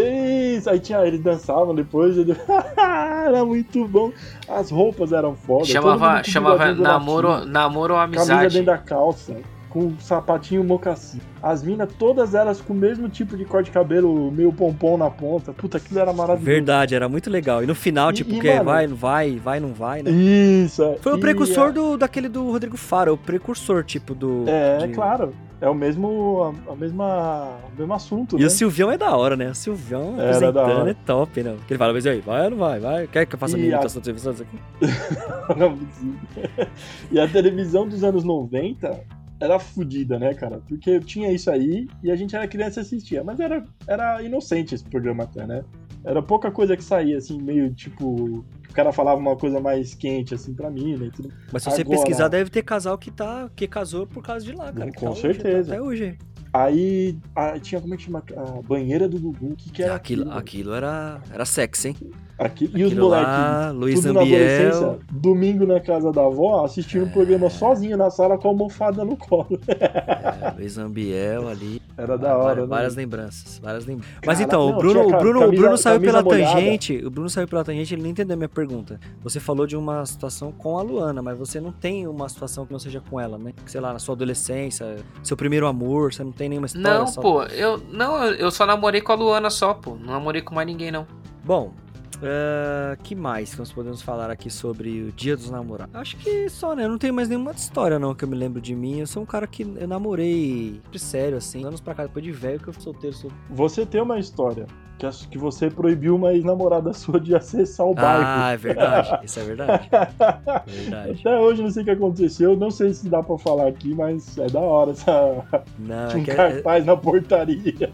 Isso, 0.58 0.70
aí 0.70 0.80
tinha, 0.80 1.06
eles 1.06 1.22
dançavam 1.22 1.74
depois, 1.74 2.18
ele... 2.18 2.36
era 2.78 3.46
muito 3.46 3.88
bom. 3.88 4.12
As 4.48 4.70
roupas 4.70 5.12
eram 5.12 5.36
foda. 5.36 5.66
Chamava, 5.66 6.24
chamava 6.24 6.74
namoro, 6.74 7.46
namoro 7.46 7.94
ou 7.94 8.00
Camisa 8.00 8.22
amizade. 8.22 8.54
dentro 8.54 8.66
da 8.66 8.78
calça, 8.78 9.36
com 9.70 9.80
um 9.86 10.00
sapatinho 10.00 10.64
mocassim. 10.64 11.20
As 11.42 11.62
minas, 11.64 11.90
todas 12.00 12.34
elas 12.34 12.60
com 12.62 12.74
o 12.74 12.76
mesmo 12.76 13.08
tipo 13.10 13.38
de 13.38 13.46
corte 13.46 13.66
de 13.68 13.72
cabelo, 13.72 14.32
meio 14.32 14.52
pompom 14.52 14.98
na 14.98 15.10
ponta. 15.10 15.54
Puta, 15.54 15.78
aquilo 15.78 16.00
era 16.00 16.12
maravilhoso. 16.14 16.46
Verdade, 16.46 16.96
era 16.96 17.08
muito 17.08 17.30
legal. 17.30 17.64
E 17.64 17.68
no 17.68 17.76
final, 17.76 18.10
E- 18.12 18.14
tipo, 18.14 18.34
e, 18.34 18.40
que 18.40 18.48
mano- 18.52 18.64
vai, 18.66 18.88
não 18.88 18.96
vai, 18.96 19.36
vai, 19.36 19.60
não 19.60 19.74
vai, 19.74 20.02
né? 20.04 20.12
Isso, 20.12 20.84
é. 20.84 20.96
Foi 20.98 21.14
o 21.14 21.20
precursor 21.20 21.68
a- 21.68 21.72
do, 21.72 21.98
daquele 21.98 22.28
do 22.30 22.50
Rodrigo 22.52 22.78
Faro, 22.78 23.14
o 23.14 23.18
precursor, 23.18 23.84
tipo, 23.84 24.16
do. 24.16 24.46
É, 24.48 24.78
de- 24.88 24.94
claro. 24.94 25.34
É 25.60 25.68
o 25.68 25.74
mesmo, 25.74 26.54
a, 26.68 26.74
a 26.74 26.76
mesma, 26.76 27.50
o 27.74 27.80
mesmo 27.80 27.92
assunto, 27.92 28.38
E 28.38 28.42
né? 28.42 28.46
o 28.46 28.50
Silvião 28.52 28.92
é 28.92 28.98
da 28.98 29.16
hora, 29.18 29.36
né? 29.36 29.50
O 29.50 29.56
Silvião 29.56 30.14
Era 30.20 30.40
da 30.40 30.48
apresentando 30.62 30.82
hora. 30.82 30.92
é 30.92 30.96
top, 31.04 31.42
né? 31.42 31.56
Porque 31.58 31.74
ele 31.74 31.80
fala, 31.80 31.94
mas 31.94 32.06
e 32.06 32.10
aí, 32.10 32.22
vai 32.22 32.44
ou 32.44 32.52
não 32.52 32.58
vai? 32.60 32.80
Vai? 32.80 33.08
Quer 33.08 33.26
que 33.26 33.34
eu 33.34 33.40
faça 33.40 33.56
a 33.56 33.60
minha 33.60 33.72
a- 33.72 33.76
imitação 33.78 34.04
Silvio 34.04 34.22
Santos 34.22 34.42
aqui? 34.42 34.56
e 37.12 37.20
a 37.20 37.28
televisão 37.28 37.88
dos 37.88 38.04
anos 38.04 38.24
90 38.24 39.00
era 39.40 39.60
fodida, 39.60 40.18
né, 40.20 40.34
cara? 40.34 40.62
Porque 40.68 41.00
tinha 41.00 41.32
isso 41.32 41.50
aí 41.52 41.88
e 42.04 42.12
a 42.12 42.16
gente 42.16 42.36
era 42.36 42.48
criança 42.48 42.80
e 42.80 42.82
assistia. 42.82 43.24
Mas 43.24 43.40
era, 43.40 43.64
era 43.88 44.22
inocente 44.24 44.74
esse 44.76 44.84
programa 44.84 45.24
até, 45.24 45.46
né? 45.46 45.64
Era 46.04 46.22
pouca 46.22 46.50
coisa 46.52 46.78
que 46.78 46.84
saía, 46.84 47.18
assim, 47.18 47.42
meio 47.42 47.74
tipo. 47.74 48.44
O 48.70 48.74
cara 48.74 48.92
falava 48.94 49.20
uma 49.20 49.36
coisa 49.36 49.60
mais 49.60 49.94
quente, 49.96 50.34
assim, 50.36 50.54
pra 50.54 50.70
mim, 50.70 50.96
né? 50.96 51.10
tudo. 51.14 51.30
Mas 51.52 51.64
se 51.64 51.70
você 51.72 51.82
Agora- 51.82 51.98
pesquisar, 51.98 52.28
deve 52.28 52.50
ter 52.50 52.62
casal 52.64 52.98
que 52.98 53.10
tá. 53.12 53.50
que 53.56 53.68
casou 53.68 54.06
por 54.06 54.24
causa 54.24 54.46
de 54.46 54.52
lá, 54.54 54.72
cara. 54.72 54.92
Com 54.94 55.06
tá 55.08 55.12
hoje, 55.12 55.22
certeza. 55.22 55.70
tá 55.70 55.74
até 55.76 55.82
hoje. 55.82 56.18
Aí 56.64 57.18
a- 57.36 57.60
tinha, 57.60 57.80
como 57.82 57.94
é 57.94 57.98
que 57.98 58.04
chama? 58.04 58.24
A 58.36 58.62
banheira 58.62 59.08
do 59.08 59.20
Gugu. 59.20 59.56
Que, 59.56 59.70
que 59.72 59.84
era 59.84 59.96
aquilo, 59.96 60.24
aquilo? 60.24 60.38
aquilo 60.38 60.74
era, 60.74 61.22
era 61.34 61.46
sexy, 61.46 61.90
hein? 61.90 61.96
Aqui- 62.40 62.70
E 62.74 62.84
os 62.84 62.92
Aquilo 62.92 63.10
moleques. 63.10 63.74
Luiz 63.76 64.00
Tudo 64.02 64.14
na 64.14 64.22
Ambiel. 64.22 64.46
adolescência, 64.46 65.00
domingo 65.12 65.66
na 65.66 65.80
casa 65.80 66.12
da 66.12 66.24
avó, 66.26 66.64
assistindo 66.66 67.06
o 67.06 67.10
programa 67.12 67.50
sozinho 67.50 67.98
na 67.98 68.10
sala 68.12 68.38
com 68.38 68.48
a 68.48 68.52
almofada 68.52 69.04
no 69.04 69.18
colo. 69.18 69.60
É, 69.68 70.52
Luiz 70.56 70.78
Ambiel 70.78 71.48
ali. 71.50 71.77
Era 71.98 72.18
da 72.18 72.38
hora, 72.38 72.44
várias, 72.46 72.70
né? 72.70 72.76
várias 72.76 72.96
lembranças, 72.96 73.60
várias 73.60 73.86
lembranças. 73.86 74.14
Mas 74.26 74.40
então, 74.40 74.70
não, 74.70 74.76
o 74.76 74.78
Bruno, 74.78 75.04
tinha 75.06 75.18
o 75.18 75.20
Bruno, 75.20 75.40
o 75.40 75.42
camisa- 75.46 75.62
Bruno 75.64 75.78
saiu 75.78 76.00
pela 76.00 76.22
molhada. 76.22 76.54
tangente. 76.54 77.06
O 77.06 77.10
Bruno 77.10 77.30
saiu 77.30 77.48
pela 77.48 77.64
tangente, 77.64 77.94
ele 77.96 78.04
nem 78.04 78.12
entendeu 78.12 78.36
a 78.36 78.38
minha 78.38 78.50
pergunta. 78.50 79.00
Você 79.24 79.40
falou 79.40 79.66
de 79.66 79.76
uma 79.76 80.06
situação 80.06 80.52
com 80.52 80.78
a 80.78 80.82
Luana, 80.84 81.22
mas 81.24 81.38
você 81.38 81.60
não 81.60 81.72
tem 81.72 82.06
uma 82.08 82.30
situação 82.30 82.66
que 82.68 82.72
não 82.72 82.80
seja 82.80 83.02
com 83.10 83.20
ela, 83.20 83.38
né? 83.40 83.52
Sei 83.66 83.82
lá, 83.82 83.92
na 83.94 84.00
sua 84.00 84.14
adolescência, 84.14 84.98
seu 85.24 85.36
primeiro 85.36 85.66
amor, 85.66 86.14
você 86.14 86.24
não 86.24 86.32
tem 86.32 86.48
nenhuma 86.50 86.68
história. 86.68 87.00
Não, 87.00 87.08
só- 87.08 87.20
pô, 87.22 87.44
eu 87.46 87.82
não, 87.92 88.24
eu 88.26 88.52
só 88.52 88.66
namorei 88.66 89.02
com 89.02 89.12
a 89.12 89.16
Luana 89.16 89.50
só, 89.50 89.74
pô. 89.74 89.96
Não 89.96 90.14
namorei 90.14 90.42
com 90.44 90.54
mais 90.54 90.68
ninguém 90.68 90.92
não. 90.92 91.08
Bom, 91.44 91.74
eh, 92.22 92.98
que 93.04 93.16
mais 93.16 93.54
que 93.54 93.60
nós 93.60 93.72
podemos 93.72 94.02
falar 94.02 94.30
aqui 94.30 94.50
sobre 94.50 95.02
o 95.04 95.12
Dia 95.12 95.36
dos 95.36 95.50
Namorados? 95.50 95.96
Acho 95.96 96.18
que 96.18 96.50
só, 96.50 96.76
né? 96.76 96.86
Eu 96.86 96.90
não 96.90 96.98
tenho 96.98 97.14
mais 97.14 97.30
nenhuma 97.30 97.52
história, 97.52 98.00
não, 98.00 98.14
que 98.16 98.24
eu 98.24 98.28
me 98.28 98.36
lembro 98.36 98.62
de 98.62 98.76
mim. 98.76 99.00
Eu 99.00 99.08
sou 99.08 99.24
um 99.24 99.26
cara 99.26 99.46
que 99.48 99.64
eu 99.64 99.88
namorei 99.88 100.82
sério, 100.96 101.38
assim, 101.38 101.64
anos 101.66 101.80
pra 101.82 101.94
cá, 101.94 102.04
depois 102.04 102.24
de 102.24 102.32
velho 102.32 102.60
que 102.60 102.68
eu 102.68 102.74
fui 102.74 102.82
solteiro, 102.84 103.16
sou 103.16 103.32
Você 103.50 103.86
tem 103.86 104.02
uma 104.02 104.18
história 104.20 104.66
que, 104.98 105.06
acho 105.06 105.30
que 105.30 105.38
você 105.38 105.70
proibiu 105.70 106.16
uma 106.16 106.34
ex-namorada 106.34 106.92
sua 106.94 107.20
de 107.20 107.36
acessar 107.36 107.86
o 107.86 107.94
bairro. 107.94 108.24
Ah, 108.26 108.52
é 108.52 108.58
verdade. 108.58 109.20
Isso 109.24 109.40
é 109.40 109.44
verdade. 109.44 109.90
Verdade. 110.68 111.20
Até 111.22 111.40
hoje 111.40 111.62
não 111.62 111.70
sei 111.70 111.84
o 111.84 111.86
que 111.86 111.92
aconteceu, 111.92 112.58
não 112.58 112.72
sei 112.72 112.94
se 112.94 113.08
dá 113.08 113.22
pra 113.22 113.38
falar 113.38 113.68
aqui, 113.68 113.94
mas 113.94 114.38
é 114.38 114.48
da 114.48 114.60
hora 114.60 114.92
essa 114.92 115.44
Não, 115.78 116.08
tinha 116.10 116.18
é 116.18 116.18
um 116.18 116.24
que 116.24 116.32
é- 116.32 116.36
cartaz 116.36 116.86
na 116.86 116.98
portaria 116.98 117.92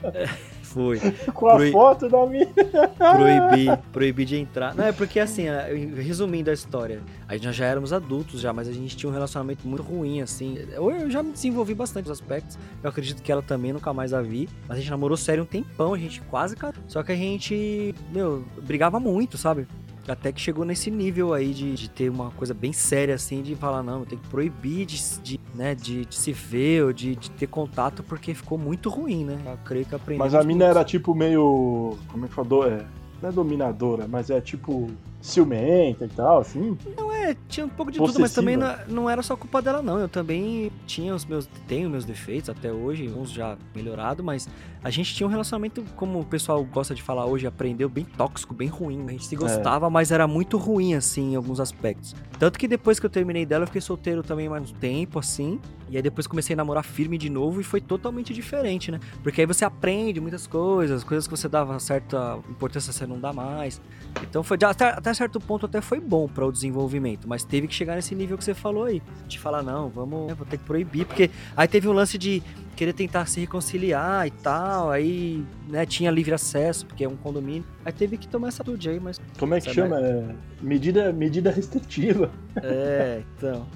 foi. 0.73 0.99
com 1.33 1.47
a 1.47 1.71
foto 1.71 2.09
da 2.09 2.25
minha. 2.25 2.47
Proibir, 2.47 3.77
proibir 3.91 4.25
de 4.25 4.37
entrar. 4.37 4.73
Não, 4.73 4.85
é 4.85 4.91
porque 4.91 5.19
assim, 5.19 5.47
é, 5.47 5.73
resumindo 5.95 6.49
a 6.49 6.53
história, 6.53 7.01
a 7.27 7.35
gente 7.35 7.51
já 7.51 7.65
éramos 7.65 7.93
adultos 7.93 8.41
já, 8.41 8.51
mas 8.51 8.67
a 8.67 8.73
gente 8.73 8.97
tinha 8.97 9.09
um 9.09 9.13
relacionamento 9.13 9.67
muito 9.67 9.83
ruim, 9.83 10.21
assim. 10.21 10.57
Eu, 10.71 10.89
eu 10.89 11.11
já 11.11 11.21
me 11.21 11.31
desenvolvi 11.31 11.73
bastante 11.73 12.09
nos 12.09 12.19
aspectos. 12.19 12.57
Eu 12.81 12.89
acredito 12.89 13.21
que 13.21 13.31
ela 13.31 13.41
também 13.41 13.71
nunca 13.71 13.93
mais 13.93 14.13
a 14.13 14.21
vi. 14.21 14.49
Mas 14.67 14.77
a 14.77 14.81
gente 14.81 14.89
namorou 14.89 15.15
sério 15.15 15.43
um 15.43 15.45
tempão, 15.45 15.93
a 15.93 15.97
gente 15.97 16.21
quase. 16.21 16.55
Só 16.87 17.03
que 17.03 17.11
a 17.11 17.15
gente, 17.15 17.93
meu, 18.11 18.43
brigava 18.61 18.99
muito, 18.99 19.37
sabe? 19.37 19.67
Até 20.07 20.31
que 20.31 20.41
chegou 20.41 20.65
nesse 20.65 20.91
nível 20.91 21.33
aí 21.33 21.53
de, 21.53 21.73
de 21.73 21.89
ter 21.89 22.09
uma 22.09 22.29
coisa 22.31 22.53
bem 22.53 22.73
séria, 22.73 23.15
assim, 23.15 23.41
de 23.41 23.55
falar, 23.55 23.81
não, 23.81 24.03
tem 24.03 24.17
que 24.17 24.27
proibir 24.27 24.85
de, 24.85 24.97
de, 25.21 25.39
né, 25.55 25.73
de, 25.73 26.05
de 26.05 26.15
se 26.15 26.31
ver 26.31 26.83
ou 26.83 26.93
de, 26.93 27.15
de 27.15 27.31
ter 27.31 27.47
contato, 27.47 28.03
porque 28.03 28.33
ficou 28.33 28.57
muito 28.57 28.89
ruim, 28.89 29.23
né? 29.23 29.37
Eu 29.45 29.57
creio 29.63 29.85
que 29.85 29.95
aprendi. 29.95 30.19
Mas 30.19 30.35
a 30.35 30.43
mina 30.43 30.65
era 30.65 30.83
tipo 30.83 31.15
meio. 31.15 31.97
Como 32.09 32.25
é 32.25 32.27
que 32.27 32.33
falou? 32.33 32.67
É, 32.67 32.85
não 33.21 33.29
é 33.29 33.31
dominadora, 33.31 34.07
mas 34.07 34.29
é 34.29 34.41
tipo 34.41 34.89
ciumenta 35.21 36.05
e 36.05 36.09
tal, 36.09 36.39
assim. 36.39 36.77
É, 37.23 37.37
tinha 37.47 37.65
um 37.65 37.69
pouco 37.69 37.91
de 37.91 37.97
tudo, 37.97 38.19
mas 38.19 38.33
Possessiva. 38.33 38.41
também 38.41 38.57
não, 38.57 39.03
não 39.03 39.09
era 39.09 39.21
só 39.21 39.35
culpa 39.35 39.61
dela, 39.61 39.81
não. 39.81 39.97
Eu 39.97 40.09
também 40.09 40.71
tinha 40.85 41.15
os 41.15 41.23
meus. 41.25 41.47
Tenho 41.67 41.89
meus 41.89 42.03
defeitos 42.03 42.49
até 42.49 42.71
hoje, 42.71 43.07
uns 43.09 43.31
já 43.31 43.57
melhorado, 43.73 44.23
mas 44.23 44.49
a 44.83 44.89
gente 44.89 45.15
tinha 45.15 45.25
um 45.25 45.29
relacionamento, 45.29 45.83
como 45.95 46.19
o 46.19 46.25
pessoal 46.25 46.61
gosta 46.65 46.93
de 46.93 47.01
falar 47.01 47.25
hoje, 47.25 47.47
aprendeu 47.47 47.87
bem 47.87 48.03
tóxico, 48.03 48.53
bem 48.53 48.67
ruim. 48.67 49.05
A 49.07 49.11
gente 49.11 49.25
se 49.25 49.35
gostava, 49.35 49.89
mas 49.89 50.11
era 50.11 50.27
muito 50.27 50.57
ruim, 50.57 50.93
assim, 50.93 51.31
em 51.31 51.35
alguns 51.35 51.61
aspectos. 51.61 52.13
Tanto 52.37 52.59
que 52.59 52.67
depois 52.67 52.99
que 52.99 53.05
eu 53.05 53.09
terminei 53.09 53.45
dela, 53.45 53.63
eu 53.63 53.67
fiquei 53.67 53.81
solteiro 53.81 54.21
também 54.21 54.49
mais 54.49 54.69
um 54.69 54.73
tempo, 54.73 55.19
assim. 55.19 55.59
E 55.89 55.95
aí 55.95 56.01
depois 56.01 56.25
comecei 56.25 56.55
a 56.55 56.57
namorar 56.57 56.83
firme 56.83 57.19
de 57.19 57.29
novo 57.29 57.61
e 57.61 57.63
foi 57.63 57.79
totalmente 57.79 58.33
diferente, 58.33 58.91
né? 58.91 58.99
Porque 59.21 59.41
aí 59.41 59.47
você 59.47 59.63
aprende 59.63 60.19
muitas 60.19 60.47
coisas, 60.47 61.03
coisas 61.03 61.27
que 61.27 61.37
você 61.37 61.47
dava 61.47 61.79
certa 61.79 62.39
importância 62.49 62.91
você 62.91 63.05
não 63.05 63.19
dá 63.19 63.31
mais. 63.31 63.79
Então 64.23 64.41
foi 64.41 64.57
até, 64.63 64.85
até 64.85 65.13
certo 65.13 65.39
ponto 65.39 65.67
até 65.67 65.81
foi 65.81 65.99
bom 65.99 66.27
para 66.27 66.45
o 66.45 66.51
desenvolvimento, 66.51 67.12
mas 67.27 67.43
teve 67.43 67.67
que 67.67 67.73
chegar 67.75 67.95
nesse 67.95 68.13
nível 68.15 68.37
que 68.37 68.43
você 68.43 68.53
falou 68.53 68.85
aí, 68.85 69.01
de 69.27 69.39
falar 69.39 69.61
não, 69.63 69.89
vamos, 69.89 70.27
né, 70.27 70.33
vou 70.33 70.45
ter 70.45 70.57
que 70.57 70.63
proibir, 70.63 71.05
porque 71.05 71.29
aí 71.55 71.67
teve 71.67 71.87
um 71.87 71.93
lance 71.93 72.17
de 72.17 72.41
querer 72.75 72.93
tentar 72.93 73.27
se 73.27 73.39
reconciliar 73.39 74.25
e 74.25 74.31
tal, 74.31 74.89
aí, 74.89 75.43
né, 75.69 75.85
tinha 75.85 76.09
livre 76.09 76.33
acesso, 76.33 76.87
porque 76.87 77.03
é 77.03 77.07
um 77.07 77.15
condomínio. 77.15 77.63
Aí 77.85 77.91
teve 77.93 78.17
que 78.17 78.27
tomar 78.27 78.47
essa 78.47 78.63
atitude 78.63 78.89
aí, 78.89 78.99
mas 78.99 79.21
Como 79.37 79.53
é 79.53 79.61
que 79.61 79.71
chama? 79.71 79.99
É, 79.99 80.25
medida, 80.59 81.13
medida 81.13 81.51
restritiva. 81.51 82.31
é, 82.63 83.21
então. 83.37 83.67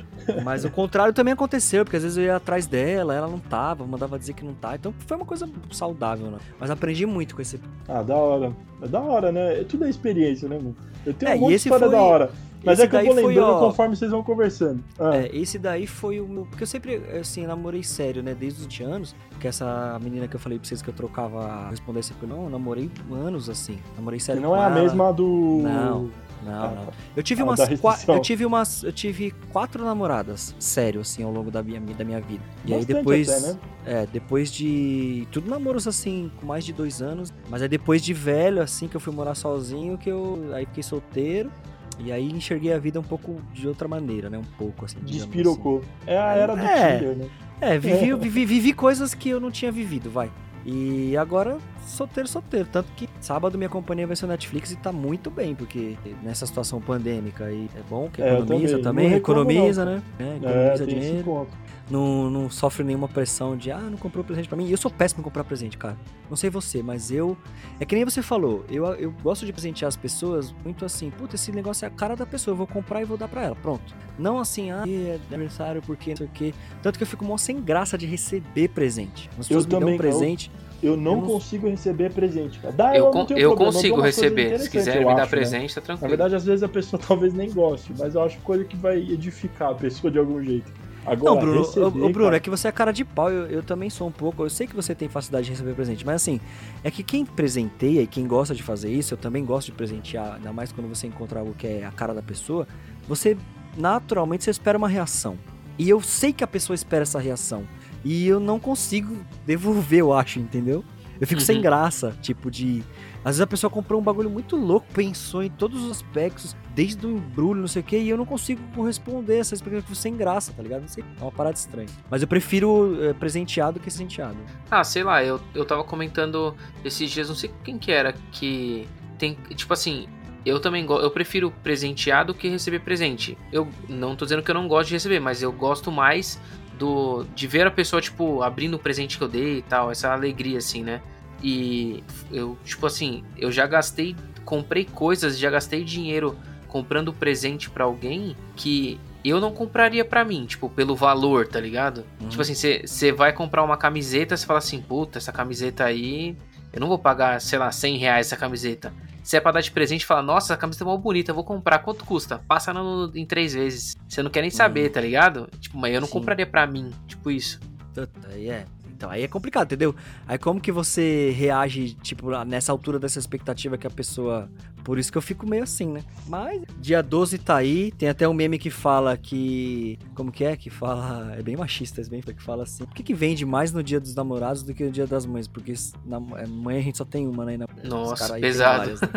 Mas 0.43 0.65
o 0.65 0.71
contrário 0.71 1.13
também 1.13 1.31
aconteceu, 1.33 1.85
porque 1.85 1.97
às 1.97 2.03
vezes 2.03 2.17
eu 2.17 2.23
ia 2.23 2.35
atrás 2.35 2.65
dela, 2.65 3.13
ela 3.13 3.27
não 3.27 3.37
tava, 3.39 3.85
mandava 3.85 4.17
dizer 4.17 4.33
que 4.33 4.43
não 4.43 4.53
tá. 4.55 4.75
Então 4.75 4.91
foi 5.05 5.15
uma 5.15 5.25
coisa 5.25 5.47
saudável, 5.71 6.31
né? 6.31 6.39
Mas 6.59 6.71
aprendi 6.71 7.05
muito 7.05 7.35
com 7.35 7.41
esse 7.41 7.59
Ah, 7.87 8.01
da 8.01 8.15
hora. 8.15 8.51
É 8.81 8.87
da 8.87 8.99
hora, 8.99 9.31
né? 9.31 9.61
É 9.61 9.63
tudo 9.63 9.85
é 9.85 9.89
experiência, 9.89 10.49
né, 10.49 10.57
mano? 10.57 10.75
Eu 11.05 11.13
tenho 11.13 11.31
É, 11.31 11.35
um 11.35 11.39
monte 11.41 11.49
de 11.51 11.55
história 11.57 11.85
foi- 11.87 11.95
da 11.95 12.01
hora. 12.01 12.31
Mas 12.67 12.79
Esse 12.79 12.85
é 12.85 12.87
que 12.89 12.95
eu 12.95 13.05
vou 13.05 13.13
foi, 13.15 13.23
lembrando 13.35 13.49
ó, 13.51 13.59
conforme 13.67 13.95
vocês 13.95 14.11
vão 14.11 14.23
conversando. 14.23 14.83
Ah, 14.99 15.15
É, 15.17 15.29
esse 15.35 15.57
daí 15.57 15.87
foi 15.87 16.19
o 16.21 16.27
meu. 16.27 16.45
Porque 16.45 16.63
eu 16.63 16.67
sempre, 16.67 16.95
assim, 17.19 17.47
namorei 17.47 17.83
sério, 17.83 18.21
né? 18.21 18.35
Desde 18.37 18.59
os 18.59 18.65
20 18.65 18.83
anos. 18.83 19.15
Que 19.39 19.47
essa 19.47 19.97
menina 20.03 20.27
que 20.27 20.35
eu 20.35 20.39
falei 20.39 20.59
pra 20.59 20.67
vocês 20.67 20.81
que 20.81 20.89
eu 20.89 20.93
trocava 20.93 21.45
a 21.45 21.63
correspondência 21.65 22.15
com 22.19 22.27
não, 22.27 22.43
eu 22.43 22.49
namorei 22.49 22.89
anos 23.11 23.49
assim. 23.49 23.79
Namorei 23.95 24.17
que 24.19 24.25
sério. 24.25 24.41
não 24.41 24.49
com 24.51 24.57
é 24.57 24.65
a 24.65 24.69
mesma 24.69 25.11
do. 25.13 25.59
Não. 25.63 26.09
Não, 26.45 26.53
Ah, 26.63 26.67
não. 26.75 26.85
tá. 26.85 26.91
Eu 27.15 27.23
tive 27.23 27.41
Ah, 27.41 27.45
umas 27.45 27.59
eu 28.07 28.21
tive 28.21 28.45
umas 28.45 28.83
eu 28.83 28.91
tive 28.93 29.31
quatro 29.51 29.83
namoradas, 29.83 30.53
sério 30.59 31.01
assim, 31.01 31.23
ao 31.23 31.31
longo 31.31 31.49
da 31.49 31.63
minha 31.63 31.79
da 31.81 32.05
minha 32.05 32.21
vida. 32.21 32.43
E 32.63 32.73
aí 32.73 32.79
Bastante 32.79 32.97
depois 32.97 33.29
até, 33.29 33.39
né? 33.53 33.59
é, 33.85 34.05
depois 34.05 34.51
de 34.51 35.27
tudo 35.31 35.49
namoros 35.49 35.87
assim, 35.87 36.31
com 36.39 36.45
mais 36.45 36.63
de 36.63 36.71
dois 36.73 37.01
anos, 37.01 37.33
mas 37.49 37.63
aí 37.63 37.67
depois 37.67 38.03
de 38.03 38.13
velho 38.13 38.61
assim 38.61 38.87
que 38.87 38.95
eu 38.95 39.01
fui 39.01 39.11
morar 39.13 39.33
sozinho, 39.33 39.97
que 39.97 40.09
eu 40.09 40.39
aí 40.53 40.65
fiquei 40.67 40.83
solteiro. 40.83 41.51
E 41.99 42.11
aí 42.11 42.29
enxerguei 42.31 42.73
a 42.73 42.77
vida 42.79 42.99
um 42.99 43.03
pouco 43.03 43.41
de 43.53 43.67
outra 43.67 43.87
maneira, 43.87 44.29
né? 44.29 44.37
Um 44.37 44.57
pouco 44.57 44.85
assim. 44.85 44.97
assim. 45.03 45.13
Despirocou. 45.13 45.83
É 46.05 46.17
a 46.17 46.33
era 46.33 46.55
do 46.55 46.61
É. 46.61 46.97
Tinder, 46.97 47.15
né? 47.17 47.27
É, 47.59 47.77
vivi, 47.77 48.13
vivi, 48.15 48.45
vivi 48.45 48.73
coisas 48.73 49.13
que 49.15 49.29
eu 49.29 49.39
não 49.39 49.49
tinha 49.49 49.71
vivido, 49.71 50.09
vai. 50.11 50.29
E 50.65 51.15
agora, 51.17 51.57
solteiro, 51.85 52.27
solteiro. 52.27 52.67
Tanto 52.71 52.91
que 52.95 53.07
sábado 53.21 53.57
minha 53.57 53.69
companhia 53.69 54.05
vai 54.05 54.15
ser 54.15 54.25
o 54.25 54.27
Netflix 54.27 54.71
e 54.71 54.75
tá 54.75 54.91
muito 54.91 55.31
bem, 55.31 55.55
porque 55.55 55.95
nessa 56.21 56.45
situação 56.45 56.81
pandêmica 56.81 57.45
aí 57.45 57.69
é 57.75 57.81
bom 57.89 58.09
que 58.09 58.21
É, 58.21 58.33
economiza 58.33 58.73
também. 58.79 58.83
também, 58.83 59.07
reclamo 59.07 59.41
economiza, 59.41 59.85
não, 59.85 59.93
né? 59.93 60.01
É, 60.19 60.23
É, 60.23 60.35
economiza 60.35 60.85
dinheiro. 60.85 61.47
Não, 61.89 62.29
não 62.29 62.49
sofre 62.49 62.83
nenhuma 62.83 63.07
pressão 63.07 63.55
de, 63.55 63.71
ah, 63.71 63.79
não 63.79 63.97
comprou 63.97 64.23
presente 64.23 64.49
pra 64.49 64.57
mim. 64.57 64.65
E 64.67 64.71
eu 64.71 64.77
sou 64.77 64.91
péssimo 64.91 65.21
em 65.21 65.23
comprar 65.23 65.43
presente, 65.45 65.77
cara. 65.77 65.95
Não 66.29 66.35
sei 66.35 66.49
você, 66.49 66.83
mas 66.83 67.11
eu. 67.11 67.37
É 67.79 67.85
que 67.85 67.95
nem 67.95 68.03
você 68.03 68.21
falou, 68.21 68.65
eu, 68.69 68.85
eu 68.95 69.11
gosto 69.23 69.45
de 69.45 69.53
presentear 69.53 69.87
as 69.87 69.95
pessoas 69.95 70.53
muito 70.65 70.83
assim, 70.83 71.09
puta, 71.09 71.35
esse 71.35 71.49
negócio 71.51 71.85
é 71.85 71.87
a 71.87 71.91
cara 71.91 72.13
da 72.15 72.25
pessoa, 72.25 72.51
eu 72.53 72.57
vou 72.57 72.67
comprar 72.67 73.01
e 73.01 73.05
vou 73.05 73.17
dar 73.17 73.29
pra 73.29 73.43
ela. 73.45 73.55
Pronto. 73.55 73.95
Não 74.19 74.37
assim, 74.37 74.69
ah, 74.69 74.83
é 74.85 75.17
aniversário, 75.33 75.81
porque 75.81 76.09
não 76.09 76.17
sei 76.17 76.25
o 76.25 76.29
quê. 76.33 76.53
Tanto 76.83 76.97
que 76.97 77.03
eu 77.03 77.07
fico 77.07 77.23
mó 77.23 77.37
sem 77.37 77.61
graça 77.61 77.97
de 77.97 78.05
receber 78.05 78.67
presente. 78.69 79.29
As 79.39 79.47
pessoas 79.47 79.65
me 79.65 79.71
dão 79.71 79.79
também 79.79 79.97
presente. 79.97 80.51
Eu 80.83 80.95
não, 80.97 81.13
Eu 81.13 81.21
não- 81.21 81.27
consigo 81.27 81.67
receber 81.69 82.11
presente, 82.11 82.59
cara. 82.59 82.73
Dá, 82.73 82.95
Eu, 82.97 83.05
não 83.05 83.11
con- 83.11 83.25
tenho 83.25 83.39
eu 83.39 83.49
problema, 83.51 83.73
consigo 83.73 84.01
receber. 84.01 84.59
Se 84.59 84.77
eu 84.77 84.83
me 84.83 85.05
dar 85.05 85.11
acho, 85.13 85.21
né? 85.21 85.25
presente, 85.27 85.73
tá 85.75 85.81
Na 85.81 85.85
tranquilo. 85.85 86.09
verdade, 86.09 86.35
às 86.35 86.45
vezes 86.45 86.61
a 86.63 86.67
pessoa 86.67 87.01
talvez 87.07 87.33
nem 87.33 87.49
goste, 87.51 87.93
mas 87.97 88.13
eu 88.13 88.21
acho 88.21 88.37
coisa 88.39 88.63
que 88.65 88.75
vai 88.75 88.97
edificar 88.97 89.71
a 89.71 89.75
pessoa 89.75 90.11
de 90.11 90.19
algum 90.19 90.43
jeito. 90.43 90.71
Agora, 91.07 91.35
Não, 91.35 91.41
Bruno, 91.41 91.61
receber, 91.61 91.85
ô, 91.85 91.87
ô, 91.87 91.91
Bruno, 91.91 92.25
cara, 92.25 92.37
é 92.37 92.39
que 92.39 92.49
você 92.49 92.67
é 92.67 92.71
cara 92.71 92.91
de 92.91 93.05
pau, 93.05 93.31
eu, 93.31 93.47
eu 93.47 93.63
também 93.63 93.89
sou 93.89 94.07
um 94.07 94.11
pouco. 94.11 94.43
Eu 94.43 94.49
sei 94.49 94.67
que 94.67 94.75
você 94.75 94.93
tem 94.93 95.07
facilidade 95.07 95.45
de 95.45 95.51
receber 95.51 95.73
presente, 95.73 96.05
mas 96.05 96.15
assim, 96.15 96.41
é 96.83 96.91
que 96.91 97.01
quem 97.01 97.25
presenteia 97.25 98.01
e 98.01 98.07
quem 98.07 98.27
gosta 98.27 98.53
de 98.53 98.61
fazer 98.61 98.91
isso, 98.91 99.13
eu 99.13 99.17
também 99.17 99.45
gosto 99.45 99.67
de 99.67 99.71
presentear, 99.71 100.35
ainda 100.35 100.51
mais 100.51 100.71
quando 100.71 100.87
você 100.87 101.07
encontra 101.07 101.39
algo 101.39 101.53
que 101.53 101.65
é 101.65 101.85
a 101.85 101.91
cara 101.91 102.13
da 102.13 102.21
pessoa, 102.21 102.67
você 103.07 103.37
naturalmente 103.77 104.43
você 104.43 104.51
espera 104.51 104.77
uma 104.77 104.89
reação. 104.89 105.37
E 105.79 105.89
eu 105.89 106.01
sei 106.01 106.33
que 106.33 106.43
a 106.43 106.47
pessoa 106.47 106.75
espera 106.75 107.03
essa 107.03 107.19
reação. 107.19 107.63
E 108.03 108.27
eu 108.27 108.39
não 108.39 108.59
consigo 108.59 109.17
devolver, 109.45 109.99
eu 109.99 110.13
acho, 110.13 110.39
entendeu? 110.39 110.83
Eu 111.19 111.27
fico 111.27 111.41
sem 111.41 111.57
Uhum. 111.57 111.61
graça, 111.61 112.15
tipo 112.21 112.49
de. 112.51 112.83
Às 113.19 113.31
vezes 113.35 113.41
a 113.41 113.47
pessoa 113.47 113.69
comprou 113.69 113.99
um 113.99 114.03
bagulho 114.03 114.29
muito 114.29 114.55
louco, 114.55 114.85
pensou 114.93 115.43
em 115.43 115.49
todos 115.49 115.83
os 115.83 115.91
aspectos, 115.91 116.55
desde 116.73 117.05
o 117.05 117.11
embrulho, 117.17 117.59
não 117.59 117.67
sei 117.67 117.81
o 117.81 117.85
que, 117.85 117.97
e 117.97 118.07
eu 118.09 118.15
não 118.15 118.25
consigo 118.25 118.61
corresponder 118.73 119.33
a 119.33 119.37
essa 119.39 119.53
expectativa 119.55 119.93
sem 119.95 120.15
graça, 120.15 120.53
tá 120.53 120.63
ligado? 120.63 120.81
Não 120.81 120.87
sei, 120.87 121.03
é 121.19 121.21
uma 121.23 121.31
parada 121.31 121.55
estranha. 121.57 121.89
Mas 122.09 122.21
eu 122.21 122.27
prefiro 122.27 122.97
é, 123.03 123.13
presenteado 123.13 123.79
que 123.79 123.85
presenteado. 123.85 124.37
Ah, 124.71 124.83
sei 124.83 125.03
lá, 125.03 125.23
eu, 125.23 125.41
eu 125.53 125.65
tava 125.65 125.83
comentando 125.83 126.55
esses 126.85 127.09
dias, 127.11 127.27
não 127.27 127.35
sei 127.35 127.51
quem 127.63 127.77
que 127.77 127.91
era, 127.91 128.13
que 128.31 128.87
tem, 129.17 129.33
tipo 129.55 129.73
assim, 129.73 130.07
eu 130.45 130.59
também 130.61 130.85
go- 130.85 130.99
eu 130.99 131.11
prefiro 131.11 131.51
presentear 131.63 132.25
do 132.25 132.33
que 132.33 132.47
receber 132.47 132.79
presente. 132.79 133.37
Eu 133.51 133.67
não 133.89 134.15
tô 134.15 134.23
dizendo 134.23 134.41
que 134.43 134.49
eu 134.51 134.55
não 134.55 134.67
gosto 134.67 134.87
de 134.89 134.93
receber, 134.93 135.19
mas 135.19 135.41
eu 135.41 135.51
gosto 135.51 135.91
mais 135.91 136.39
do 136.77 137.25
de 137.35 137.47
ver 137.47 137.67
a 137.67 137.71
pessoa, 137.71 138.01
tipo, 138.01 138.41
abrindo 138.41 138.75
o 138.75 138.79
presente 138.79 139.17
que 139.17 139.23
eu 139.23 139.27
dei 139.27 139.59
e 139.59 139.61
tal, 139.61 139.91
essa 139.91 140.11
alegria, 140.11 140.57
assim, 140.57 140.83
né? 140.83 141.01
E 141.41 142.03
eu, 142.31 142.57
tipo 142.65 142.85
assim, 142.85 143.23
eu 143.37 143.51
já 143.51 143.67
gastei, 143.67 144.15
comprei 144.43 144.85
coisas, 144.85 145.37
já 145.37 145.49
gastei 145.49 145.83
dinheiro 145.83 146.37
comprando 146.67 147.13
presente 147.13 147.69
pra 147.69 147.85
alguém 147.85 148.35
que 148.55 148.99
eu 149.23 149.41
não 149.41 149.51
compraria 149.51 150.05
pra 150.05 150.23
mim, 150.23 150.45
tipo, 150.45 150.69
pelo 150.69 150.95
valor, 150.95 151.47
tá 151.47 151.59
ligado? 151.59 152.05
Uhum. 152.21 152.29
Tipo 152.29 152.41
assim, 152.41 152.53
você 152.53 153.11
vai 153.11 153.33
comprar 153.33 153.63
uma 153.63 153.77
camiseta, 153.77 154.35
você 154.37 154.45
fala 154.45 154.59
assim, 154.59 154.81
puta, 154.81 155.17
essa 155.17 155.31
camiseta 155.31 155.83
aí, 155.83 156.35
eu 156.71 156.79
não 156.79 156.87
vou 156.87 156.99
pagar, 156.99 157.41
sei 157.41 157.59
lá, 157.59 157.71
100 157.71 157.97
reais 157.97 158.27
essa 158.27 158.37
camiseta. 158.37 158.93
Se 159.27 159.35
é 159.35 159.41
pra 159.41 159.51
dar 159.51 159.59
de 159.59 159.69
presente, 159.71 160.05
fala, 160.05 160.21
nossa, 160.21 160.53
a 160.53 160.57
camiseta 160.57 160.85
é 160.85 160.87
mó 160.87 160.95
bonita, 160.95 161.31
eu 161.31 161.35
vou 161.35 161.43
comprar, 161.43 161.79
quanto 161.79 162.05
custa? 162.05 162.39
Passa 162.47 162.71
no- 162.73 163.11
em 163.13 163.25
três 163.25 163.53
vezes. 163.53 163.93
Você 164.07 164.23
não 164.23 164.31
quer 164.31 164.39
nem 164.39 164.49
saber, 164.49 164.87
tá 164.89 165.01
ligado? 165.01 165.49
Tipo, 165.59 165.77
mas 165.77 165.93
eu 165.93 165.99
não 165.99 166.07
Sim. 166.07 166.13
compraria 166.13 166.45
pra 166.47 166.65
mim, 166.65 166.93
tipo 167.09 167.29
isso. 167.29 167.59
Puta, 167.93 168.09
Aí 168.29 168.49
é. 168.49 168.63
Então, 168.89 169.09
aí 169.09 169.23
é 169.23 169.27
complicado, 169.27 169.65
entendeu? 169.65 169.93
Aí 170.25 170.37
como 170.37 170.61
que 170.61 170.71
você 170.71 171.29
reage, 171.31 171.93
tipo, 171.95 172.31
nessa 172.45 172.71
altura 172.71 172.97
dessa 172.99 173.19
expectativa 173.19 173.77
que 173.77 173.85
a 173.85 173.89
pessoa. 173.89 174.49
Por 174.87 174.97
isso 174.97 175.11
que 175.11 175.17
eu 175.17 175.21
fico 175.21 175.45
meio 175.45 175.63
assim, 175.63 175.85
né? 175.85 176.01
Mas 176.29 176.61
dia 176.79 177.03
12 177.03 177.37
tá 177.39 177.57
aí, 177.57 177.91
tem 177.91 178.07
até 178.07 178.25
um 178.25 178.33
meme 178.33 178.57
que 178.57 178.69
fala 178.69 179.17
que. 179.17 179.99
Como 180.15 180.31
que 180.31 180.45
é? 180.45 180.55
Que 180.55 180.69
fala. 180.69 181.35
É 181.37 181.43
bem 181.43 181.57
machista 181.57 181.99
esse 181.99 182.09
meme, 182.09 182.23
que 182.23 182.41
fala 182.41 182.63
assim. 182.63 182.85
Por 182.85 182.95
que, 182.95 183.03
que 183.03 183.13
vende 183.13 183.45
mais 183.45 183.73
no 183.73 183.83
dia 183.83 183.99
dos 183.99 184.15
namorados 184.15 184.63
do 184.63 184.73
que 184.73 184.85
no 184.85 184.89
dia 184.89 185.05
das 185.05 185.25
mães? 185.25 185.45
Porque 185.45 185.73
na 186.05 186.21
é, 186.37 186.47
mãe 186.47 186.77
a 186.77 186.81
gente 186.81 186.97
só 186.97 187.03
tem 187.03 187.27
uma, 187.27 187.43
né? 187.43 187.57
Na- 187.57 187.67
Nossa, 187.83 188.39
pesado. 188.39 188.77
várias, 188.77 189.01
né? 189.01 189.09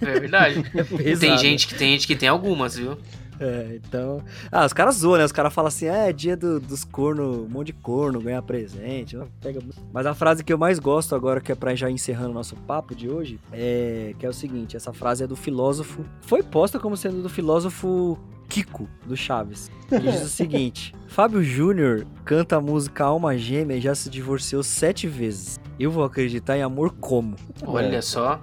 É 0.00 0.18
verdade. 0.18 0.62
Pesado. 0.72 1.20
tem 1.20 1.36
gente 1.36 1.66
que 1.68 1.74
tem 1.74 1.92
gente 1.92 2.06
que 2.06 2.16
tem 2.16 2.30
algumas, 2.30 2.78
viu? 2.78 2.96
É, 3.48 3.76
então. 3.84 4.20
Ah, 4.50 4.66
os 4.66 4.72
caras 4.72 4.96
zoam, 4.96 5.18
né? 5.18 5.24
Os 5.24 5.32
caras 5.32 5.52
falam 5.54 5.68
assim, 5.68 5.86
é 5.86 6.12
dia 6.12 6.36
do- 6.36 6.58
dos 6.58 6.82
corno, 6.84 7.44
um 7.44 7.48
monte 7.48 7.68
de 7.68 7.72
corno, 7.74 8.20
ganhar 8.20 8.42
presente. 8.42 9.16
Pega... 9.40 9.60
Mas 9.92 10.06
a 10.06 10.14
frase 10.14 10.42
que 10.42 10.52
eu 10.52 10.58
mais 10.58 10.78
gosto 10.78 11.14
agora, 11.14 11.40
que 11.40 11.52
é 11.52 11.54
pra 11.54 11.74
já 11.74 11.90
encerrando 11.90 12.30
o 12.30 12.34
nosso 12.34 12.56
papo 12.56 12.94
de 12.94 13.08
hoje, 13.08 13.38
é 13.52 14.14
que 14.18 14.26
é 14.26 14.28
o 14.28 14.32
seguinte: 14.32 14.76
essa 14.76 14.92
frase 14.92 15.22
é 15.22 15.26
do 15.26 15.36
filósofo. 15.36 16.04
Foi 16.22 16.42
posta 16.42 16.78
como 16.80 16.96
sendo 16.96 17.22
do 17.22 17.28
filósofo 17.28 18.18
Kiko, 18.48 18.88
do 19.06 19.16
Chaves. 19.16 19.70
Que 19.88 19.98
diz 20.00 20.22
o 20.22 20.28
seguinte: 20.30 20.92
Fábio 21.06 21.42
Júnior 21.42 22.06
canta 22.24 22.56
a 22.56 22.60
música 22.60 23.04
Alma 23.04 23.36
Gêmea 23.38 23.76
e 23.76 23.80
já 23.80 23.94
se 23.94 24.10
divorciou 24.10 24.62
sete 24.62 25.06
vezes. 25.06 25.60
Eu 25.78 25.90
vou 25.92 26.02
acreditar 26.02 26.56
em 26.58 26.62
amor 26.62 26.92
como? 27.00 27.36
Olha 27.64 28.02
só. 28.02 28.40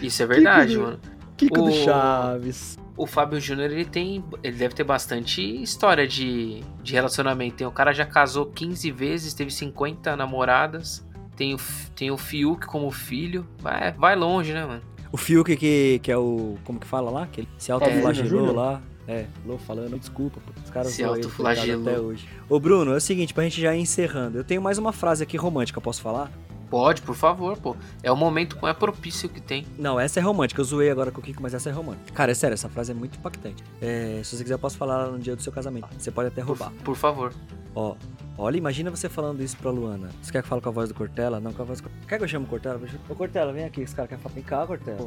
Isso 0.00 0.22
é 0.22 0.26
verdade, 0.26 0.76
que- 0.76 0.80
mano. 0.80 0.98
Kiko 1.36 1.62
do 1.62 1.68
O- 1.70 1.72
Chaves. 1.72 2.78
O 2.96 3.06
Fábio 3.06 3.38
Júnior, 3.40 3.70
ele 3.70 3.84
tem. 3.84 4.24
Ele 4.42 4.56
deve 4.56 4.74
ter 4.74 4.84
bastante 4.84 5.40
história 5.62 6.06
de, 6.06 6.62
de 6.82 6.94
relacionamento. 6.94 7.56
Tem, 7.56 7.66
o 7.66 7.70
cara 7.72 7.92
já 7.92 8.06
casou 8.06 8.46
15 8.46 8.90
vezes, 8.90 9.34
teve 9.34 9.50
50 9.50 10.16
namoradas. 10.16 11.06
Tem 11.36 11.54
o, 11.54 11.58
tem 11.94 12.10
o 12.10 12.16
Fiuk 12.16 12.66
como 12.66 12.90
filho. 12.90 13.46
Vai, 13.60 13.92
vai 13.92 14.16
longe, 14.16 14.52
né, 14.54 14.64
mano? 14.64 14.82
O 15.12 15.16
Fiuk, 15.18 15.54
que, 15.56 15.98
que 16.02 16.10
é 16.10 16.16
o. 16.16 16.56
Como 16.64 16.80
que 16.80 16.86
fala 16.86 17.10
lá? 17.10 17.26
Que 17.26 17.42
ele 17.42 17.48
se 17.58 17.70
autoflagelou 17.70 18.28
Júnior? 18.30 18.54
lá. 18.54 18.82
É, 19.08 19.26
Lô 19.44 19.56
falando, 19.56 19.96
desculpa, 19.98 20.40
pô, 20.44 20.52
os 20.64 20.68
caras 20.70 20.90
Se 20.90 21.04
autoflagelou. 21.04 21.88
até 21.88 22.00
hoje. 22.00 22.28
Ô 22.48 22.58
Bruno, 22.58 22.92
é 22.92 22.96
o 22.96 23.00
seguinte, 23.00 23.32
pra 23.32 23.44
gente 23.44 23.60
já 23.60 23.72
ir 23.72 23.80
encerrando, 23.80 24.36
eu 24.38 24.42
tenho 24.42 24.60
mais 24.60 24.78
uma 24.78 24.92
frase 24.92 25.22
aqui 25.22 25.36
romântica, 25.36 25.80
posso 25.80 26.02
falar? 26.02 26.28
Pode, 26.70 27.02
por 27.02 27.14
favor, 27.14 27.56
pô. 27.58 27.76
É 28.02 28.10
o 28.10 28.16
momento 28.16 28.58
mais 28.60 28.76
propício 28.76 29.28
que 29.28 29.40
tem. 29.40 29.66
Não, 29.78 29.98
essa 30.00 30.18
é 30.18 30.22
romântica, 30.22 30.60
eu 30.60 30.64
zoei 30.64 30.90
agora 30.90 31.10
com 31.10 31.20
o 31.20 31.22
Kiko, 31.22 31.42
mas 31.42 31.54
essa 31.54 31.68
é 31.68 31.72
romântica. 31.72 32.12
Cara, 32.12 32.32
é 32.32 32.34
sério, 32.34 32.54
essa 32.54 32.68
frase 32.68 32.90
é 32.92 32.94
muito 32.94 33.18
impactante. 33.18 33.62
É, 33.80 34.20
se 34.24 34.36
você 34.36 34.42
quiser, 34.42 34.54
eu 34.54 34.58
posso 34.58 34.76
falar 34.76 35.06
no 35.06 35.18
dia 35.18 35.36
do 35.36 35.42
seu 35.42 35.52
casamento. 35.52 35.88
Você 35.96 36.10
pode 36.10 36.28
até 36.28 36.42
Por, 36.42 36.48
roubar. 36.48 36.72
por 36.84 36.96
favor. 36.96 37.32
Ó, 37.74 37.94
olha, 38.38 38.56
imagina 38.56 38.90
você 38.90 39.08
falando 39.08 39.42
isso 39.42 39.56
pra 39.58 39.70
Luana. 39.70 40.08
Você 40.22 40.32
quer 40.32 40.40
que 40.40 40.46
eu 40.46 40.48
fale 40.48 40.62
com 40.62 40.68
a 40.70 40.72
voz 40.72 40.88
do 40.88 40.94
Cortella? 40.94 41.38
Não, 41.38 41.52
com 41.52 41.62
a 41.62 41.64
voz 41.64 41.78
do 41.80 41.84
Cortella. 41.84 42.06
Quer 42.08 42.18
que 42.18 42.24
eu 42.24 42.28
chame 42.28 42.46
o 42.46 42.48
Cortella? 42.48 42.80
Ô, 43.08 43.14
Cortella, 43.14 43.52
vem 43.52 43.64
aqui. 43.64 43.82
Esse 43.82 43.94
cara 43.94 44.08
quer 44.08 44.18
falar. 44.18 44.34
Vem 44.34 44.42
cá, 44.44 44.66
Cortella. 44.66 44.98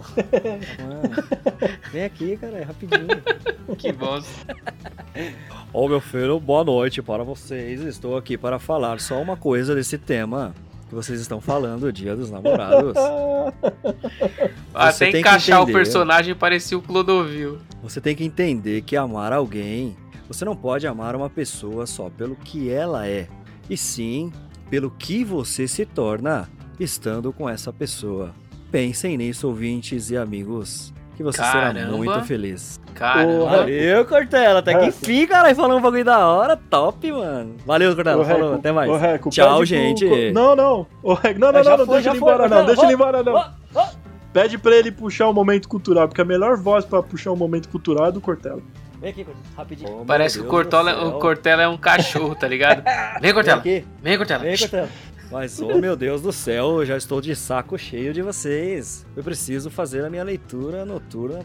Mano, 0.80 1.16
vem 1.92 2.04
aqui, 2.06 2.38
cara, 2.38 2.58
é 2.58 2.64
rapidinho. 2.64 3.08
Que 3.78 3.92
bosta. 3.92 4.56
Ô 5.72 5.88
meu 5.88 6.02
filho, 6.02 6.40
boa 6.40 6.64
noite 6.64 7.04
para 7.04 7.24
vocês. 7.24 7.82
Estou 7.82 8.18
aqui 8.18 8.36
para 8.36 8.58
falar 8.58 9.00
só 9.00 9.22
uma 9.22 9.38
coisa 9.38 9.76
desse 9.76 9.96
tema 9.96 10.56
que 10.90 10.96
vocês 10.96 11.22
estão 11.22 11.40
falando, 11.40 11.94
Dia 11.94 12.16
dos 12.16 12.32
Namorados. 12.32 12.96
Até 14.74 15.20
encaixar 15.20 15.60
o 15.60 15.64
entender. 15.64 15.78
personagem 15.78 16.36
parecia 16.36 16.78
o 16.78 16.82
Clodovil. 16.82 17.60
Você 17.84 18.02
tem 18.02 18.16
que 18.16 18.24
entender 18.24 18.82
que 18.82 18.98
amar 18.98 19.32
alguém, 19.32 19.96
você 20.28 20.44
não 20.44 20.56
pode 20.56 20.88
amar 20.88 21.16
uma 21.16 21.30
pessoa 21.30 21.86
só 21.86 22.10
pelo 22.10 22.36
que 22.36 22.70
ela 22.70 23.08
é, 23.08 23.28
e 23.70 23.78
sim 23.78 24.34
pelo 24.70 24.92
que 24.92 25.24
você 25.24 25.68
se 25.68 25.86
torna 25.86 26.50
estando 26.80 27.32
com 27.32 27.48
essa 27.48 27.72
pessoa. 27.72 28.34
Pensem 28.72 29.18
nisso, 29.18 29.48
ouvintes 29.48 30.10
e 30.10 30.18
amigos, 30.18 30.94
que 31.20 31.24
você 31.24 31.38
será 31.44 31.52
Caramba. 31.74 31.98
muito 31.98 32.22
feliz. 32.24 32.80
Caramba. 32.96 33.46
Valeu, 33.46 34.06
Cortella. 34.06 34.60
Até 34.60 34.74
que 34.80 34.86
enfim, 34.86 35.28
cara. 35.28 35.54
Falando 35.54 35.76
um 35.78 35.82
bagulho 35.82 36.06
da 36.06 36.26
hora. 36.26 36.56
Top, 36.56 37.12
mano. 37.12 37.56
Valeu, 37.66 37.94
Cortella. 37.94 38.24
Falou. 38.24 38.44
Reco, 38.52 38.60
Até 38.60 38.72
mais. 38.72 39.02
Reco, 39.02 39.30
Tchau, 39.30 39.60
pede 39.60 39.76
pro- 39.76 40.16
gente. 40.16 40.32
Não, 40.32 40.56
não. 40.56 40.88
Ô, 41.04 41.14
Reco, 41.14 41.38
não, 41.38 41.52
não, 41.52 41.62
não, 41.62 41.78
não 41.78 41.86
foi, 41.86 41.96
deixa 41.96 42.10
ele 42.12 42.18
embora, 42.20 42.48
não. 42.48 42.66
Deixa 42.66 42.84
ele 42.86 42.94
embora, 42.94 43.22
não. 43.22 43.46
Pede 44.32 44.58
pra 44.58 44.76
ele 44.78 44.92
puxar 44.94 45.28
o 45.28 45.34
momento 45.34 45.68
cultural, 45.68 46.08
porque 46.08 46.22
a 46.22 46.26
melhor 46.26 46.56
voz 46.56 46.86
pra 46.86 47.04
puxar 47.04 47.32
o 47.32 47.36
momento 47.36 47.68
cultural 47.68 48.06
é 48.08 48.12
do 48.14 48.22
Cortella. 48.22 48.62
Vem 49.02 49.10
aqui, 49.10 49.26
Cortella, 49.26 49.46
rapidinho. 49.58 50.04
Parece 50.06 50.40
que 50.40 50.46
o 50.46 50.48
Cortella, 50.48 51.06
o 51.08 51.20
Cortella 51.20 51.64
é 51.64 51.68
um 51.68 51.78
cachorro, 51.78 52.34
tá 52.36 52.48
ligado? 52.48 52.82
Vem, 53.22 53.34
Cortella. 53.34 53.62
Vem 53.62 53.78
aqui. 53.78 53.88
Vem, 54.02 54.18
Cortella. 54.18 54.44
Vem, 54.44 54.58
Cortella. 54.58 54.90
Mas, 55.32 55.62
oh 55.62 55.78
meu 55.80 55.96
Deus 55.96 56.22
do 56.24 56.32
céu, 56.32 56.80
eu 56.80 56.86
já 56.86 56.98
estou 56.98 57.22
de 57.22 57.36
saco 57.36 57.78
cheio 57.78 58.12
de 58.14 58.22
vocês. 58.22 59.06
Eu 59.16 59.24
preciso 59.24 59.70
fazer 59.70 60.04
a 60.04 60.10
minha 60.10 60.24
leitura 60.24 60.84
noturna. 60.86 61.40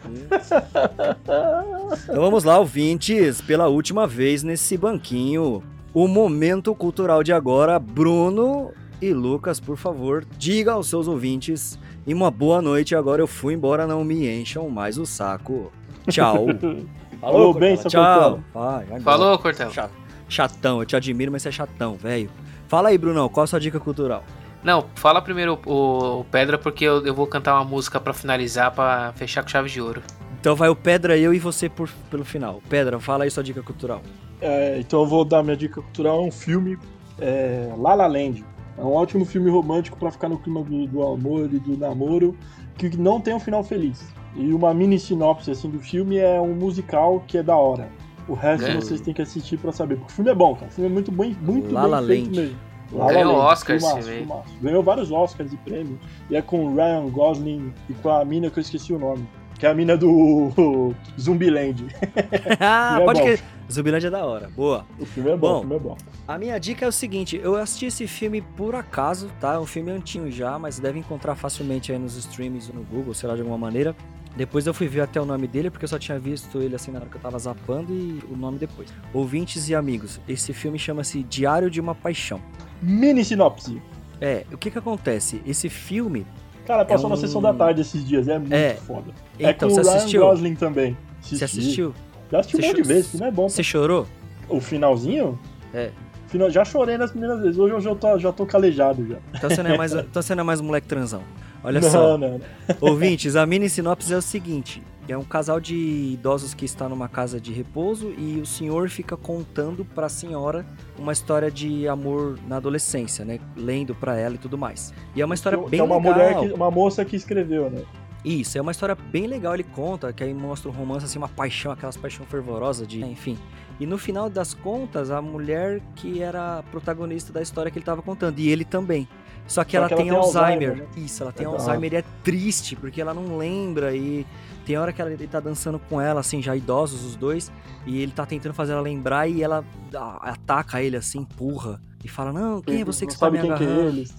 Então 2.03 2.23
vamos 2.23 2.45
lá, 2.45 2.59
ouvintes, 2.59 3.41
pela 3.43 3.69
última 3.69 4.07
vez 4.07 4.43
nesse 4.43 4.77
banquinho. 4.79 5.63
O 5.93 6.09
momento 6.09 6.75
cultural 6.75 7.23
de 7.23 7.33
agora, 7.33 7.79
Bruno 7.79 8.73
e 9.03 9.13
Lucas, 9.13 9.61
por 9.61 9.77
favor, 9.77 10.25
diga 10.39 10.73
aos 10.73 10.89
seus 10.89 11.07
ouvintes. 11.07 11.79
E 12.07 12.15
uma 12.15 12.31
boa 12.31 12.63
noite, 12.63 12.95
agora 12.97 13.21
eu 13.23 13.27
fui 13.27 13.53
embora, 13.55 13.87
não 13.87 14.03
me 14.03 14.27
encham 14.29 14.69
mais 14.71 14.97
o 14.99 15.05
saco. 15.05 15.71
Tchau. 16.09 16.47
Falou, 17.21 17.53
Cortella, 17.53 17.61
bem, 17.61 17.77
seu 17.77 17.91
Tchau. 17.91 18.41
Vai, 18.53 18.85
vai. 18.87 19.01
Falou, 19.01 19.39
Cortella. 19.39 19.71
Cha- 19.73 19.91
Chatão, 20.29 20.81
eu 20.81 20.87
te 20.87 20.97
admiro, 20.97 21.31
mas 21.31 21.43
você 21.43 21.49
é 21.51 21.53
chatão, 21.53 21.95
velho. 21.95 22.29
Fala 22.69 22.89
aí, 22.89 22.99
Brunão, 22.99 23.29
qual 23.29 23.45
a 23.45 23.47
sua 23.47 23.61
dica 23.61 23.79
cultural? 23.79 24.25
Não, 24.63 24.87
fala 24.95 25.21
primeiro 25.21 25.59
o, 25.67 26.21
o 26.21 26.25
Pedra, 26.25 26.57
porque 26.57 26.85
eu, 26.85 27.05
eu 27.05 27.15
vou 27.15 27.27
cantar 27.27 27.55
uma 27.55 27.65
música 27.65 28.01
pra 28.01 28.15
finalizar, 28.15 28.73
pra 28.73 29.13
fechar 29.15 29.43
com 29.43 29.49
chave 29.49 29.69
de 29.69 29.81
ouro. 29.81 30.03
Então 30.41 30.57
vai 30.57 30.69
o 30.71 30.77
Pedra, 30.77 31.17
eu 31.19 31.35
e 31.35 31.39
você 31.39 31.69
por, 31.69 31.91
pelo 32.11 32.25
final. 32.25 32.63
Pedra, 32.69 32.99
fala 32.99 33.25
aí 33.25 33.31
sua 33.31 33.43
dica 33.43 33.63
cultural. 33.63 34.01
É, 34.41 34.79
então 34.79 35.01
eu 35.01 35.07
vou 35.07 35.25
dar 35.25 35.43
minha 35.43 35.57
dica 35.57 35.83
cultural, 35.83 36.23
é 36.23 36.27
um 36.27 36.33
filme, 36.33 36.79
é, 37.19 37.73
La 37.77 37.95
La 37.95 38.07
Land. 38.07 38.45
É 38.77 38.83
um 38.83 38.93
ótimo 38.93 39.25
filme 39.25 39.51
romântico 39.51 39.97
pra 39.99 40.11
ficar 40.11 40.29
no 40.29 40.39
clima 40.39 40.63
do, 40.63 40.87
do 40.87 41.03
amor 41.03 41.49
e 41.53 41.59
do 41.59 41.77
namoro, 41.77 42.37
que 42.77 42.97
não 42.97 43.21
tem 43.21 43.35
um 43.35 43.41
final 43.41 43.63
feliz. 43.63 44.05
E 44.35 44.53
uma 44.53 44.75
mini 44.75 44.99
sinopse 44.99 45.51
assim 45.51 45.71
do 45.71 45.79
filme 45.79 46.17
é 46.17 46.41
um 46.41 46.55
musical 46.55 47.23
que 47.27 47.39
é 47.39 47.43
da 47.43 47.57
hora. 47.57 47.89
O 48.29 48.35
resto 48.35 48.67
É. 48.67 48.75
vocês 48.75 49.01
têm 49.01 49.13
que 49.13 49.23
assistir 49.23 49.59
pra 49.59 49.71
saber, 49.73 49.97
porque 49.97 50.13
o 50.13 50.15
filme 50.17 50.31
é 50.31 50.35
bom, 50.35 50.55
cara. 50.55 50.69
O 50.69 50.71
filme 50.71 50.91
é 50.91 50.93
muito 50.93 51.13
bem, 51.13 51.37
muito 51.43 51.73
La 51.73 52.01
bem 52.01 52.25
feito 52.25 52.37
mesmo. 52.37 52.57
Ganhou 52.93 53.35
Oscar 53.37 53.77
esse 53.77 53.85
filmaço, 53.87 54.03
filme 54.09 54.21
aí. 54.21 54.27
filmaço. 54.27 54.49
Ganhou 54.63 54.83
vários 54.83 55.11
Oscars 55.11 55.53
e 55.53 55.57
prêmios. 55.57 55.99
E 56.31 56.37
é 56.37 56.43
com 56.43 56.65
o 56.67 56.75
Ryan 56.75 57.09
Gosling 57.11 57.73
e 57.89 57.95
com 57.95 58.09
a 58.09 58.25
mina 58.25 58.51
que 58.51 58.59
eu 58.59 58.63
esqueci 58.63 58.93
o 58.93 58.99
nome. 58.99 59.27
Que 59.59 59.67
é 59.67 59.71
a 59.71 59.75
mina 59.75 59.97
do 59.97 60.95
Zumbiland. 61.21 61.87
ah, 62.61 62.99
É 63.01 63.05
pode 63.05 63.21
bom. 63.21 63.27
que. 63.27 63.39
Zumbilândia 63.73 64.09
é 64.09 64.11
da 64.11 64.25
hora. 64.25 64.51
Boa. 64.55 64.85
O 65.01 65.07
filme 65.07 65.31
é 65.31 65.37
bom, 65.37 65.49
Bom. 65.49 65.57
o 65.57 65.61
filme 65.61 65.77
é 65.77 65.79
bom. 65.79 65.97
A 66.29 66.39
minha 66.39 66.59
dica 66.61 66.85
é 66.85 66.89
o 66.89 66.93
seguinte: 66.93 67.41
eu 67.43 67.57
assisti 67.57 67.87
esse 67.87 68.07
filme 68.07 68.43
por 68.43 68.75
acaso, 68.75 69.29
tá? 69.41 69.55
É 69.55 69.59
um 69.59 69.65
filme 69.67 69.91
antigo 69.91 70.31
já, 70.31 70.59
mas 70.59 70.79
deve 70.79 70.99
encontrar 70.99 71.35
facilmente 71.35 71.91
aí 71.91 71.99
nos 71.99 72.15
streams 72.17 72.71
ou 72.71 72.77
no 72.77 72.85
Google, 72.85 73.15
sei 73.15 73.29
lá, 73.29 73.35
de 73.35 73.41
alguma 73.41 73.59
maneira. 73.59 73.97
Depois 74.37 74.67
eu 74.67 74.75
fui 74.75 74.89
ver 74.89 75.03
até 75.03 75.21
o 75.21 75.25
nome 75.25 75.47
dele, 75.47 75.71
porque 75.71 75.85
eu 75.85 75.89
só 75.89 75.99
tinha 75.99 76.19
visto 76.19 76.61
ele 76.61 76.75
assim 76.75 76.91
na 76.91 76.99
hora 76.99 77.09
que 77.09 77.17
eu 77.17 77.21
tava 77.21 77.39
zapando 77.39 77.93
e 77.93 78.21
o 78.31 78.37
nome 78.37 78.59
depois. 78.59 78.89
Ouvintes 79.13 79.69
e 79.69 79.75
amigos, 79.75 80.21
esse 80.29 80.53
filme 80.53 80.79
chama-se 80.79 81.23
Diário 81.23 81.71
de 81.71 81.81
uma 81.81 81.95
Paixão. 81.95 82.41
Mini 82.83 83.25
sinopse. 83.25 83.81
É, 84.21 84.45
o 84.53 84.59
que 84.59 84.71
que 84.73 84.79
acontece? 84.79 85.41
Esse 85.47 85.69
filme. 85.69 86.27
Cara, 86.67 86.85
passou 86.85 87.07
É 87.07 87.11
na 87.11 87.15
um- 87.17 87.21
sessão 87.21 87.41
da 87.43 87.53
tarde 87.55 87.83
esses 87.83 88.05
dias, 88.05 88.27
é 88.27 88.39
muito 88.39 88.53
É. 88.53 88.75
foda. 88.75 89.13
é 89.39 89.51
Então, 89.51 89.69
com 89.69 89.75
você 89.75 89.81
o 89.81 89.85
Ryan 89.85 89.97
assistiu? 89.99 90.21
Gosling 90.27 90.55
também. 90.57 90.97
Você 91.21 91.45
assistiu? 91.45 91.95
Já 92.33 92.41
assisti 92.41 92.57
um 92.57 92.61
Você 92.61 92.67
monte 92.69 92.83
de 92.83 92.89
vezes, 92.89 93.07
o 93.07 93.11
filme 93.13 93.27
é 93.27 93.31
bom. 93.31 93.49
Você 93.49 93.63
chorou? 93.63 94.07
O 94.49 94.61
finalzinho? 94.61 95.39
É. 95.73 95.91
Final, 96.27 96.51
já 96.51 96.65
chorei 96.65 96.99
nas 96.99 97.11
primeiras 97.11 97.41
vezes, 97.41 97.59
hoje 97.59 97.75
eu 97.75 97.81
já 97.81 97.95
tô, 97.95 98.19
já 98.19 98.33
tô 98.33 98.45
calejado 98.47 99.07
já. 99.07 99.17
Então 99.35 99.49
você 99.51 99.63
não 99.63 99.71
é 99.71 99.77
mais, 99.79 99.93
então 99.95 100.21
você 100.23 100.35
não 100.35 100.41
é 100.41 100.45
mais 100.45 100.61
um 100.61 100.65
moleque 100.65 100.89
transão. 100.89 101.23
Olha 101.65 101.81
não, 101.81 101.91
só. 101.91 102.19
não. 102.19 102.41
Ouvintes, 102.81 103.35
a 103.37 103.45
mini 103.47 103.69
sinopse 103.69 104.13
é 104.13 104.17
o 104.17 104.23
seguinte: 104.23 104.83
é 105.09 105.17
um 105.17 105.25
casal 105.25 105.59
de 105.59 105.75
idosos 106.13 106.53
que 106.55 106.65
está 106.65 106.89
numa 106.89 107.09
casa 107.09 107.41
de 107.41 107.53
repouso 107.53 108.13
e 108.19 108.39
o 108.41 108.47
senhor 108.47 108.89
fica 108.91 109.17
contando 109.17 109.85
para 109.85 110.07
a 110.07 110.11
senhora 110.11 110.65
uma 110.99 111.13
história 111.13 111.51
de 111.51 111.89
amor 111.89 112.39
na 112.47 112.57
adolescência, 112.59 113.25
né? 113.25 113.41
Lendo 113.57 113.95
para 113.95 114.17
ela 114.19 114.35
e 114.35 114.39
tudo 114.39 114.57
mais. 114.59 114.93
E 115.17 115.23
é 115.23 115.25
uma 115.25 115.35
história 115.35 115.57
Que- 115.59 115.65
bem 115.65 115.71
que 115.71 115.81
é 115.81 115.83
uma 115.85 115.97
legal. 115.97 116.13
mulher, 116.13 116.49
que, 116.49 116.55
uma 116.55 116.71
moça 116.71 117.05
que 117.05 117.17
escreveu, 117.17 117.71
né? 117.71 117.83
Isso, 118.25 118.57
é 118.57 118.61
uma 118.61 118.71
história 118.73 118.95
bem 118.95 119.27
legal, 119.27 119.53
ele 119.53 119.65
conta, 119.65 120.11
que 120.11 120.25
aí 120.25 120.33
mostra 120.33 120.71
um 120.71 120.73
romance, 120.73 121.05
assim, 121.05 121.19
uma 121.19 121.29
paixão, 121.29 121.71
aquelas 121.71 121.95
paixão 121.95 122.25
fervorosa 122.25 122.87
de, 122.87 123.05
enfim. 123.05 123.37
E 123.79 123.85
no 123.85 123.99
final 123.99 124.31
das 124.31 124.55
contas, 124.55 125.11
a 125.11 125.21
mulher 125.21 125.83
que 125.95 126.23
era 126.23 126.61
a 126.61 126.63
protagonista 126.63 127.35
da 127.35 127.43
história 127.43 127.71
que 127.71 127.77
ele 127.79 127.85
tava 127.85 128.01
contando, 128.01 128.39
e 128.39 128.49
ele 128.49 128.65
também. 128.65 129.07
Só 129.47 129.63
que 129.65 129.73
Só 129.73 129.79
ela 129.79 129.89
que 129.89 129.95
ela 129.95 130.03
tem 130.03 130.11
tem 130.11 130.19
Alzheimer. 130.19 130.71
Alzheimer, 130.71 130.89
Isso, 130.97 131.23
ela 131.23 131.33
tem 131.33 131.47
Legal. 131.47 131.61
Alzheimer 131.61 131.93
e 131.93 131.97
é 131.97 132.05
triste, 132.23 132.77
porque 132.77 133.01
ela 133.01 133.13
não 133.13 133.37
lembra 133.37 133.95
e 133.95 134.27
tem 134.65 134.79
hora 134.79 134.93
que 134.93 135.01
ela, 135.01 135.13
ele 135.13 135.27
tá 135.27 135.41
dançando 135.41 135.79
com 135.79 136.01
ela, 136.01 136.21
assim, 136.21 136.43
já 136.43 136.57
idosos 136.57 137.05
os 137.05 137.17
dois, 137.17 137.53
e 137.87 138.01
ele 138.01 138.13
tá 138.13 138.25
tentando 138.25 138.55
fazer 138.55 138.73
ela 138.73 138.81
lembrar 138.81 139.29
e 139.29 139.43
ela 139.43 139.65
ah, 139.95 140.31
ataca 140.31 140.83
ele, 140.83 140.97
assim, 140.97 141.19
empurra, 141.21 141.81
e 142.03 142.09
fala, 142.09 142.33
não, 142.33 142.63
quem 142.63 142.81
é 142.81 142.85
você 142.85 143.07
que 143.07 143.13
está 143.13 143.31
me 143.31 143.39
quem 143.39 143.55
que 143.55 143.63
é 143.63 143.67
agarrando? 143.67 143.89
eles. 143.89 144.15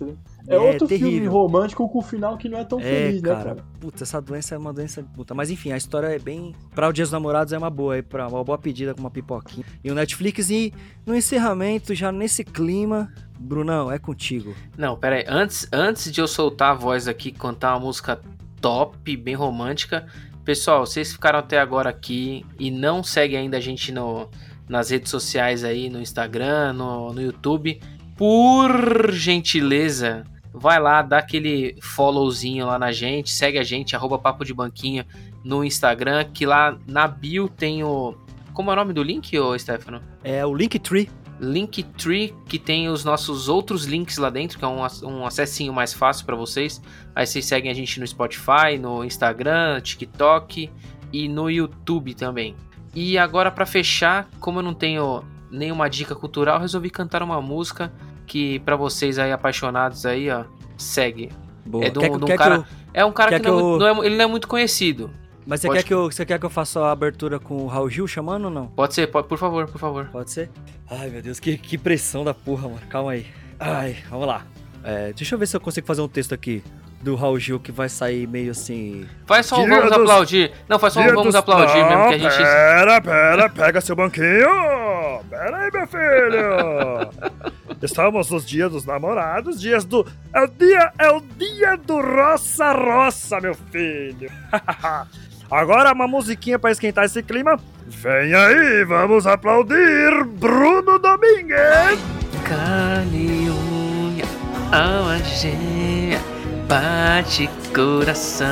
É, 0.48 0.56
É, 0.56 0.60
outro 0.60 0.88
filme 0.88 1.04
terrível. 1.04 1.32
romântico 1.32 1.88
com 1.90 2.02
final 2.02 2.38
que 2.38 2.48
não 2.48 2.58
é 2.60 2.64
tão 2.64 2.80
É, 2.80 2.84
feliz, 2.84 3.22
cara. 3.22 3.38
né, 3.38 3.44
cara? 3.44 3.64
Putz, 3.80 4.02
essa 4.02 4.22
doença 4.22 4.56
é 4.56 4.58
uma 4.58 4.72
doença 4.74 5.04
puta. 5.16 5.34
Mas 5.34 5.50
enfim, 5.50 5.72
a 5.72 5.78
história 5.78 6.08
é 6.08 6.20
bem. 6.20 6.54
Pra 6.74 6.88
o 6.88 6.94
Dia 6.94 7.04
dos 7.04 7.12
Namorados 7.12 7.52
é 7.54 7.58
uma 7.58 7.70
boa, 7.70 7.98
é 7.98 8.02
pra 8.02 8.28
uma 8.28 8.44
boa 8.44 8.58
pedida 8.58 8.94
com 8.94 9.00
uma 9.00 9.12
pipoquinha. 9.12 9.66
E 9.84 9.90
o 9.92 9.96
Netflix, 9.96 10.50
e 10.50 10.74
no 11.06 11.16
encerramento, 11.16 11.94
já 11.96 12.12
nesse 12.12 12.44
clima, 12.44 13.12
Brunão, 13.40 13.92
é 13.92 13.98
contigo. 14.00 14.56
Não, 14.78 14.96
pera 14.98 15.16
aí. 15.18 15.26
Antes, 15.28 15.68
antes 15.72 16.12
de 16.12 16.22
eu 16.22 16.28
soltar 16.28 16.72
a 16.72 16.76
voz 16.76 17.08
aqui 17.08 17.32
cantar 17.32 17.74
uma 17.74 17.80
música 17.88 18.20
top, 18.62 19.16
bem 19.18 19.36
romântica. 19.36 20.06
Pessoal, 20.44 20.86
vocês 20.86 21.12
ficaram 21.12 21.40
até 21.40 21.60
agora 21.60 21.90
aqui 21.90 22.46
e 22.60 22.70
não 22.70 23.04
seguem 23.04 23.38
ainda 23.40 23.58
a 23.58 23.60
gente 23.60 23.92
no, 23.92 24.30
nas 24.70 24.92
redes 24.92 25.10
sociais 25.10 25.64
aí, 25.64 25.90
no 25.90 26.00
Instagram, 26.00 26.74
no, 26.74 27.12
no 27.14 27.22
YouTube. 27.22 27.80
Por 28.16 29.12
gentileza, 29.12 30.24
vai 30.58 30.80
lá, 30.80 31.02
dá 31.02 31.18
aquele 31.18 31.78
followzinho 31.82 32.66
lá 32.66 32.80
na 32.80 32.92
gente, 32.92 33.32
segue 33.32 33.58
a 33.60 33.64
gente, 33.64 33.96
arroba 33.96 34.18
Papo 34.18 34.46
de 34.46 34.54
Banquinho 34.54 35.06
no 35.44 35.64
Instagram, 35.64 36.26
que 36.34 36.46
lá 36.46 36.78
na 36.88 37.08
bio 37.08 37.50
tem 37.50 37.84
o... 37.84 38.16
Como 38.54 38.70
é 38.70 38.74
o 38.74 38.76
nome 38.76 38.94
do 38.94 39.04
link, 39.04 39.38
ô 39.38 39.58
Stefano? 39.60 40.02
É 40.24 40.46
o 40.46 40.56
Linktree. 40.56 41.10
Linktree, 41.40 42.34
que 42.46 42.58
tem 42.58 42.88
os 42.88 43.04
nossos 43.04 43.50
outros 43.50 43.84
links 43.84 44.18
lá 44.18 44.30
dentro, 44.30 44.58
que 44.58 44.64
é 44.64 44.68
um, 44.68 44.80
um 45.04 45.26
acessinho 45.26 45.74
mais 45.74 45.94
fácil 45.94 46.26
para 46.26 46.36
vocês. 46.36 46.82
Aí 47.14 47.28
vocês 47.28 47.46
seguem 47.46 47.70
a 47.70 47.74
gente 47.74 48.00
no 48.00 48.08
Spotify, 48.08 48.78
no 48.80 49.04
Instagram, 49.04 49.82
TikTok 49.82 50.72
e 51.12 51.28
no 51.28 51.50
YouTube 51.50 52.14
também. 52.14 52.56
E 52.94 53.18
agora 53.18 53.52
para 53.52 53.66
fechar, 53.66 54.30
como 54.40 54.60
eu 54.60 54.64
não 54.64 54.74
tenho 54.74 55.22
nenhuma 55.52 55.90
dica 55.90 56.16
cultural, 56.16 56.60
resolvi 56.60 56.90
cantar 56.90 57.22
uma 57.22 57.42
música 57.42 57.92
que 58.26 58.60
para 58.60 58.76
vocês 58.76 59.18
aí 59.20 59.32
apaixonados 59.32 60.06
aí, 60.06 60.30
ó, 60.30 60.44
segue. 60.78 61.30
Boa. 61.66 61.86
É 61.86 61.90
de 61.90 61.98
um- 61.98 62.02
quer, 62.02 62.10
de 62.10 62.16
um 62.16 62.28
quer 62.28 62.38
cara- 62.38 62.56
que 62.60 62.62
eu, 62.62 62.66
É 62.94 63.06
um 63.06 63.12
cara 63.12 63.40
que, 63.40 63.48
não, 63.48 63.58
é 63.58 63.62
eu- 63.62 63.78
não 63.80 63.88
é- 64.04 64.06
ele 64.08 64.16
não 64.16 64.24
é 64.26 64.28
muito 64.28 64.48
conhecido. 64.48 65.10
mas 65.46 65.60
você 65.62 65.68
Pode- 65.68 65.80
quer, 65.80 65.88
que 65.88 65.94
eu, 65.94 66.12
você 66.12 66.26
quer 66.26 66.40
que 66.40 66.46
eu 66.46 66.50
faça 66.50 66.80
a 66.80 66.92
abertura 66.92 67.40
com 67.40 67.58
o 67.58 67.68
Raul 67.68 67.90
Gil 67.90 68.08
chamando 68.08 68.46
ou 68.46 68.52
não? 68.52 68.68
Pode 68.68 68.94
ser, 68.94 69.08
pode, 69.08 69.28
por 69.28 69.38
favor, 69.38 69.68
por 69.68 69.80
favor. 69.80 70.06
Pode 70.12 70.32
ser? 70.32 70.50
Ai, 70.90 71.10
meu 71.10 71.22
Deus, 71.22 71.40
que, 71.40 71.58
que 71.58 71.78
pressão 71.78 72.24
da 72.24 72.34
porra, 72.34 72.68
mano. 72.70 72.82
Calma 72.90 73.12
aí. 73.12 73.26
Ai, 73.60 73.98
vamos 74.10 74.28
lá. 74.28 74.44
É, 74.84 75.14
deixa 75.14 75.34
eu 75.36 75.40
ver 75.40 75.48
se 75.48 75.56
eu 75.56 75.62
consigo 75.62 75.86
fazer 75.88 76.02
um 76.02 76.08
texto 76.08 76.34
aqui 76.34 76.64
do 77.02 77.16
Raul 77.16 77.40
Gil 77.40 77.60
que 77.60 77.72
vai 77.72 77.90
sair 77.90 78.28
meio 78.28 78.52
assim. 78.52 79.06
Faz 79.26 79.46
só 79.48 79.60
um 79.60 79.68
vamos 79.68 79.86
dos- 79.86 79.92
aplaudir. 79.94 80.52
Não, 80.70 80.78
faz 80.80 80.94
só 80.94 81.02
um 81.02 81.06
vamos 81.08 81.24
dos- 81.26 81.36
aplaudir 81.36 81.84
mesmo 81.84 82.08
que 82.10 82.14
a 82.16 82.18
gente 82.18 82.38
Pera, 82.38 83.02
pera, 83.02 83.50
pega 83.50 83.82
seu 83.82 83.96
banquinho! 83.96 85.22
Pera 85.30 85.58
aí, 85.58 85.72
meu 85.72 85.88
filho! 85.88 87.56
Estamos 87.82 88.30
nos 88.30 88.46
dias 88.46 88.72
dos 88.72 88.86
namorados, 88.86 89.60
dias 89.60 89.84
do. 89.86 90.06
É 90.34 90.42
o 90.42 90.48
dia, 90.48 90.92
é 90.98 91.10
o 91.12 91.22
dia 91.22 91.76
do 91.78 92.00
Roça 92.00 92.72
Roça, 92.72 93.40
meu 93.40 93.54
filho! 93.72 94.30
Agora 95.52 95.94
uma 95.94 96.08
musiquinha 96.08 96.58
pra 96.58 96.72
esquentar 96.72 97.06
esse 97.06 97.22
clima. 97.22 97.60
Vem 97.88 98.34
aí, 98.34 98.84
vamos 98.84 99.28
aplaudir 99.28 100.24
Bruno 100.26 100.98
Domingues! 100.98 102.00
Carne, 102.44 103.50
unha, 103.50 104.26
alma 104.72 105.20
gêmea, 105.20 106.20
bate 106.68 107.50
coração. 107.74 108.48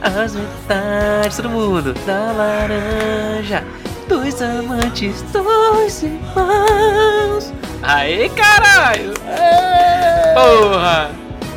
As 0.00 0.34
metades, 0.34 1.36
todo 1.36 1.50
mundo, 1.50 1.92
da 2.06 2.32
laranja. 2.32 3.62
Dois 4.10 4.42
amantes, 4.42 5.22
dois 5.32 6.02
irmãos. 6.02 7.52
Aê, 7.80 8.28
caralho! 8.30 9.14
Porra! 10.34 11.12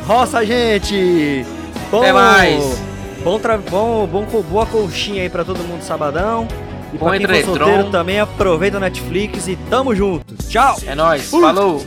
Roça, 0.06 0.46
gente! 0.46 1.44
Bom, 1.90 1.98
Até 1.98 2.12
mais. 2.12 2.80
Bom, 3.24 3.40
tra... 3.40 3.58
bom, 3.58 4.06
bom, 4.06 4.24
boa 4.24 4.64
colchinha 4.66 5.22
aí 5.22 5.28
pra 5.28 5.44
todo 5.44 5.64
mundo 5.64 5.82
sabadão. 5.82 6.46
E 6.92 6.96
Bom 6.96 7.06
pra 7.06 7.18
quem 7.18 7.26
for 7.26 7.56
solteiro 7.58 7.90
também, 7.90 8.20
aproveita 8.20 8.76
o 8.76 8.80
Netflix 8.80 9.48
e 9.48 9.56
tamo 9.68 9.92
junto. 9.92 10.36
Tchau! 10.36 10.76
É 10.86 10.94
nóis, 10.94 11.28
falou! 11.28 11.84